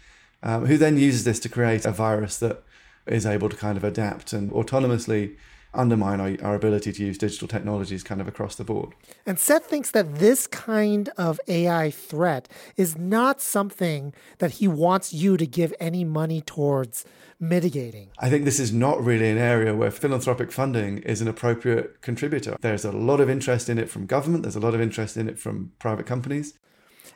um, 0.43 0.65
who 0.65 0.77
then 0.77 0.97
uses 0.97 1.23
this 1.23 1.39
to 1.41 1.49
create 1.49 1.85
a 1.85 1.91
virus 1.91 2.37
that 2.39 2.63
is 3.05 3.25
able 3.25 3.49
to 3.49 3.57
kind 3.57 3.77
of 3.77 3.83
adapt 3.83 4.33
and 4.33 4.51
autonomously 4.51 5.35
undermine 5.73 6.19
our, 6.19 6.35
our, 6.43 6.55
ability 6.55 6.91
to 6.91 7.05
use 7.05 7.17
digital 7.17 7.47
technologies 7.47 8.03
kind 8.03 8.19
of 8.19 8.27
across 8.27 8.55
the 8.55 8.63
board. 8.63 8.93
And 9.25 9.37
Seth 9.37 9.65
thinks 9.65 9.91
that 9.91 10.15
this 10.15 10.47
kind 10.47 11.09
of 11.15 11.39
AI 11.47 11.91
threat 11.91 12.47
is 12.75 12.97
not 12.97 13.39
something 13.39 14.13
that 14.39 14.53
he 14.53 14.67
wants 14.67 15.13
you 15.13 15.37
to 15.37 15.45
give 15.45 15.73
any 15.79 16.03
money 16.03 16.41
towards 16.41 17.05
mitigating. 17.39 18.09
I 18.19 18.29
think 18.29 18.45
this 18.45 18.59
is 18.59 18.73
not 18.73 19.03
really 19.03 19.29
an 19.29 19.37
area 19.37 19.75
where 19.75 19.91
philanthropic 19.91 20.51
funding 20.51 20.99
is 20.99 21.21
an 21.21 21.27
appropriate 21.27 22.01
contributor. 22.01 22.57
There's 22.59 22.85
a 22.85 22.91
lot 22.91 23.19
of 23.21 23.29
interest 23.29 23.69
in 23.69 23.77
it 23.77 23.89
from 23.89 24.05
government, 24.05 24.43
there's 24.43 24.55
a 24.55 24.59
lot 24.59 24.73
of 24.73 24.81
interest 24.81 25.15
in 25.17 25.29
it 25.29 25.39
from 25.39 25.71
private 25.79 26.05
companies. 26.05 26.57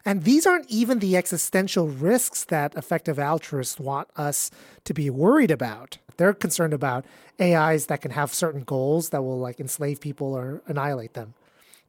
And 0.06 0.24
these 0.24 0.46
aren't 0.46 0.70
even 0.70 1.00
the 1.00 1.16
existential 1.16 1.88
risks 1.88 2.44
that 2.46 2.76
effective 2.76 3.18
altruists 3.18 3.80
want 3.80 4.10
us 4.18 4.52
to 4.84 4.94
be 4.94 5.10
worried 5.10 5.52
about. 5.52 5.98
They're 6.18 6.34
concerned 6.34 6.74
about 6.74 7.06
AIs 7.40 7.88
that 7.88 8.02
can 8.02 8.12
have 8.12 8.34
certain 8.34 8.64
goals 8.64 9.10
that 9.10 9.24
will 9.24 9.40
like 9.40 9.60
enslave 9.60 10.02
people 10.02 10.34
or 10.34 10.62
annihilate 10.68 11.14
them. 11.14 11.34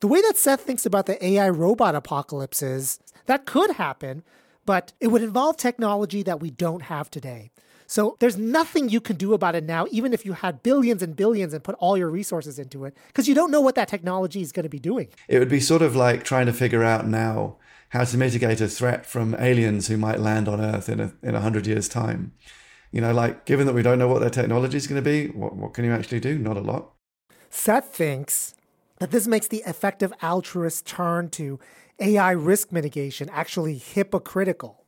The 0.01 0.09
way 0.09 0.21
that 0.23 0.37
Seth 0.37 0.63
thinks 0.63 0.87
about 0.87 1.07
the 1.07 1.25
AI 1.25 1.49
robot 1.49 1.95
apocalypse 1.95 2.63
is 2.63 3.01
that 3.27 3.47
could 3.47 3.73
happen, 3.73 4.23
but 4.67 4.93
it 5.01 5.09
would 5.09 5.23
involve 5.23 5.57
technology 5.57 6.23
that 6.23 6.41
we 6.41 6.51
don't 6.51 6.83
have 6.83 7.11
today. 7.11 7.51
So 7.87 8.17
there's 8.19 8.37
nothing 8.37 8.89
you 8.89 9.01
can 9.01 9.17
do 9.17 9.35
about 9.35 9.55
it 9.55 9.65
now, 9.65 9.87
even 9.91 10.13
if 10.13 10.25
you 10.25 10.33
had 10.33 10.63
billions 10.63 11.03
and 11.03 11.15
billions 11.15 11.53
and 11.53 11.63
put 11.63 11.77
all 11.77 11.97
your 11.97 12.09
resources 12.09 12.59
into 12.59 12.85
it, 12.85 12.97
because 13.09 13.29
you 13.29 13.35
don't 13.35 13.51
know 13.51 13.61
what 13.61 13.75
that 13.75 13.89
technology 13.89 14.41
is 14.41 14.53
going 14.53 14.65
to 14.65 14.71
be 14.71 14.79
doing. 14.79 15.09
It 15.29 15.39
would 15.39 15.49
be 15.49 15.61
sort 15.61 15.83
of 15.83 15.95
like 15.95 16.25
trying 16.25 16.47
to 16.47 16.53
figure 16.53 16.83
out 16.83 17.07
now 17.07 17.57
how 17.91 18.05
to 18.05 18.17
mitigate 18.19 18.61
a 18.61 18.69
threat 18.69 19.07
from 19.07 19.37
aliens 19.39 19.87
who 19.89 19.97
might 19.97 20.19
land 20.19 20.49
on 20.49 20.61
Earth 20.61 20.89
in 20.89 21.01
a 21.01 21.13
in 21.23 21.35
a 21.35 21.41
hundred 21.41 21.67
years' 21.67 21.89
time. 21.89 22.33
You 22.91 23.01
know, 23.01 23.13
like 23.13 23.45
given 23.45 23.67
that 23.67 23.75
we 23.75 23.83
don't 23.83 23.99
know 23.99 24.09
what 24.09 24.21
their 24.21 24.31
technology 24.31 24.77
is 24.77 24.87
going 24.87 25.03
to 25.03 25.11
be, 25.11 25.29
what 25.29 25.55
what 25.57 25.75
can 25.75 25.85
you 25.85 25.93
actually 25.93 26.21
do? 26.21 26.39
Not 26.39 26.57
a 26.57 26.61
lot. 26.61 26.91
Seth 27.51 27.95
thinks 27.95 28.55
that 28.99 29.11
this 29.11 29.27
makes 29.27 29.47
the 29.49 29.63
effective 29.67 30.13
altruist 30.23 30.87
turn 30.87 31.29
to 31.31 31.61
AI 32.01 32.33
risk 32.33 32.73
mitigation 32.73 33.29
actually 33.31 33.79
hypocritical. 33.79 34.85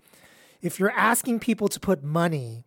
If 0.62 0.80
you're 0.80 0.90
asking 0.90 1.40
people 1.40 1.68
to 1.68 1.78
put 1.78 2.03
money 2.03 2.66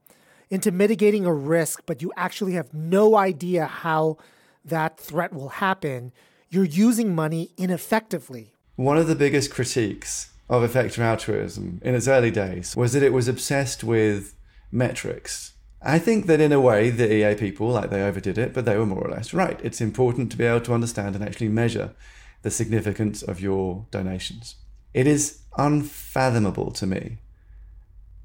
into 0.49 0.71
mitigating 0.71 1.25
a 1.25 1.33
risk, 1.33 1.83
but 1.85 2.01
you 2.01 2.11
actually 2.17 2.53
have 2.53 2.73
no 2.73 3.15
idea 3.15 3.65
how 3.65 4.17
that 4.65 4.99
threat 4.99 5.33
will 5.33 5.49
happen, 5.49 6.11
you're 6.49 6.63
using 6.63 7.13
money 7.13 7.51
ineffectively. 7.57 8.53
One 8.75 8.97
of 8.97 9.07
the 9.07 9.15
biggest 9.15 9.51
critiques 9.51 10.31
of 10.49 10.63
effective 10.63 11.03
altruism 11.03 11.79
in 11.83 11.93
its 11.95 12.07
early 12.07 12.31
days 12.31 12.75
was 12.75 12.93
that 12.93 13.03
it 13.03 13.13
was 13.13 13.27
obsessed 13.27 13.83
with 13.83 14.33
metrics. 14.71 15.53
I 15.81 15.99
think 15.99 16.25
that 16.25 16.41
in 16.41 16.51
a 16.51 16.59
way, 16.59 16.89
the 16.89 17.13
EA 17.13 17.35
people, 17.35 17.69
like 17.69 17.89
they 17.89 18.01
overdid 18.01 18.37
it, 18.37 18.53
but 18.53 18.65
they 18.65 18.77
were 18.77 18.85
more 18.85 19.05
or 19.05 19.11
less 19.11 19.33
right. 19.33 19.59
It's 19.63 19.79
important 19.79 20.31
to 20.31 20.37
be 20.37 20.45
able 20.45 20.61
to 20.61 20.73
understand 20.73 21.15
and 21.15 21.23
actually 21.23 21.49
measure 21.49 21.93
the 22.41 22.51
significance 22.51 23.21
of 23.21 23.39
your 23.39 23.85
donations. 23.91 24.55
It 24.93 25.07
is 25.07 25.43
unfathomable 25.57 26.71
to 26.71 26.87
me 26.87 27.19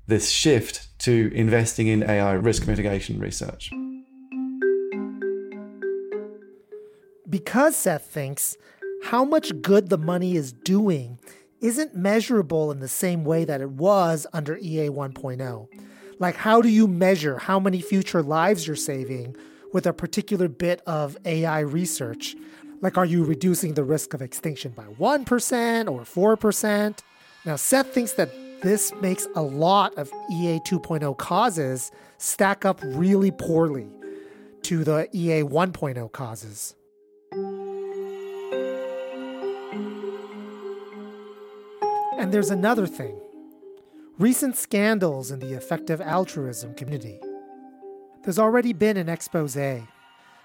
this 0.06 0.30
shift 0.30 0.93
to 1.04 1.30
investing 1.34 1.86
in 1.86 2.02
AI 2.02 2.32
risk 2.32 2.66
mitigation 2.66 3.18
research. 3.18 3.70
Because 7.28 7.76
Seth 7.76 8.06
thinks 8.06 8.56
how 9.04 9.22
much 9.22 9.60
good 9.60 9.90
the 9.90 9.98
money 9.98 10.34
is 10.34 10.54
doing 10.54 11.18
isn't 11.60 11.94
measurable 11.94 12.72
in 12.72 12.80
the 12.80 12.88
same 12.88 13.22
way 13.22 13.44
that 13.44 13.60
it 13.60 13.68
was 13.68 14.26
under 14.32 14.56
EA 14.56 14.88
1.0. 14.88 15.68
Like, 16.18 16.36
how 16.36 16.62
do 16.62 16.70
you 16.70 16.88
measure 16.88 17.36
how 17.36 17.60
many 17.60 17.82
future 17.82 18.22
lives 18.22 18.66
you're 18.66 18.74
saving 18.74 19.36
with 19.74 19.86
a 19.86 19.92
particular 19.92 20.48
bit 20.48 20.80
of 20.86 21.18
AI 21.26 21.60
research? 21.60 22.34
Like, 22.80 22.96
are 22.96 23.04
you 23.04 23.24
reducing 23.24 23.74
the 23.74 23.84
risk 23.84 24.14
of 24.14 24.22
extinction 24.22 24.72
by 24.72 24.84
1% 24.84 25.90
or 25.90 26.36
4%? 26.36 26.98
Now, 27.44 27.56
Seth 27.56 27.88
thinks 27.88 28.12
that 28.12 28.30
this 28.64 28.94
makes 29.02 29.28
a 29.36 29.42
lot 29.42 29.94
of 29.96 30.10
EA 30.30 30.58
2.0 30.60 31.18
causes 31.18 31.92
stack 32.16 32.64
up 32.64 32.80
really 32.82 33.30
poorly 33.30 33.86
to 34.62 34.82
the 34.82 35.06
EA 35.12 35.42
1.0 35.42 36.10
causes. 36.12 36.74
And 42.18 42.32
there's 42.32 42.50
another 42.50 42.86
thing 42.86 43.20
recent 44.18 44.56
scandals 44.56 45.30
in 45.30 45.40
the 45.40 45.52
effective 45.52 46.00
altruism 46.00 46.74
community. 46.74 47.20
There's 48.22 48.38
already 48.38 48.72
been 48.72 48.96
an 48.96 49.10
expose 49.10 49.58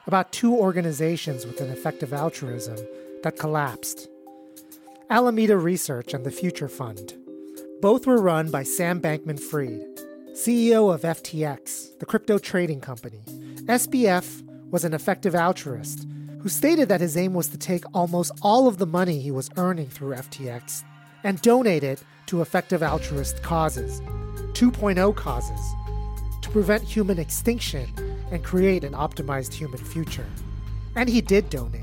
about 0.08 0.34
two 0.34 0.54
organizations 0.54 1.46
within 1.46 1.70
effective 1.70 2.12
altruism 2.12 2.78
that 3.24 3.40
collapsed 3.40 4.10
Alameda 5.10 5.58
Research 5.58 6.14
and 6.14 6.26
the 6.26 6.32
Future 6.32 6.68
Fund. 6.68 7.14
Both 7.82 8.06
were 8.06 8.22
run 8.22 8.52
by 8.52 8.64
Sam 8.64 9.00
Bankman 9.00 9.40
Fried, 9.40 9.80
CEO 10.34 10.94
of 10.94 11.04
FTX, 11.04 11.98
the 12.00 12.06
crypto 12.06 12.38
trading 12.38 12.82
company. 12.82 13.22
SBF 13.68 14.44
was 14.70 14.84
an 14.84 14.94
effective 14.94 15.34
altruist 15.34 16.06
who 16.42 16.50
stated 16.50 16.90
that 16.90 17.00
his 17.00 17.16
aim 17.16 17.34
was 17.34 17.48
to 17.48 17.58
take 17.58 17.86
almost 17.94 18.34
all 18.42 18.68
of 18.68 18.80
the 18.80 18.86
money 18.86 19.22
he 19.22 19.32
was 19.32 19.50
earning 19.56 19.88
through 19.88 20.14
FTX 20.14 20.84
and 21.24 21.42
donate 21.42 21.86
it 21.86 22.04
to 22.26 22.42
effective 22.42 22.84
altruist 22.84 23.42
causes, 23.44 24.02
2.0 24.52 25.16
causes, 25.16 25.76
to 26.42 26.50
prevent 26.50 26.84
human 26.84 27.18
extinction 27.18 27.88
and 28.30 28.44
create 28.44 28.84
an 28.84 28.92
optimized 28.92 29.54
human 29.54 29.80
future. 29.80 30.28
And 30.98 31.08
he 31.08 31.22
did 31.22 31.50
donate. 31.50 31.82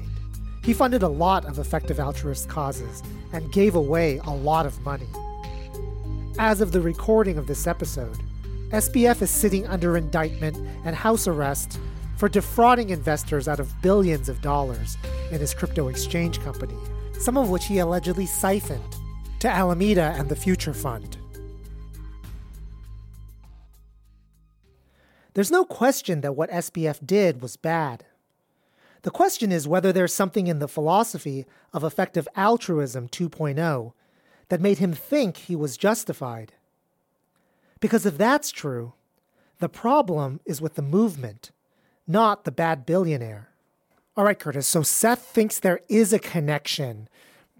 He 0.63 0.75
funded 0.75 1.03
a 1.03 1.09
lot 1.09 1.47
of 1.47 1.59
effective 1.59 1.99
altruist 1.99 2.51
causes 2.51 3.03
and 3.33 3.51
gave 3.51 3.75
away 3.75 4.19
a 4.19 4.31
lot 4.31 4.67
of 4.67 4.79
money. 4.83 5.09
As 6.39 6.61
of 6.61 6.71
the 6.71 6.83
recording 6.83 7.39
of 7.39 7.47
this 7.47 7.67
episode, 7.67 8.19
SBF 8.69 9.23
is 9.23 9.31
sitting 9.31 9.67
under 9.67 9.97
indictment 9.97 10.59
and 10.85 10.95
house 10.95 11.27
arrest 11.27 11.79
for 12.19 12.29
defrauding 12.29 12.91
investors 12.91 13.49
out 13.49 13.59
of 13.59 13.73
billions 13.81 14.29
of 14.29 14.43
dollars 14.43 14.99
in 15.31 15.41
his 15.41 15.55
crypto 15.55 15.89
exchange 15.89 16.39
company, 16.41 16.77
some 17.19 17.39
of 17.39 17.49
which 17.49 17.65
he 17.65 17.79
allegedly 17.79 18.27
siphoned 18.27 18.97
to 19.39 19.49
Alameda 19.49 20.15
and 20.19 20.29
the 20.29 20.37
Future 20.37 20.75
Fund. 20.75 21.17
There's 25.33 25.51
no 25.51 25.65
question 25.65 26.21
that 26.21 26.37
what 26.37 26.51
SBF 26.51 27.07
did 27.07 27.41
was 27.41 27.57
bad. 27.57 28.05
The 29.03 29.11
question 29.11 29.53
is 29.53 29.67
whether 29.67 29.91
there's 29.91 30.13
something 30.13 30.49
in 30.49 30.59
the 30.59 30.69
philosophy 30.69 31.47
of 31.73 31.83
effective 31.83 32.29
altruism 32.37 33.09
2.0 33.09 33.93
that 34.49 34.61
made 34.61 34.79
him 34.79 34.93
think 34.93 35.37
he 35.37 35.57
was 35.57 35.77
justified. 35.77 36.53
Because 37.81 38.07
if 38.07 38.17
that's 38.17 38.51
true, 38.51 38.95
the 39.59 39.69
problem 39.69 40.41
is 40.45 40.61
with 40.61 40.75
the 40.75 40.83
movement, 40.83 41.51
not 42.07 42.45
the 42.45 42.53
bad 42.53 42.87
billionaire. 42.87 43.51
All 44.17 44.25
right, 44.25 44.39
Curtis, 44.39 44.67
so 44.67 44.83
Seth 44.83 45.23
thinks 45.23 45.59
there 45.59 45.81
is 45.89 46.13
a 46.13 46.19
connection 46.19 47.09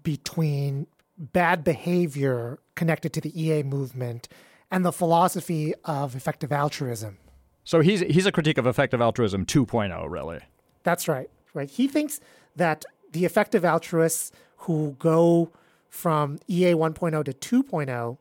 between 0.01 0.87
bad 1.17 1.63
behavior 1.63 2.59
connected 2.75 3.13
to 3.13 3.21
the 3.21 3.39
EA 3.39 3.63
movement 3.63 4.27
and 4.71 4.85
the 4.85 4.91
philosophy 4.91 5.73
of 5.85 6.15
effective 6.15 6.51
altruism. 6.51 7.17
So 7.63 7.81
he's 7.81 7.99
he's 8.01 8.25
a 8.25 8.31
critique 8.31 8.57
of 8.57 8.65
effective 8.65 9.01
altruism 9.01 9.45
2.0, 9.45 10.09
really. 10.09 10.39
That's 10.83 11.07
right. 11.07 11.29
Right. 11.53 11.69
He 11.69 11.87
thinks 11.87 12.19
that 12.55 12.85
the 13.11 13.25
effective 13.25 13.65
altruists 13.65 14.31
who 14.57 14.95
go 14.99 15.51
from 15.97 16.37
EA 16.47 16.73
1.0 16.73 17.25
to 17.25 17.63
2.0, 17.63 18.17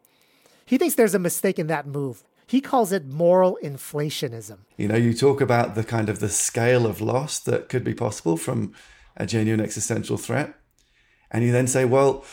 he 0.64 0.78
thinks 0.78 0.94
there's 0.94 1.14
a 1.14 1.18
mistake 1.18 1.58
in 1.58 1.66
that 1.66 1.86
move. 1.86 2.24
He 2.46 2.62
calls 2.62 2.90
it 2.90 3.06
moral 3.06 3.58
inflationism. 3.62 4.60
You 4.78 4.88
know, 4.88 4.96
you 4.96 5.12
talk 5.12 5.42
about 5.42 5.74
the 5.74 5.84
kind 5.84 6.08
of 6.08 6.20
the 6.20 6.30
scale 6.30 6.86
of 6.86 7.02
loss 7.02 7.38
that 7.40 7.68
could 7.68 7.84
be 7.84 7.92
possible 7.92 8.38
from 8.38 8.72
a 9.16 9.26
genuine 9.26 9.60
existential 9.60 10.16
threat. 10.16 10.54
And 11.30 11.44
you 11.44 11.52
then 11.52 11.66
say, 11.66 11.84
well, 11.84 12.24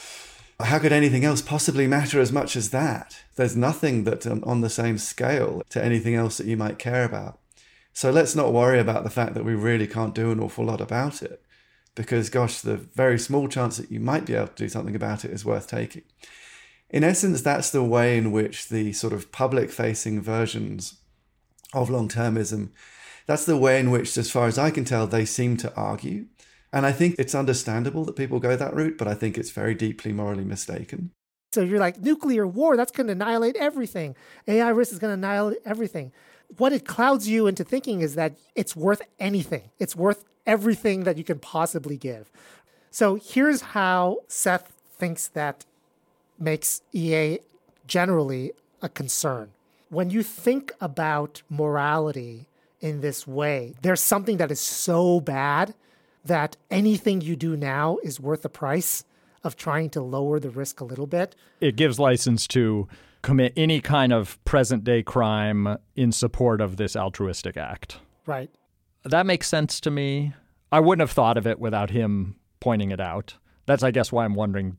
how 0.62 0.80
could 0.80 0.94
anything 0.94 1.26
else 1.26 1.41
possibly 1.41 1.88
matter 1.88 2.22
as 2.22 2.32
much 2.32 2.56
as 2.56 2.70
that? 2.70 3.18
There's 3.36 3.58
nothing 3.58 4.06
that 4.06 4.26
um, 4.26 4.44
on 4.46 4.62
the 4.62 4.70
same 4.70 4.98
scale 4.98 5.62
to 5.72 5.84
anything 5.84 6.16
else 6.16 6.38
that 6.38 6.48
you 6.48 6.56
might 6.56 6.80
care 6.80 7.04
about. 7.04 7.39
So 7.91 8.12
let's 8.12 8.36
not 8.36 8.54
worry 8.54 8.80
about 8.80 9.04
the 9.04 9.10
fact 9.10 9.34
that 9.34 9.44
we 9.44 9.56
really 9.56 9.88
can't 9.88 10.16
do 10.16 10.32
an 10.32 10.39
awful 10.39 10.64
lot 10.64 10.80
about 10.80 11.22
it. 11.22 11.44
Because, 11.96 12.30
gosh, 12.30 12.62
the 12.62 12.78
very 12.78 13.20
small 13.20 13.48
chance 13.48 13.78
that 13.78 13.91
you 13.91 14.00
might 14.00 14.26
be 14.26 14.34
able 14.34 14.48
to 14.48 14.56
do 14.56 14.70
something 14.70 14.96
about 14.96 15.26
it 15.26 15.32
is 15.32 15.46
worth 15.46 15.68
taking. 15.68 16.04
In 16.89 17.04
essence, 17.04 17.41
that's 17.41 17.72
the 17.72 17.84
way 17.84 18.18
in 18.18 18.32
which 18.32 18.70
the 18.70 18.94
sort 18.94 19.14
of 19.14 19.32
public 19.32 19.72
facing 19.72 20.22
versions 20.22 21.00
of 21.74 21.89
long 21.89 22.08
termism, 22.08 22.70
that's 23.26 23.46
the 23.46 23.58
way 23.58 23.80
in 23.80 23.89
which, 23.89 24.18
as 24.18 24.30
far 24.30 24.48
as 24.48 24.58
I 24.58 24.70
can 24.70 24.86
tell, 24.86 25.08
they 25.08 25.26
seem 25.26 25.58
to 25.58 25.74
argue. 25.76 26.26
And 26.72 26.86
I 26.86 26.91
think 26.91 27.16
it's 27.18 27.36
understandable 27.36 28.04
that 28.06 28.16
people 28.16 28.39
go 28.39 28.56
that 28.56 28.76
route, 28.76 28.98
but 28.98 29.08
I 29.08 29.14
think 29.14 29.38
it's 29.38 29.52
very 29.52 29.76
deeply 29.76 30.12
morally 30.12 30.44
mistaken. 30.44 31.12
So 31.54 31.62
you're 31.62 31.80
like, 31.80 32.00
nuclear 32.00 32.48
war, 32.48 32.76
that's 32.76 32.91
going 32.91 33.08
to 33.08 33.14
annihilate 33.14 33.56
everything. 33.58 34.16
AI 34.48 34.70
risk 34.70 34.91
is 34.91 35.00
going 35.00 35.12
to 35.12 35.28
annihilate 35.28 35.60
everything. 35.66 36.12
What 36.58 36.74
it 36.74 36.86
clouds 36.86 37.28
you 37.28 37.46
into 37.46 37.64
thinking 37.64 38.02
is 38.02 38.16
that 38.16 38.38
it's 38.56 38.76
worth 38.76 39.04
anything, 39.20 39.70
it's 39.80 39.96
worth 39.96 40.26
everything 40.46 41.04
that 41.04 41.18
you 41.18 41.24
can 41.24 41.39
possibly 41.39 41.98
give. 41.98 42.32
So 42.91 43.16
here's 43.16 43.62
how 43.62 44.20
Seth 44.28 44.72
thinks 44.91 45.28
that 45.30 45.66
makes 46.39 46.82
EA 46.91 47.39
generally 47.88 48.54
a 48.82 48.89
concern. 48.89 49.52
When 49.89 50.10
you 50.10 50.24
think 50.24 50.72
about 50.82 51.41
morality 51.50 52.48
in 52.82 53.02
this 53.02 53.28
way, 53.28 53.76
there's 53.82 54.02
something 54.02 54.38
that 54.38 54.52
is 54.52 54.60
so 54.60 55.20
bad 55.20 55.74
that 56.26 56.58
anything 56.72 57.22
you 57.22 57.36
do 57.36 57.56
now 57.56 57.98
is 58.04 58.20
worth 58.20 58.44
the 58.44 58.50
price 58.50 59.04
of 59.44 59.56
trying 59.56 59.89
to 59.89 60.02
lower 60.02 60.39
the 60.39 60.50
risk 60.50 60.80
a 60.80 60.86
little 60.86 61.08
bit. 61.08 61.36
It 61.60 61.76
gives 61.76 62.00
license 62.00 62.48
to 62.50 62.88
commit 63.22 63.54
any 63.56 63.82
kind 63.82 64.14
of 64.14 64.44
present 64.46 64.84
day 64.84 65.04
crime 65.04 65.78
in 65.96 66.12
support 66.12 66.62
of 66.62 66.78
this 66.78 66.96
altruistic 66.96 67.58
act. 67.58 68.00
Right. 68.26 68.50
That 69.04 69.26
makes 69.26 69.47
sense 69.47 69.80
to 69.82 69.91
me. 69.91 70.34
I 70.72 70.80
wouldn't 70.80 71.08
have 71.08 71.12
thought 71.12 71.38
of 71.38 71.45
it 71.45 71.60
without 71.60 71.89
him 71.89 72.36
pointing 72.60 72.91
it 72.91 72.99
out. 72.99 73.36
That's, 73.66 73.84
I 73.84 73.91
guess, 73.91 74.12
why 74.12 74.26
I'm 74.26 74.36
wondering 74.36 74.78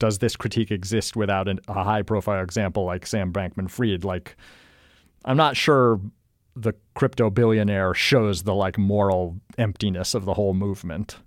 does 0.00 0.18
this 0.18 0.34
critique 0.34 0.70
exist 0.70 1.14
without 1.14 1.46
an, 1.46 1.60
a 1.68 1.84
high 1.84 2.02
profile 2.02 2.42
example 2.42 2.84
like 2.84 3.06
Sam 3.06 3.32
Bankman 3.32 3.70
Fried? 3.70 4.02
Like, 4.02 4.34
I'm 5.24 5.36
not 5.36 5.56
sure 5.56 6.00
the 6.56 6.72
crypto 6.94 7.30
billionaire 7.30 7.94
shows 7.94 8.42
the 8.42 8.54
like 8.54 8.78
moral 8.78 9.36
emptiness 9.58 10.14
of 10.14 10.24
the 10.24 10.34
whole 10.34 10.54
movement. 10.54 11.18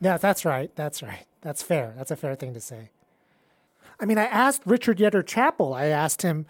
Yeah, 0.00 0.18
that's 0.18 0.44
right. 0.44 0.74
That's 0.76 1.02
right. 1.02 1.26
That's 1.40 1.62
fair. 1.62 1.94
That's 1.96 2.10
a 2.10 2.16
fair 2.16 2.34
thing 2.34 2.54
to 2.54 2.60
say. 2.60 2.90
I 4.00 4.04
mean, 4.04 4.18
I 4.18 4.24
asked 4.24 4.62
Richard 4.64 4.98
Yetter 4.98 5.26
Chappell, 5.26 5.74
I 5.74 5.86
asked 5.86 6.22
him 6.22 6.46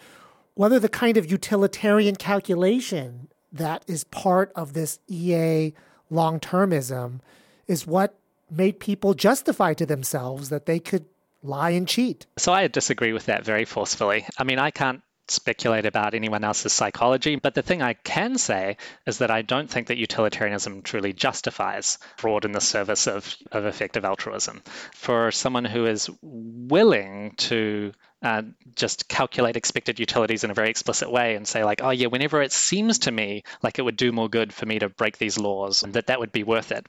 whether 0.54 0.78
the 0.78 0.88
kind 0.88 1.16
of 1.16 1.30
utilitarian 1.30 2.16
calculation 2.16 3.28
that 3.52 3.82
is 3.86 4.04
part 4.04 4.52
of 4.54 4.72
this 4.72 4.98
EA 5.08 5.72
long 6.10 6.40
termism 6.40 7.20
is 7.66 7.86
what 7.86 8.14
made 8.50 8.80
people 8.80 9.14
justify 9.14 9.74
to 9.74 9.86
themselves 9.86 10.48
that 10.48 10.66
they 10.66 10.78
could 10.78 11.04
lie 11.42 11.70
and 11.70 11.86
cheat. 11.86 12.26
So 12.36 12.52
I 12.52 12.66
disagree 12.68 13.12
with 13.12 13.26
that 13.26 13.44
very 13.44 13.64
forcefully. 13.64 14.26
I 14.38 14.44
mean, 14.44 14.58
I 14.58 14.70
can't 14.70 15.02
speculate 15.30 15.86
about 15.86 16.14
anyone 16.14 16.42
else's 16.42 16.72
psychology, 16.72 17.36
but 17.36 17.54
the 17.54 17.62
thing 17.62 17.82
I 17.82 17.92
can 17.92 18.38
say 18.38 18.78
is 19.06 19.18
that 19.18 19.30
I 19.30 19.42
don't 19.42 19.68
think 19.70 19.88
that 19.88 19.98
utilitarianism 19.98 20.82
truly 20.82 21.12
justifies 21.12 21.98
fraud 22.16 22.44
in 22.44 22.52
the 22.52 22.60
service 22.60 23.06
of, 23.06 23.36
of 23.52 23.66
effective 23.66 24.04
altruism. 24.04 24.62
For 24.94 25.30
someone 25.30 25.66
who 25.66 25.86
is 25.86 26.08
willing 26.22 27.34
to 27.38 27.92
uh, 28.22 28.42
just 28.74 29.08
calculate 29.08 29.56
expected 29.56 30.00
utilities 30.00 30.44
in 30.44 30.50
a 30.50 30.54
very 30.54 30.70
explicit 30.70 31.10
way 31.10 31.36
and 31.36 31.46
say 31.46 31.64
like, 31.64 31.82
oh 31.82 31.90
yeah, 31.90 32.08
whenever 32.08 32.42
it 32.42 32.52
seems 32.52 33.00
to 33.00 33.12
me 33.12 33.42
like 33.62 33.78
it 33.78 33.82
would 33.82 33.96
do 33.96 34.12
more 34.12 34.28
good 34.28 34.52
for 34.52 34.66
me 34.66 34.78
to 34.78 34.88
break 34.88 35.18
these 35.18 35.38
laws, 35.38 35.84
that 35.88 36.08
that 36.08 36.20
would 36.20 36.32
be 36.32 36.44
worth 36.44 36.72
it. 36.72 36.86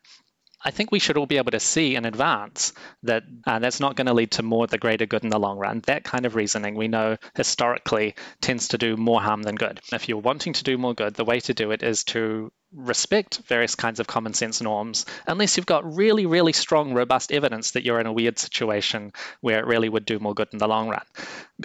I 0.64 0.72
think 0.72 0.92
we 0.92 1.00
should 1.00 1.18
all 1.18 1.26
be 1.26 1.38
able 1.38 1.52
to 1.52 1.60
see 1.60 1.96
in 1.96 2.06
advance 2.06 2.74
that 3.04 3.24
uh, 3.48 3.60
that's 3.60 3.80
not 3.80 3.96
going 3.96 4.08
to 4.08 4.14
lead 4.14 4.32
to 4.32 4.44
more 4.44 4.68
the 4.68 4.78
greater 4.78 5.06
good 5.06 5.24
in 5.24 5.30
the 5.30 5.40
long 5.40 5.58
run. 5.58 5.82
That 5.86 6.04
kind 6.04 6.26
of 6.26 6.36
reasoning 6.36 6.76
we 6.76 6.88
know 6.88 7.18
historically 7.36 8.16
tends 8.42 8.70
to 8.70 8.78
do 8.78 8.98
more 8.98 9.22
harm 9.22 9.42
than 9.44 9.56
good. 9.56 9.80
If 9.94 10.10
you're 10.10 10.18
wanting 10.18 10.54
to 10.54 10.64
do 10.64 10.78
more 10.78 10.94
good, 10.94 11.14
the 11.14 11.26
way 11.26 11.40
to 11.42 11.54
do 11.54 11.72
it 11.72 11.82
is 11.82 12.04
to 12.06 12.52
respect 12.74 13.40
various 13.48 13.76
kinds 13.76 14.00
of 14.00 14.08
common 14.08 14.34
sense 14.34 14.62
norms, 14.62 15.06
unless 15.26 15.58
you've 15.58 15.66
got 15.66 15.96
really, 15.96 16.26
really 16.26 16.54
strong, 16.54 16.94
robust 16.94 17.32
evidence 17.32 17.72
that 17.72 17.84
you're 17.84 18.00
in 18.00 18.06
a 18.06 18.14
weird 18.14 18.38
situation 18.38 19.12
where 19.42 19.60
it 19.60 19.66
really 19.66 19.90
would 19.90 20.06
do 20.06 20.20
more 20.20 20.34
good 20.34 20.50
in 20.52 20.60
the 20.60 20.68
long 20.68 20.90
run. 20.90 21.02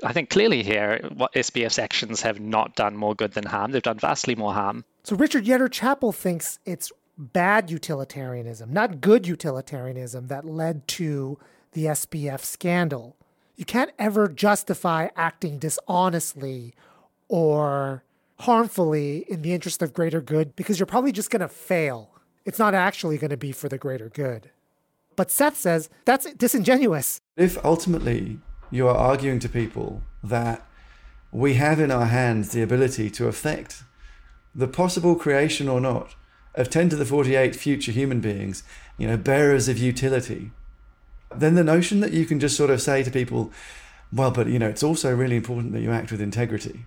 I 0.02 0.12
think 0.12 0.30
clearly 0.30 0.62
here, 0.62 1.10
what 1.14 1.34
SBF's 1.34 1.78
actions 1.78 2.22
have 2.22 2.40
not 2.40 2.74
done 2.74 2.96
more 2.96 3.14
good 3.14 3.32
than 3.32 3.44
harm. 3.44 3.72
They've 3.72 3.82
done 3.82 3.98
vastly 3.98 4.34
more 4.34 4.54
harm. 4.54 4.84
So 5.02 5.16
Richard 5.16 5.44
Yetter 5.44 5.70
Chappell 5.70 6.12
thinks 6.12 6.58
it's 6.64 6.90
bad 7.16 7.70
utilitarianism, 7.70 8.72
not 8.72 9.00
good 9.00 9.26
utilitarianism, 9.26 10.28
that 10.28 10.44
led 10.44 10.86
to 10.88 11.38
the 11.72 11.86
SBF 11.86 12.40
scandal. 12.40 13.16
You 13.56 13.64
can't 13.64 13.92
ever 13.98 14.28
justify 14.28 15.08
acting 15.16 15.58
dishonestly 15.58 16.74
or 17.28 18.02
harmfully 18.40 19.24
in 19.28 19.42
the 19.42 19.52
interest 19.52 19.82
of 19.82 19.92
greater 19.92 20.20
good 20.20 20.56
because 20.56 20.78
you're 20.78 20.86
probably 20.86 21.12
just 21.12 21.30
going 21.30 21.40
to 21.40 21.48
fail. 21.48 22.10
It's 22.44 22.58
not 22.58 22.74
actually 22.74 23.18
going 23.18 23.30
to 23.30 23.36
be 23.36 23.52
for 23.52 23.68
the 23.68 23.78
greater 23.78 24.08
good. 24.08 24.50
But 25.16 25.30
Seth 25.30 25.56
says 25.56 25.88
that's 26.04 26.32
disingenuous. 26.34 27.20
If 27.36 27.64
ultimately 27.64 28.38
you 28.70 28.88
are 28.88 28.96
arguing 28.96 29.38
to 29.40 29.48
people 29.48 30.02
that 30.22 30.66
we 31.30 31.54
have 31.54 31.78
in 31.78 31.90
our 31.90 32.06
hands 32.06 32.50
the 32.50 32.62
ability 32.62 33.10
to 33.10 33.28
affect 33.28 33.84
the 34.54 34.68
possible 34.68 35.14
creation 35.14 35.68
or 35.68 35.80
not 35.80 36.14
of 36.54 36.70
10 36.70 36.88
to 36.90 36.96
the 36.96 37.04
48 37.04 37.56
future 37.56 37.92
human 37.92 38.20
beings, 38.20 38.62
you 38.98 39.06
know, 39.06 39.16
bearers 39.16 39.68
of 39.68 39.78
utility, 39.78 40.50
then 41.34 41.54
the 41.54 41.64
notion 41.64 42.00
that 42.00 42.12
you 42.12 42.26
can 42.26 42.38
just 42.38 42.56
sort 42.56 42.70
of 42.70 42.80
say 42.80 43.02
to 43.02 43.10
people, 43.10 43.52
well, 44.12 44.30
but 44.30 44.46
you 44.46 44.58
know, 44.58 44.68
it's 44.68 44.82
also 44.82 45.14
really 45.14 45.36
important 45.36 45.72
that 45.72 45.80
you 45.80 45.90
act 45.90 46.12
with 46.12 46.20
integrity. 46.20 46.86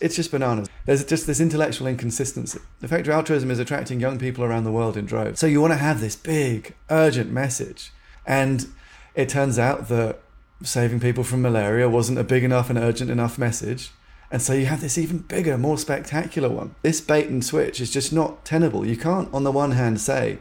It's 0.00 0.16
just 0.16 0.30
bananas. 0.30 0.68
There's 0.84 1.04
just 1.04 1.26
this 1.26 1.40
intellectual 1.40 1.86
inconsistency. 1.86 2.60
Effective 2.82 3.12
altruism 3.12 3.50
is 3.50 3.58
attracting 3.58 3.98
young 3.98 4.18
people 4.18 4.44
around 4.44 4.64
the 4.64 4.72
world 4.72 4.96
in 4.96 5.06
droves. 5.06 5.40
So 5.40 5.46
you 5.46 5.60
want 5.60 5.72
to 5.72 5.78
have 5.78 6.00
this 6.00 6.16
big, 6.16 6.74
urgent 6.90 7.30
message. 7.30 7.92
And 8.26 8.66
it 9.14 9.30
turns 9.30 9.58
out 9.58 9.88
that 9.88 10.20
saving 10.62 11.00
people 11.00 11.24
from 11.24 11.40
malaria 11.40 11.88
wasn't 11.88 12.18
a 12.18 12.24
big 12.24 12.44
enough 12.44 12.68
and 12.68 12.78
urgent 12.78 13.10
enough 13.10 13.38
message. 13.38 13.90
And 14.30 14.42
so 14.42 14.52
you 14.52 14.66
have 14.66 14.80
this 14.80 14.98
even 14.98 15.18
bigger, 15.18 15.56
more 15.56 15.78
spectacular 15.78 16.48
one. 16.48 16.74
This 16.82 17.00
bait 17.00 17.28
and 17.28 17.44
switch 17.44 17.80
is 17.80 17.92
just 17.92 18.12
not 18.12 18.44
tenable. 18.44 18.84
You 18.84 18.96
can't, 18.96 19.32
on 19.32 19.44
the 19.44 19.52
one 19.52 19.72
hand, 19.72 20.00
say 20.00 20.38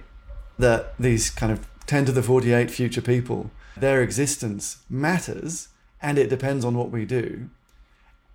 that 0.57 0.97
these 0.97 1.29
kind 1.29 1.51
of 1.51 1.67
10 1.85 2.05
to 2.05 2.11
the 2.11 2.23
48 2.23 2.71
future 2.71 3.01
people, 3.01 3.51
their 3.77 4.01
existence 4.01 4.77
matters 4.89 5.69
and 6.01 6.17
it 6.17 6.29
depends 6.29 6.65
on 6.65 6.77
what 6.77 6.91
we 6.91 7.05
do, 7.05 7.49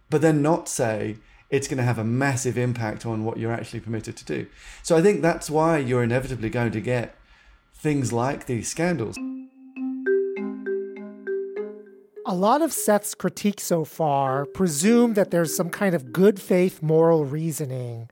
but 0.08 0.20
then 0.20 0.42
not 0.42 0.68
say 0.68 1.16
it's 1.50 1.66
going 1.66 1.78
to 1.78 1.84
have 1.84 1.98
a 1.98 2.04
massive 2.04 2.56
impact 2.56 3.04
on 3.04 3.24
what 3.24 3.38
you're 3.38 3.52
actually 3.52 3.80
permitted 3.80 4.16
to 4.16 4.24
do. 4.24 4.46
So 4.82 4.96
I 4.96 5.02
think 5.02 5.20
that's 5.20 5.50
why 5.50 5.78
you're 5.78 6.02
inevitably 6.02 6.50
going 6.50 6.72
to 6.72 6.80
get 6.80 7.16
things 7.74 8.12
like 8.12 8.46
these 8.46 8.68
scandals. 8.68 9.16
A 12.30 12.40
lot 12.40 12.62
of 12.62 12.72
Seth's 12.72 13.16
critique 13.16 13.58
so 13.58 13.84
far 13.84 14.46
presume 14.46 15.14
that 15.14 15.32
there's 15.32 15.56
some 15.56 15.68
kind 15.68 15.96
of 15.96 16.12
good 16.12 16.40
faith 16.40 16.80
moral 16.80 17.24
reasoning 17.24 18.08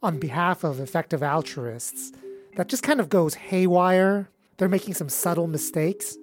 on 0.00 0.20
behalf 0.20 0.62
of 0.62 0.78
effective 0.78 1.20
altruists 1.20 2.12
that 2.54 2.68
just 2.68 2.84
kind 2.84 3.00
of 3.00 3.08
goes 3.08 3.34
haywire. 3.34 4.28
They're 4.56 4.68
making 4.68 4.94
some 4.94 5.08
subtle 5.08 5.48
mistakes. 5.48 6.16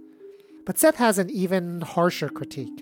But 0.65 0.79
Seth 0.79 0.95
has 0.95 1.19
an 1.19 1.29
even 1.29 1.81
harsher 1.81 2.29
critique, 2.29 2.81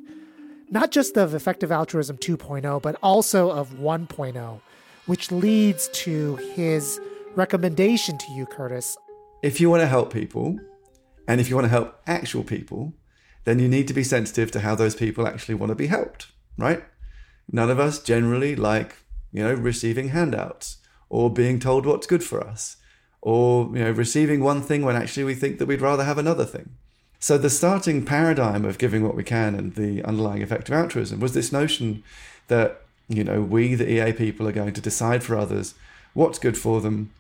not 0.70 0.92
just 0.92 1.18
of 1.18 1.34
effective 1.34 1.72
altruism 1.72 2.18
2.0, 2.18 2.84
but 2.84 2.98
also 3.02 3.50
of 3.50 3.80
1.0, 3.80 4.62
which 5.08 5.32
leads 5.32 5.88
to 5.94 6.36
his 6.36 7.02
recommendation 7.34 8.16
to 8.20 8.32
you, 8.34 8.46
Curtis. 8.46 8.96
If 9.42 9.60
you 9.60 9.72
want 9.72 9.82
to 9.82 9.88
help 9.88 10.14
people, 10.14 10.60
and 11.28 11.42
if 11.42 11.50
you 11.50 11.56
want 11.56 11.66
to 11.66 11.70
help 11.70 12.00
actual 12.06 12.44
people, 12.44 12.94
then 13.44 13.60
you 13.60 13.68
need 13.68 13.88
to 13.88 13.94
be 13.94 14.04
sensitive 14.04 14.52
to 14.52 14.60
how 14.60 14.76
those 14.76 14.96
people 14.96 15.28
actually 15.28 15.56
want 15.56 15.70
to 15.70 15.76
be 15.76 15.88
helped, 15.88 16.28
right? 16.58 16.84
None 17.52 17.70
of 17.70 17.80
us 17.80 18.02
generally 18.02 18.56
like, 18.56 18.98
you 19.32 19.44
know, 19.44 19.54
receiving 19.54 20.10
handouts 20.10 20.78
or 21.10 21.32
being 21.32 21.60
told 21.60 21.86
what's 21.86 22.08
good 22.08 22.24
for 22.24 22.42
us 22.42 22.78
or, 23.22 23.66
you 23.74 23.84
know, 23.84 23.92
receiving 23.92 24.42
one 24.42 24.62
thing 24.62 24.84
when 24.84 24.96
actually 24.96 25.24
we 25.24 25.36
think 25.36 25.60
that 25.60 25.68
we'd 25.68 25.82
rather 25.82 26.04
have 26.04 26.18
another 26.18 26.46
thing. 26.46 26.72
So 27.20 27.38
the 27.38 27.50
starting 27.50 28.04
paradigm 28.04 28.66
of 28.66 28.80
giving 28.80 29.04
what 29.04 29.16
we 29.16 29.24
can 29.24 29.54
and 29.54 29.76
the 29.76 30.04
underlying 30.04 30.42
effect 30.42 30.70
of 30.70 30.74
altruism 30.74 31.20
was 31.20 31.34
this 31.34 31.52
notion 31.52 32.04
that, 32.48 32.82
you 33.08 33.24
know, 33.24 33.42
we, 33.42 33.76
the 33.76 33.90
EA 33.90 34.14
people, 34.14 34.48
are 34.48 34.52
going 34.52 34.74
to 34.74 34.82
decide 34.82 35.24
for 35.24 35.38
others 35.38 35.76
what's 36.14 36.40
good 36.40 36.58
for 36.58 36.82
them 36.82 37.12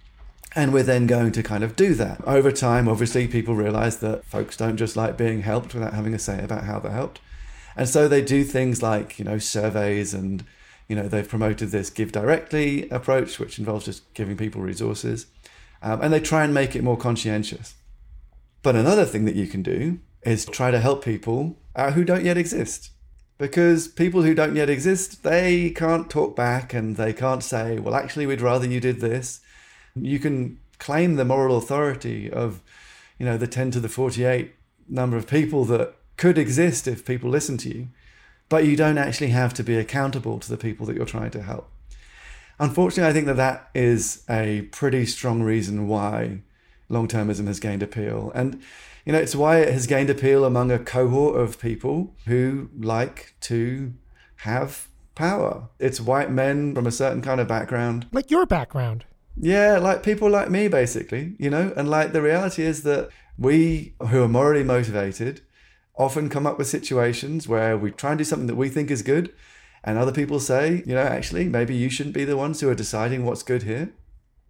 and 0.56 0.74
we're 0.74 0.84
then 0.84 1.08
going 1.08 1.32
to 1.32 1.44
kind 1.44 1.64
of 1.64 1.76
do 1.76 1.94
that. 1.96 2.22
Over 2.28 2.52
time, 2.52 2.88
obviously, 2.88 3.28
people 3.28 3.56
realize 3.56 3.98
that 3.98 4.26
folks 4.26 4.58
don't 4.58 4.78
just 4.78 4.98
like 4.98 5.18
being 5.18 5.42
helped 5.42 5.74
without 5.74 5.94
having 5.94 6.14
a 6.14 6.20
say 6.20 6.44
about 6.44 6.66
how 6.66 6.80
they're 6.80 6.92
helped. 6.92 7.20
And 7.76 7.88
so 7.88 8.08
they 8.08 8.22
do 8.22 8.44
things 8.44 8.84
like, 8.84 9.18
you 9.18 9.24
know, 9.24 9.38
surveys 9.38 10.14
and, 10.14 10.44
you 10.90 10.96
know, 10.96 11.08
they've 11.08 11.28
promoted 11.28 11.70
this 11.70 11.90
give 11.90 12.12
directly 12.12 12.90
approach, 12.90 13.40
which 13.40 13.60
involves 13.60 13.86
just 13.86 14.14
giving 14.14 14.36
people 14.36 14.62
resources. 14.62 15.28
Um, 15.82 16.02
and 16.02 16.14
they 16.14 16.20
try 16.20 16.44
and 16.44 16.54
make 16.54 16.76
it 16.76 16.84
more 16.84 16.98
conscientious. 16.98 17.76
But 18.62 18.76
another 18.76 19.06
thing 19.06 19.26
that 19.26 19.36
you 19.36 19.48
can 19.48 19.64
do 19.64 20.00
is 20.24 20.46
try 20.46 20.70
to 20.70 20.80
help 20.80 21.04
people 21.04 21.58
uh, 21.76 21.92
who 21.92 22.04
don't 22.04 22.26
yet 22.26 22.38
exist. 22.38 22.92
Because 23.38 23.88
people 23.88 24.22
who 24.22 24.36
don't 24.36 24.56
yet 24.56 24.70
exist, 24.70 25.24
they 25.24 25.72
can't 25.72 26.10
talk 26.10 26.36
back 26.36 26.74
and 26.74 26.98
they 26.98 27.14
can't 27.14 27.44
say, 27.44 27.80
well, 27.80 27.96
actually, 27.96 28.28
we'd 28.28 28.42
rather 28.42 28.68
you 28.68 28.80
did 28.80 29.00
this. 29.00 29.40
You 29.96 30.20
can 30.20 30.60
claim 30.80 31.16
the 31.16 31.26
moral 31.26 31.58
authority 31.58 32.30
of, 32.30 32.62
you 33.18 33.26
know, 33.26 33.38
the 33.38 33.48
10 33.48 33.72
to 33.72 33.80
the 33.80 33.90
48 33.90 34.54
number 34.88 35.18
of 35.18 35.28
people 35.28 35.66
that 35.66 35.96
could 36.18 36.38
exist 36.38 36.88
if 36.88 37.06
people 37.06 37.30
listen 37.30 37.58
to 37.58 37.70
you, 37.70 37.88
but 38.50 38.66
you 38.66 38.76
don't 38.76 38.98
actually 38.98 39.30
have 39.30 39.54
to 39.56 39.64
be 39.64 39.78
accountable 39.78 40.40
to 40.40 40.50
the 40.50 40.58
people 40.58 40.86
that 40.86 40.96
you're 40.96 41.06
trying 41.06 41.32
to 41.32 41.42
help. 41.42 41.70
Unfortunately, 42.60 43.10
I 43.10 43.14
think 43.14 43.26
that 43.26 43.38
that 43.38 43.70
is 43.74 44.24
a 44.30 44.64
pretty 44.72 45.06
strong 45.06 45.42
reason 45.42 45.88
why 45.88 46.42
long 46.90 47.08
termism 47.08 47.48
has 47.48 47.60
gained 47.60 47.82
appeal. 47.82 48.32
And, 48.36 48.62
you 49.06 49.14
know, 49.14 49.20
it's 49.20 49.36
why 49.36 49.60
it 49.60 49.74
has 49.74 49.88
gained 49.88 50.10
appeal 50.10 50.46
among 50.46 50.70
a 50.70 50.78
cohort 50.78 51.40
of 51.40 51.60
people 51.60 52.14
who 52.28 52.70
like 52.78 53.34
to 53.42 53.94
have 54.38 54.90
power. 55.16 55.70
It's 55.80 56.00
white 56.00 56.30
men 56.30 56.76
from 56.76 56.86
a 56.86 56.92
certain 56.92 57.22
kind 57.22 57.40
of 57.42 57.48
background. 57.48 58.08
Like 58.12 58.30
your 58.30 58.46
background. 58.46 59.06
Yeah, 59.44 59.80
like 59.80 60.04
people 60.04 60.30
like 60.30 60.52
me, 60.52 60.68
basically, 60.68 61.34
you 61.40 61.50
know? 61.50 61.74
And 61.76 61.90
like 61.90 62.14
the 62.14 62.22
reality 62.22 62.62
is 62.62 62.84
that 62.84 63.10
we 63.40 63.96
who 64.10 64.22
are 64.22 64.28
morally 64.28 64.64
motivated 64.64 65.42
often 65.96 66.30
come 66.30 66.46
up 66.46 66.60
with 66.60 66.68
situations 66.68 67.48
where 67.48 67.76
we 67.76 67.90
try 67.90 68.12
and 68.12 68.20
do 68.20 68.24
something 68.24 68.46
that 68.46 68.56
we 68.56 68.70
think 68.70 68.92
is 68.92 69.02
good. 69.02 69.34
And 69.84 69.98
other 69.98 70.12
people 70.12 70.40
say, 70.40 70.84
you 70.86 70.94
know, 70.94 71.02
actually, 71.02 71.46
maybe 71.46 71.76
you 71.76 71.90
shouldn't 71.90 72.14
be 72.14 72.24
the 72.24 72.38
ones 72.38 72.62
who 72.62 72.70
are 72.70 72.76
deciding 72.76 73.26
what's 73.26 73.42
good 73.42 73.64
here. 73.64 73.92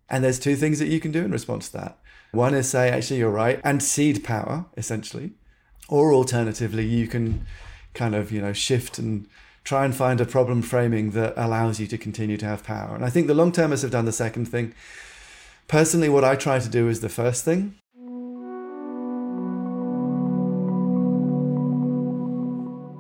And 0.10 0.26
there's 0.26 0.40
two 0.40 0.58
things 0.58 0.80
that 0.80 0.90
you 0.90 1.00
can 1.00 1.14
do 1.14 1.24
in 1.24 1.32
response 1.32 1.70
to 1.70 1.78
that. 1.78 1.98
One 2.34 2.54
is 2.54 2.70
say, 2.70 2.90
actually, 2.90 3.20
you're 3.20 3.32
right, 3.32 3.62
and 3.64 3.82
cede 3.82 4.26
power, 4.26 4.66
essentially. 4.76 5.32
Or 5.88 6.14
alternatively, 6.14 6.86
you 6.86 7.08
can 7.08 7.46
kind 7.94 8.14
of, 8.14 8.30
you 8.30 8.42
know, 8.42 8.52
shift 8.52 9.00
and 9.00 9.26
try 9.64 9.86
and 9.86 9.96
find 9.96 10.20
a 10.20 10.26
problem 10.26 10.62
framing 10.62 11.12
that 11.12 11.34
allows 11.38 11.80
you 11.80 11.88
to 11.88 11.98
continue 11.98 12.38
to 12.38 12.46
have 12.46 12.64
power. 12.64 12.96
And 12.96 13.06
I 13.06 13.10
think 13.10 13.28
the 13.28 13.34
long 13.34 13.52
termists 13.52 13.84
have 13.84 13.92
done 13.92 14.06
the 14.06 14.12
second 14.12 14.46
thing. 14.46 14.74
Personally, 15.68 16.10
what 16.10 16.24
I 16.24 16.36
try 16.36 16.60
to 16.60 16.70
do 16.70 16.90
is 16.90 17.02
the 17.02 17.10
first 17.10 17.46
thing. 17.46 17.76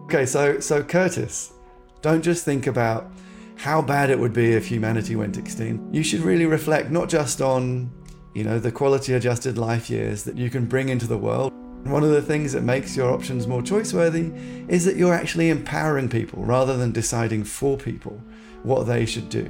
Okay, 0.05 0.25
so 0.25 0.59
so 0.59 0.83
Curtis, 0.83 1.53
don't 2.01 2.21
just 2.21 2.43
think 2.43 2.67
about 2.67 3.11
how 3.55 3.81
bad 3.81 4.09
it 4.09 4.19
would 4.19 4.33
be 4.33 4.51
if 4.53 4.67
humanity 4.67 5.15
went 5.15 5.37
extinct. 5.37 5.93
You 5.93 6.03
should 6.03 6.21
really 6.21 6.45
reflect 6.45 6.91
not 6.91 7.09
just 7.09 7.41
on, 7.41 7.91
you 8.33 8.43
know, 8.43 8.59
the 8.59 8.71
quality 8.71 9.13
adjusted 9.13 9.57
life 9.57 9.89
years 9.89 10.23
that 10.23 10.37
you 10.37 10.49
can 10.49 10.65
bring 10.65 10.89
into 10.89 11.07
the 11.07 11.17
world. 11.17 11.53
One 11.83 12.03
of 12.03 12.11
the 12.11 12.21
things 12.21 12.53
that 12.53 12.63
makes 12.63 12.95
your 12.95 13.11
options 13.11 13.47
more 13.47 13.61
choice 13.61 13.93
worthy 13.93 14.31
is 14.67 14.85
that 14.85 14.95
you're 14.95 15.13
actually 15.13 15.49
empowering 15.49 16.09
people 16.09 16.43
rather 16.43 16.77
than 16.77 16.91
deciding 16.91 17.43
for 17.43 17.77
people 17.77 18.21
what 18.63 18.83
they 18.85 19.05
should 19.05 19.29
do. 19.29 19.49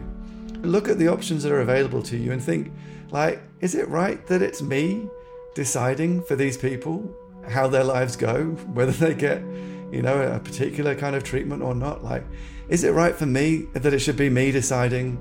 Look 0.61 0.87
at 0.87 0.97
the 0.97 1.07
options 1.07 1.43
that 1.43 1.51
are 1.51 1.61
available 1.61 2.01
to 2.03 2.17
you 2.17 2.31
and 2.31 2.41
think, 2.41 2.71
like, 3.09 3.41
is 3.59 3.75
it 3.75 3.87
right 3.89 4.25
that 4.27 4.41
it's 4.41 4.61
me 4.61 5.09
deciding 5.55 6.23
for 6.23 6.35
these 6.35 6.57
people 6.57 7.13
how 7.49 7.67
their 7.67 7.83
lives 7.83 8.15
go, 8.15 8.45
whether 8.73 8.91
they 8.91 9.13
get 9.13 9.43
you 9.91 10.01
know, 10.01 10.21
a 10.21 10.39
particular 10.39 10.95
kind 10.95 11.15
of 11.15 11.23
treatment 11.23 11.61
or 11.61 11.75
not? 11.75 12.03
Like, 12.03 12.23
is 12.69 12.83
it 12.83 12.91
right 12.91 13.15
for 13.15 13.25
me 13.25 13.67
that 13.73 13.93
it 13.93 13.99
should 13.99 14.17
be 14.17 14.29
me 14.29 14.51
deciding, 14.51 15.17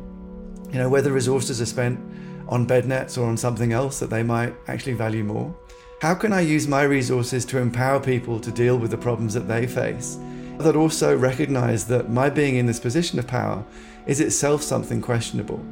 you 0.71 0.79
know, 0.79 0.89
whether 0.89 1.13
resources 1.13 1.61
are 1.61 1.67
spent 1.67 2.01
on 2.49 2.65
bed 2.65 2.87
nets 2.87 3.19
or 3.19 3.29
on 3.29 3.37
something 3.37 3.73
else 3.73 3.99
that 3.99 4.11
they 4.11 4.23
might 4.23 4.55
actually 4.69 4.95
value 4.95 5.25
more? 5.25 5.55
How 6.01 6.15
can 6.15 6.33
I 6.33 6.41
use 6.41 6.67
my 6.67 6.85
resources 6.85 7.45
to 7.45 7.59
empower 7.59 8.01
people 8.01 8.41
to 8.41 8.51
deal 8.51 8.79
with 8.79 8.91
the 8.91 8.97
problems 8.97 9.35
that 9.35 9.47
they 9.47 9.67
face? 9.67 10.19
That 10.57 10.75
also 10.75 11.15
recognize 11.15 11.87
that 11.89 12.09
my 12.09 12.31
being 12.31 12.57
in 12.57 12.65
this 12.65 12.81
position 12.81 13.19
of 13.19 13.27
power 13.27 13.63
is 14.07 14.19
itself 14.19 14.63
something 14.63 15.03
questionable, 15.03 15.63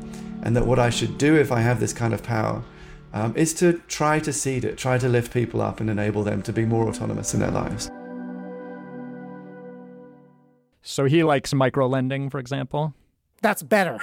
and 0.42 0.54
that 0.54 0.66
what 0.66 0.78
I 0.78 0.90
should 0.90 1.16
do 1.16 1.36
if 1.36 1.50
I 1.50 1.60
have 1.60 1.80
this 1.80 1.94
kind 1.94 2.12
of 2.12 2.22
power 2.22 2.62
um, 3.14 3.34
is 3.36 3.54
to 3.54 3.80
try 3.88 4.20
to 4.20 4.30
cede 4.30 4.66
it, 4.66 4.76
try 4.76 4.98
to 4.98 5.08
lift 5.08 5.32
people 5.32 5.62
up 5.62 5.80
and 5.80 5.88
enable 5.88 6.22
them 6.22 6.42
to 6.42 6.52
be 6.52 6.66
more 6.66 6.86
autonomous 6.86 7.32
in 7.32 7.40
their 7.40 7.50
lives. 7.50 7.90
So 10.82 11.06
he 11.06 11.24
likes 11.24 11.54
micro 11.54 11.86
lending, 11.86 12.28
for 12.28 12.38
example. 12.38 12.92
That's 13.40 13.62
better, 13.62 13.98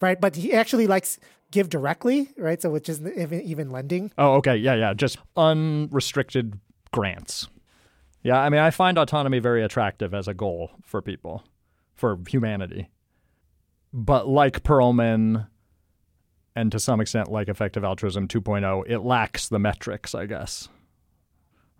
right? 0.00 0.20
But 0.20 0.34
he 0.34 0.52
actually 0.52 0.88
likes 0.88 1.20
give 1.50 1.68
directly, 1.68 2.30
right? 2.36 2.60
So 2.60 2.70
which 2.70 2.88
is 2.88 3.00
even 3.00 3.42
even 3.42 3.70
lending. 3.70 4.12
Oh, 4.18 4.34
okay, 4.34 4.56
yeah, 4.56 4.74
yeah, 4.74 4.94
just 4.94 5.18
unrestricted 5.36 6.58
grants. 6.92 7.48
Yeah, 8.22 8.38
I 8.38 8.48
mean, 8.48 8.60
I 8.60 8.70
find 8.70 8.98
autonomy 8.98 9.38
very 9.38 9.62
attractive 9.62 10.12
as 10.12 10.28
a 10.28 10.34
goal 10.34 10.70
for 10.82 11.00
people, 11.00 11.44
for 11.94 12.18
humanity. 12.28 12.90
But 13.92 14.28
like 14.28 14.62
Pearlman, 14.64 15.46
and 16.54 16.72
to 16.72 16.78
some 16.78 17.00
extent 17.00 17.30
like 17.30 17.48
effective 17.48 17.84
altruism 17.84 18.28
2.0, 18.28 18.84
it 18.86 19.00
lacks 19.00 19.48
the 19.48 19.58
metrics, 19.58 20.14
I 20.14 20.26
guess. 20.26 20.68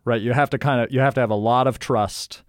Right? 0.05 0.23
You 0.23 0.33
have 0.33 0.51
to 0.51 0.59
kind 0.59 0.81
of 0.81 0.93
you 0.93 1.01
have 1.01 1.15
to 1.15 1.21
have 1.21 1.31
a 1.31 1.35
lot 1.35 1.67
of 1.67 1.79
trust 1.79 2.43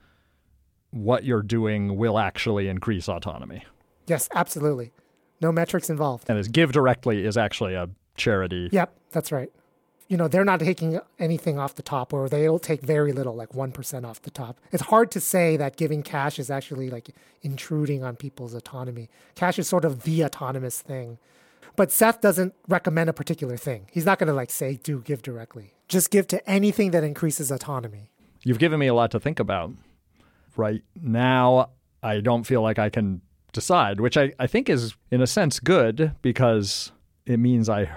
what 0.92 1.24
you're 1.24 1.44
doing 1.44 1.98
will 1.98 2.18
actually 2.18 2.68
increase 2.68 3.08
autonomy. 3.08 3.66
Yes, 4.08 4.30
absolutely. 4.34 4.92
No 5.42 5.52
metrics 5.52 5.90
involved. 5.90 6.30
And 6.30 6.38
as 6.38 6.48
Give 6.48 6.72
Directly 6.72 7.26
is 7.26 7.38
actually 7.38 7.74
a 7.74 7.90
charity. 8.16 8.70
Yep, 8.72 8.94
that's 9.12 9.32
right. 9.32 9.52
You 10.08 10.18
know, 10.18 10.28
they're 10.28 10.44
not 10.44 10.60
taking 10.60 11.00
anything 11.20 11.60
off 11.60 11.76
the 11.76 11.84
top, 11.84 12.14
or 12.14 12.28
they'll 12.28 12.58
take 12.58 12.82
very 12.82 13.14
little, 13.14 13.36
like 13.36 13.50
1% 13.50 14.06
off 14.06 14.22
the 14.24 14.32
top. 14.32 14.60
It's 14.72 14.84
hard 14.84 15.12
to 15.12 15.22
say 15.22 15.56
that 15.58 15.78
giving 15.78 16.02
cash 16.02 16.40
is 16.40 16.50
actually 16.50 16.90
like 16.90 17.10
intruding 17.44 18.04
on 18.04 18.16
people's 18.16 18.56
autonomy. 18.56 19.10
Cash 19.36 19.60
is 19.60 19.68
sort 19.68 19.86
of 19.86 20.04
the 20.04 20.26
autonomous 20.26 20.82
thing. 20.82 21.20
But 21.76 21.92
Seth 21.92 22.22
doesn't 22.22 22.56
recommend 22.68 23.10
a 23.10 23.14
particular 23.14 23.56
thing. 23.56 23.88
He's 23.92 24.06
not 24.06 24.18
going 24.18 24.28
to 24.28 24.34
like 24.34 24.50
say, 24.50 24.80
do 24.82 25.00
give 25.02 25.22
directly. 25.22 25.76
Just 25.88 26.10
give 26.10 26.26
to 26.28 26.50
anything 26.50 26.92
that 26.92 27.04
increases 27.04 27.52
autonomy. 27.52 28.10
You've 28.44 28.60
given 28.60 28.80
me 28.80 28.88
a 28.88 28.94
lot 28.94 29.12
to 29.12 29.20
think 29.20 29.40
about 29.40 29.72
right 30.58 30.84
now, 31.02 31.70
I 32.04 32.20
don't 32.20 32.44
feel 32.44 32.62
like 32.62 32.80
I 32.80 32.90
can 32.90 33.22
decide, 33.52 34.00
which 34.00 34.18
I, 34.18 34.34
I 34.40 34.48
think 34.48 34.70
is, 34.70 34.96
in 35.12 35.22
a 35.22 35.28
sense, 35.28 35.60
good 35.60 36.14
because 36.22 36.92
it 37.26 37.38
means 37.40 37.70
I 37.70 37.90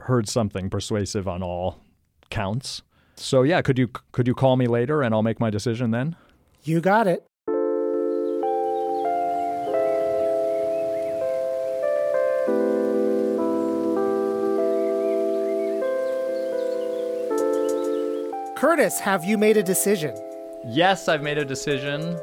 heard 0.00 0.28
something 0.28 0.70
persuasive 0.70 1.26
on 1.26 1.42
all 1.42 1.80
counts. 2.30 2.82
So 3.16 3.42
yeah, 3.42 3.62
could 3.62 3.78
you 3.78 3.88
could 4.12 4.26
you 4.26 4.34
call 4.34 4.56
me 4.56 4.66
later 4.66 5.02
and 5.02 5.14
I'll 5.14 5.22
make 5.22 5.40
my 5.40 5.50
decision 5.50 5.90
then? 5.90 6.16
You 6.64 6.80
got 6.80 7.06
it. 7.06 7.26
Curtis, 18.56 18.98
have 19.00 19.24
you 19.24 19.38
made 19.38 19.56
a 19.56 19.62
decision? 19.62 20.14
Yes, 20.64 21.08
I've 21.08 21.22
made 21.22 21.38
a 21.38 21.44
decision. 21.44 22.18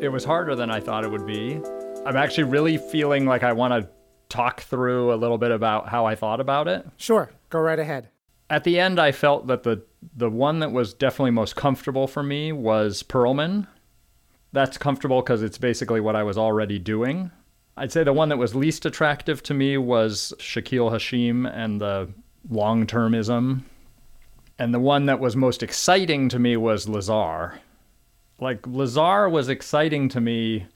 It 0.00 0.08
was 0.08 0.24
harder 0.24 0.54
than 0.54 0.70
I 0.70 0.80
thought 0.80 1.02
it 1.02 1.10
would 1.10 1.26
be. 1.26 1.60
I'm 2.04 2.16
actually 2.16 2.44
really 2.44 2.78
feeling 2.78 3.26
like 3.26 3.44
I 3.44 3.52
want 3.52 3.72
to 3.72 3.88
talk 4.28 4.62
through 4.62 5.14
a 5.14 5.16
little 5.16 5.38
bit 5.38 5.52
about 5.52 5.88
how 5.88 6.04
I 6.04 6.16
thought 6.16 6.40
about 6.40 6.66
it. 6.66 6.84
Sure, 6.96 7.30
go 7.48 7.60
right 7.60 7.78
ahead. 7.78 8.08
At 8.50 8.64
the 8.64 8.80
end, 8.80 8.98
I 8.98 9.12
felt 9.12 9.46
that 9.46 9.62
the 9.62 9.82
the 10.16 10.28
one 10.28 10.58
that 10.58 10.72
was 10.72 10.94
definitely 10.94 11.30
most 11.30 11.54
comfortable 11.54 12.08
for 12.08 12.22
me 12.22 12.50
was 12.50 13.04
Pearlman. 13.04 13.68
That's 14.52 14.76
comfortable 14.76 15.22
because 15.22 15.42
it's 15.42 15.58
basically 15.58 16.00
what 16.00 16.16
I 16.16 16.24
was 16.24 16.36
already 16.36 16.78
doing. 16.78 17.30
I'd 17.76 17.92
say 17.92 18.02
the 18.02 18.12
one 18.12 18.28
that 18.30 18.36
was 18.36 18.54
least 18.54 18.84
attractive 18.84 19.42
to 19.44 19.54
me 19.54 19.78
was 19.78 20.34
Shakeel 20.38 20.90
Hashim 20.90 21.50
and 21.54 21.80
the 21.80 22.10
long 22.50 22.86
termism. 22.86 23.62
And 24.58 24.74
the 24.74 24.80
one 24.80 25.06
that 25.06 25.20
was 25.20 25.36
most 25.36 25.62
exciting 25.62 26.28
to 26.30 26.38
me 26.38 26.56
was 26.56 26.88
Lazar 26.88 27.60
like 28.42 28.66
Lazar 28.66 29.28
was 29.28 29.48
exciting 29.48 30.08
to 30.10 30.20
me 30.20 30.66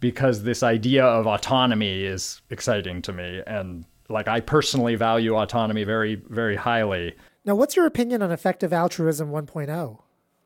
because 0.00 0.42
this 0.42 0.62
idea 0.62 1.04
of 1.04 1.26
autonomy 1.26 2.04
is 2.04 2.40
exciting 2.50 3.02
to 3.02 3.12
me 3.12 3.42
and 3.46 3.84
like 4.08 4.26
I 4.26 4.40
personally 4.40 4.96
value 4.96 5.36
autonomy 5.36 5.84
very 5.84 6.16
very 6.16 6.56
highly. 6.56 7.14
Now, 7.44 7.54
what's 7.54 7.76
your 7.76 7.86
opinion 7.86 8.22
on 8.22 8.32
effective 8.32 8.72
altruism 8.72 9.30
1.0? 9.30 9.98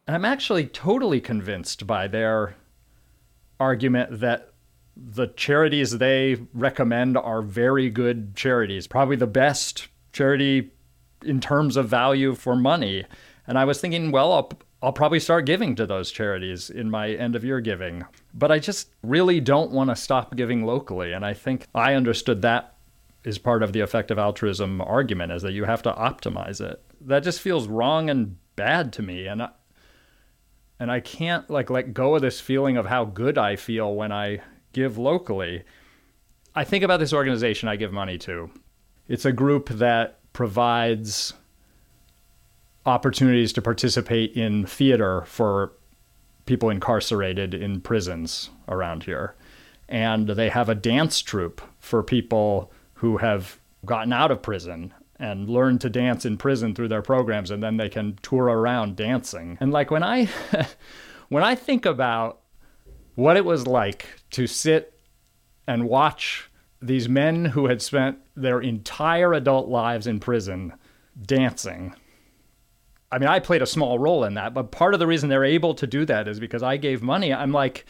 I'm 0.06 0.24
actually 0.24 0.66
totally 0.66 1.20
convinced 1.20 1.86
by 1.86 2.06
their 2.08 2.56
argument 3.58 4.20
that 4.20 4.52
the 4.96 5.28
charities 5.28 5.98
they 5.98 6.36
recommend 6.52 7.16
are 7.16 7.42
very 7.42 7.90
good 7.90 8.36
charities, 8.36 8.86
probably 8.86 9.16
the 9.16 9.26
best 9.26 9.88
charity 10.12 10.70
in 11.24 11.40
terms 11.40 11.76
of 11.76 11.88
value 11.88 12.34
for 12.34 12.54
money. 12.54 13.04
And 13.46 13.58
I 13.58 13.64
was 13.64 13.80
thinking, 13.80 14.12
well, 14.12 14.50
I'll, 14.84 14.92
probably 14.92 15.20
start 15.20 15.46
giving 15.46 15.74
to 15.76 15.86
those 15.86 16.10
charities 16.10 16.70
in 16.70 16.90
my 16.90 17.10
end 17.10 17.34
of 17.34 17.44
year 17.44 17.60
giving. 17.60 18.04
But 18.32 18.52
I 18.52 18.58
just 18.58 18.90
really 19.02 19.40
don't 19.40 19.70
want 19.70 19.90
to 19.90 19.96
stop 19.96 20.36
giving 20.36 20.64
locally. 20.64 21.12
And 21.12 21.24
I 21.24 21.34
think 21.34 21.66
I 21.74 21.94
understood 21.94 22.42
that 22.42 22.74
is 23.24 23.38
part 23.38 23.62
of 23.62 23.72
the 23.72 23.80
effective 23.80 24.18
altruism 24.18 24.80
argument 24.80 25.32
is 25.32 25.42
that 25.42 25.52
you 25.52 25.64
have 25.64 25.82
to 25.82 25.92
optimize 25.92 26.60
it. 26.60 26.82
that 27.00 27.22
just 27.22 27.40
feels 27.40 27.66
wrong 27.68 28.10
and 28.10 28.36
bad 28.56 28.92
to 28.92 29.02
me 29.02 29.26
and 29.26 29.42
I, 29.42 29.48
and 30.78 30.90
I 30.90 31.00
can't 31.00 31.48
like 31.48 31.70
let 31.70 31.94
go 31.94 32.14
of 32.14 32.22
this 32.22 32.40
feeling 32.40 32.76
of 32.76 32.86
how 32.86 33.04
good 33.04 33.38
I 33.38 33.56
feel 33.56 33.94
when 33.94 34.12
I 34.12 34.40
give 34.72 34.98
locally. 34.98 35.62
I 36.54 36.64
think 36.64 36.84
about 36.84 37.00
this 37.00 37.12
organization 37.12 37.68
I 37.68 37.76
give 37.76 37.92
money 37.92 38.18
to. 38.18 38.50
It's 39.08 39.24
a 39.24 39.32
group 39.32 39.68
that 39.70 40.20
provides 40.32 41.32
opportunities 42.86 43.52
to 43.54 43.62
participate 43.62 44.36
in 44.36 44.66
theater 44.66 45.22
for 45.26 45.72
people 46.46 46.70
incarcerated 46.70 47.54
in 47.54 47.80
prisons 47.80 48.50
around 48.68 49.04
here. 49.04 49.34
And 49.88 50.28
they 50.28 50.48
have 50.48 50.68
a 50.68 50.74
dance 50.74 51.20
troupe 51.20 51.60
for 51.78 52.02
people 52.02 52.72
who 52.94 53.18
have 53.18 53.58
gotten 53.84 54.12
out 54.12 54.30
of 54.30 54.42
prison 54.42 54.92
and 55.18 55.48
learn 55.48 55.78
to 55.78 55.88
dance 55.88 56.24
in 56.24 56.36
prison 56.36 56.74
through 56.74 56.88
their 56.88 57.02
programs 57.02 57.50
and 57.50 57.62
then 57.62 57.76
they 57.76 57.88
can 57.88 58.18
tour 58.22 58.44
around 58.44 58.96
dancing. 58.96 59.56
And 59.60 59.72
like 59.72 59.90
when 59.90 60.02
I 60.02 60.28
when 61.28 61.44
I 61.44 61.54
think 61.54 61.86
about 61.86 62.40
what 63.14 63.36
it 63.36 63.44
was 63.44 63.66
like 63.66 64.06
to 64.32 64.46
sit 64.46 64.98
and 65.66 65.88
watch 65.88 66.50
these 66.82 67.08
men 67.08 67.46
who 67.46 67.66
had 67.66 67.80
spent 67.80 68.18
their 68.36 68.60
entire 68.60 69.32
adult 69.32 69.68
lives 69.68 70.06
in 70.06 70.20
prison 70.20 70.72
dancing. 71.22 71.94
I 73.14 73.18
mean, 73.18 73.28
I 73.28 73.38
played 73.38 73.62
a 73.62 73.66
small 73.66 73.96
role 73.96 74.24
in 74.24 74.34
that, 74.34 74.54
but 74.54 74.72
part 74.72 74.92
of 74.92 74.98
the 74.98 75.06
reason 75.06 75.28
they're 75.28 75.44
able 75.44 75.72
to 75.74 75.86
do 75.86 76.04
that 76.06 76.26
is 76.26 76.40
because 76.40 76.64
I 76.64 76.76
gave 76.76 77.00
money. 77.00 77.32
I'm 77.32 77.52
like 77.52 77.86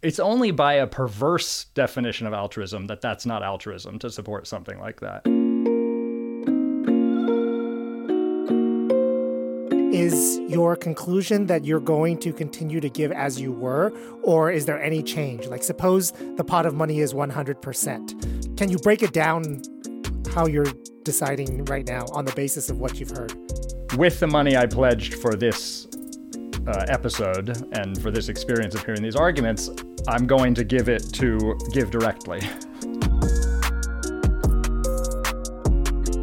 it's 0.00 0.20
only 0.20 0.52
by 0.52 0.74
a 0.74 0.86
perverse 0.86 1.64
definition 1.74 2.24
of 2.24 2.32
altruism 2.32 2.86
that 2.86 3.00
that's 3.00 3.26
not 3.26 3.42
altruism 3.42 3.98
to 3.98 4.08
support 4.10 4.46
something 4.46 4.78
like 4.78 5.00
that. 5.00 5.26
Is 9.92 10.38
your 10.48 10.76
conclusion 10.76 11.46
that 11.46 11.64
you're 11.64 11.80
going 11.80 12.18
to 12.20 12.32
continue 12.32 12.78
to 12.78 12.88
give 12.88 13.10
as 13.10 13.40
you 13.40 13.50
were, 13.50 13.92
or 14.22 14.52
is 14.52 14.66
there 14.66 14.80
any 14.80 15.02
change? 15.02 15.48
Like, 15.48 15.64
suppose 15.64 16.12
the 16.36 16.44
pot 16.44 16.64
of 16.64 16.74
money 16.74 17.00
is 17.00 17.12
100%. 17.12 18.56
Can 18.56 18.70
you 18.70 18.78
break 18.78 19.02
it 19.02 19.12
down 19.12 19.62
how 20.32 20.46
you're 20.46 20.72
deciding 21.02 21.64
right 21.64 21.88
now 21.88 22.06
on 22.12 22.24
the 22.24 22.32
basis 22.36 22.70
of 22.70 22.78
what 22.78 23.00
you've 23.00 23.10
heard? 23.10 23.34
With 23.98 24.20
the 24.20 24.28
money 24.28 24.56
I 24.56 24.64
pledged 24.64 25.14
for 25.14 25.34
this 25.34 25.88
uh, 26.68 26.84
episode 26.86 27.66
and 27.76 28.00
for 28.00 28.12
this 28.12 28.28
experience 28.28 28.76
of 28.76 28.84
hearing 28.84 29.02
these 29.02 29.16
arguments, 29.16 29.70
I'm 30.06 30.24
going 30.24 30.54
to 30.54 30.62
give 30.62 30.88
it 30.88 31.12
to 31.14 31.58
Give 31.72 31.90
Directly. 31.90 32.38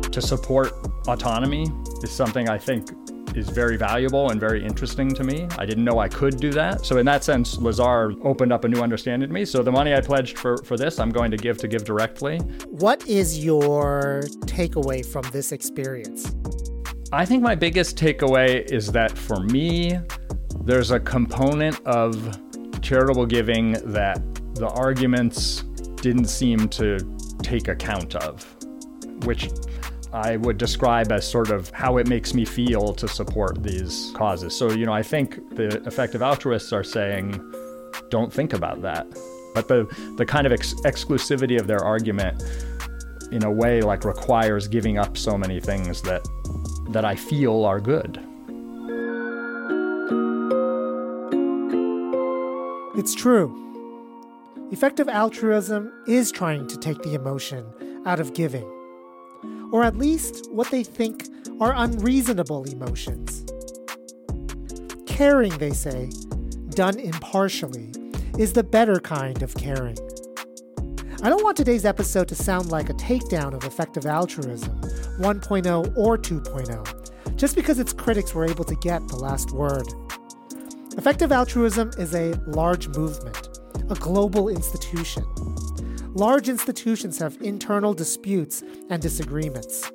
to 0.10 0.22
support 0.22 0.72
autonomy 1.10 1.68
is 2.02 2.12
something 2.12 2.48
I 2.48 2.58
think 2.58 2.88
is 3.36 3.50
very 3.50 3.76
valuable 3.76 4.30
and 4.30 4.40
very 4.40 4.64
interesting 4.64 5.14
to 5.14 5.26
me. 5.26 5.46
I 5.58 5.66
didn't 5.66 5.84
know 5.84 6.00
I 6.00 6.08
could 6.08 6.38
do 6.38 6.54
that. 6.54 6.86
So 6.86 7.00
in 7.00 7.06
that 7.08 7.26
sense, 7.26 7.58
Lazar 7.58 8.14
opened 8.24 8.54
up 8.54 8.64
a 8.64 8.70
new 8.70 8.82
understanding 8.82 9.28
to 9.28 9.34
me. 9.34 9.44
So 9.44 9.62
the 9.62 9.74
money 9.74 9.94
I 9.94 10.00
pledged 10.00 10.38
for, 10.38 10.56
for 10.64 10.78
this, 10.78 10.98
I'm 10.98 11.10
going 11.10 11.32
to 11.32 11.38
give 11.38 11.58
to 11.58 11.68
give 11.68 11.84
directly. 11.84 12.38
What 12.70 13.06
is 13.06 13.44
your 13.44 14.22
takeaway 14.46 15.06
from 15.06 15.24
this 15.34 15.52
experience? 15.52 16.34
I 17.16 17.24
think 17.24 17.42
my 17.42 17.56
biggest 17.56 17.96
takeaway 17.96 18.70
is 18.70 18.92
that 18.92 19.18
for 19.18 19.40
me, 19.40 19.98
there's 20.66 20.92
a 20.92 21.00
component 21.00 21.80
of 21.88 22.38
charitable 22.82 23.26
giving 23.26 23.72
that 23.94 24.22
the 24.56 24.68
arguments 24.68 25.62
didn't 26.02 26.26
seem 26.26 26.68
to 26.68 27.00
take 27.42 27.70
account 27.70 28.16
of, 28.16 28.44
which 29.24 29.50
I 30.12 30.36
would 30.36 30.58
describe 30.58 31.14
as 31.14 31.26
sort 31.26 31.52
of 31.52 31.70
how 31.70 32.00
it 32.00 32.10
makes 32.10 32.34
me 32.34 32.44
feel 32.44 32.94
to 32.96 33.08
support 33.08 33.64
these 33.64 34.12
causes. 34.14 34.54
So, 34.54 34.74
you 34.74 34.86
know, 34.86 34.94
I 34.94 35.02
think 35.02 35.56
the 35.56 35.82
effective 35.88 36.22
altruists 36.22 36.74
are 36.74 36.84
saying, 36.84 37.40
don't 38.10 38.32
think 38.32 38.52
about 38.52 38.82
that. 38.82 39.08
But 39.54 39.70
the, 39.70 39.88
the 40.18 40.26
kind 40.26 40.46
of 40.46 40.52
ex- 40.52 40.74
exclusivity 40.82 41.58
of 41.58 41.66
their 41.66 41.80
argument, 41.80 42.44
in 43.32 43.46
a 43.46 43.52
way, 43.52 43.82
like 43.82 44.04
requires 44.04 44.68
giving 44.68 44.98
up 44.98 45.18
so 45.18 45.38
many 45.38 45.62
things 45.62 46.02
that, 46.02 46.28
that 46.90 47.06
I 47.06 47.16
feel 47.16 47.66
are 47.66 47.80
good. 47.80 48.20
It's 52.98 53.14
true. 53.14 53.62
Effective 54.72 55.10
altruism 55.10 55.92
is 56.08 56.32
trying 56.32 56.68
to 56.68 56.78
take 56.78 57.02
the 57.04 57.14
emotion 57.14 57.66
out 58.06 58.20
of 58.20 58.34
giving 58.34 58.72
or 59.72 59.84
at 59.84 59.98
least 59.98 60.50
what 60.52 60.72
they 60.72 60.84
think 60.84 61.28
are 61.60 61.74
unreasonable 61.76 62.64
emotions. 62.64 63.46
Caring, 65.06 65.58
they 65.58 65.72
say, 65.72 66.10
done 66.70 67.00
impartially, 67.00 67.92
is 68.38 68.54
the 68.54 68.64
better 68.64 69.00
kind 69.00 69.42
of 69.44 69.54
caring. 69.56 69.98
I 71.24 71.30
don't 71.30 71.44
want 71.44 71.58
today's 71.58 71.86
episode 71.86 72.28
to 72.30 72.36
sound 72.36 72.72
like 72.72 72.90
a 72.90 72.94
takedown 72.94 73.54
of 73.54 73.64
effective 73.64 74.06
altruism, 74.06 74.80
1.0 75.20 75.98
or 75.98 76.18
2.0, 76.18 77.36
just 77.36 77.56
because 77.56 77.80
its 77.80 77.94
critics 77.94 78.34
were 78.34 78.46
able 78.46 78.66
to 78.66 78.76
get 78.76 79.08
the 79.08 79.16
last 79.16 79.52
word. 79.52 79.88
Effective 80.98 81.32
altruism 81.32 81.92
is 81.98 82.14
a 82.14 82.34
large 82.48 82.88
movement, 82.90 83.60
a 83.90 83.96
global 83.96 84.50
institution 84.50 85.26
large 86.16 86.48
institutions 86.48 87.20
have 87.20 87.38
internal 87.42 87.94
disputes 87.94 88.64
and 88.90 89.02
disagreements. 89.02 89.92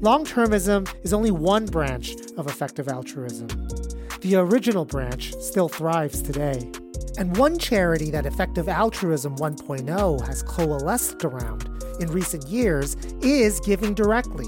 Long 0.00 0.24
termism 0.24 0.86
is 1.02 1.14
only 1.14 1.30
one 1.30 1.64
branch 1.64 2.14
of 2.36 2.46
effective 2.46 2.88
altruism. 2.88 3.48
The 4.20 4.36
original 4.36 4.84
branch 4.84 5.34
still 5.40 5.68
thrives 5.68 6.20
today. 6.20 6.70
And 7.18 7.34
one 7.38 7.58
charity 7.58 8.10
that 8.10 8.26
Effective 8.26 8.68
Altruism 8.68 9.36
1.0 9.36 10.26
has 10.26 10.42
coalesced 10.42 11.24
around 11.24 11.68
in 11.98 12.10
recent 12.10 12.46
years 12.46 12.94
is 13.22 13.58
Giving 13.60 13.94
Directly. 13.94 14.46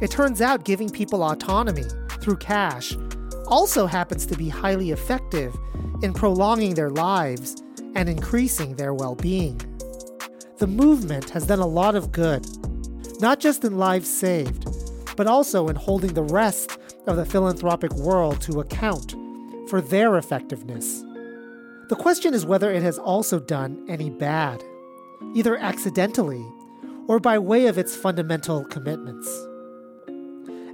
It 0.00 0.10
turns 0.10 0.40
out 0.40 0.64
giving 0.64 0.88
people 0.88 1.22
autonomy 1.22 1.84
through 2.20 2.38
cash 2.38 2.96
also 3.46 3.86
happens 3.86 4.26
to 4.26 4.36
be 4.36 4.48
highly 4.48 4.90
effective 4.90 5.56
in 6.02 6.12
prolonging 6.12 6.74
their 6.74 6.90
lives 6.90 7.62
and 7.94 8.08
increasing 8.08 8.74
their 8.74 8.94
well 8.94 9.14
being. 9.14 9.60
The 10.58 10.66
movement 10.66 11.30
has 11.30 11.46
done 11.46 11.60
a 11.60 11.66
lot 11.66 11.94
of 11.94 12.10
good, 12.10 12.44
not 13.20 13.38
just 13.38 13.64
in 13.64 13.78
lives 13.78 14.08
saved, 14.08 14.66
but 15.16 15.26
also 15.28 15.68
in 15.68 15.76
holding 15.76 16.14
the 16.14 16.22
rest 16.22 16.78
of 17.06 17.16
the 17.16 17.24
philanthropic 17.24 17.92
world 17.94 18.40
to 18.42 18.60
account 18.60 19.14
for 19.68 19.80
their 19.80 20.18
effectiveness. 20.18 21.04
The 21.88 21.96
question 21.96 22.34
is 22.34 22.44
whether 22.44 22.70
it 22.70 22.82
has 22.82 22.98
also 22.98 23.40
done 23.40 23.86
any 23.88 24.10
bad, 24.10 24.62
either 25.34 25.56
accidentally 25.56 26.44
or 27.06 27.18
by 27.18 27.38
way 27.38 27.66
of 27.66 27.78
its 27.78 27.96
fundamental 27.96 28.66
commitments. 28.66 29.26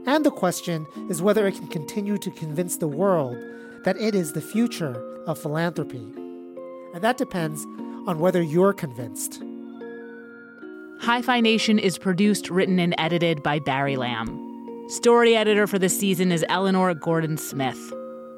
And 0.07 0.27
the 0.27 0.33
question 0.33 0.89
is 1.09 1.23
whether 1.23 1.47
it 1.47 1.55
can 1.55 1.69
continue 1.69 2.19
to 2.19 2.31
convince 2.33 2.77
the 2.77 2.89
world 2.89 3.37
that 3.85 3.97
it 3.97 4.17
is 4.17 4.33
the 4.33 4.41
future 4.41 5.23
of 5.27 5.39
philanthropy. 5.39 6.05
And 6.93 7.03
that 7.03 7.17
depends 7.17 7.65
on 8.09 8.19
whether 8.19 8.43
you're 8.43 8.73
convinced. 8.73 9.41
Hi 11.01 11.23
Fi 11.23 11.41
Nation 11.41 11.79
is 11.79 11.97
produced, 11.97 12.51
written, 12.51 12.81
and 12.81 12.93
edited 12.99 13.41
by 13.43 13.61
Barry 13.61 13.97
Lam. 13.97 14.41
Story 14.89 15.37
editor 15.37 15.69
for 15.69 15.79
this 15.79 15.97
season 15.97 16.33
is 16.33 16.45
Eleanor 16.49 16.93
Gordon 16.93 17.37
Smith. 17.37 17.79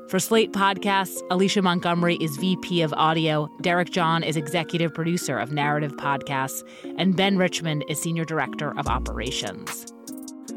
For 0.08 0.20
Slate 0.20 0.52
Podcasts, 0.52 1.20
Alicia 1.32 1.62
Montgomery 1.62 2.16
is 2.20 2.36
VP 2.36 2.82
of 2.82 2.92
Audio, 2.92 3.48
Derek 3.60 3.90
John 3.90 4.22
is 4.22 4.36
Executive 4.36 4.94
Producer 4.94 5.36
of 5.36 5.50
Narrative 5.50 5.96
Podcasts, 5.96 6.62
and 6.96 7.16
Ben 7.16 7.36
Richmond 7.36 7.84
is 7.88 8.00
Senior 8.00 8.24
Director 8.24 8.72
of 8.78 8.86
Operations. 8.86 9.86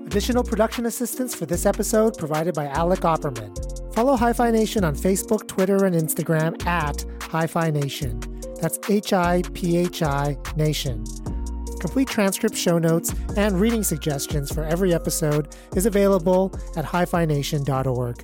Additional 0.06 0.44
production 0.44 0.86
assistance 0.86 1.34
for 1.34 1.48
this 1.48 1.66
episode 1.66 2.16
provided 2.16 2.54
by 2.54 2.68
Alec 2.68 3.00
Opperman. 3.00 3.96
Follow 3.96 4.16
Hi-Phi 4.16 4.52
Nation 4.52 4.84
on 4.84 4.94
Facebook, 4.96 5.48
Twitter, 5.48 5.84
and 5.84 5.96
Instagram 5.96 6.64
at 6.68 7.04
Hi-Phi 7.24 7.72
Nation. 7.72 8.20
That's 8.62 8.78
H 8.88 9.14
I 9.14 9.42
P 9.56 9.78
H 9.78 10.04
I 10.04 10.38
Nation. 10.58 11.04
Complete 11.80 12.08
transcript, 12.08 12.56
show 12.56 12.78
notes, 12.78 13.16
and 13.36 13.60
reading 13.60 13.84
suggestions 13.84 14.54
for 14.54 14.64
every 14.64 14.94
episode 14.94 15.56
is 15.76 15.88
available 15.88 16.54
at 16.76 16.86
hifination.org. 16.86 18.24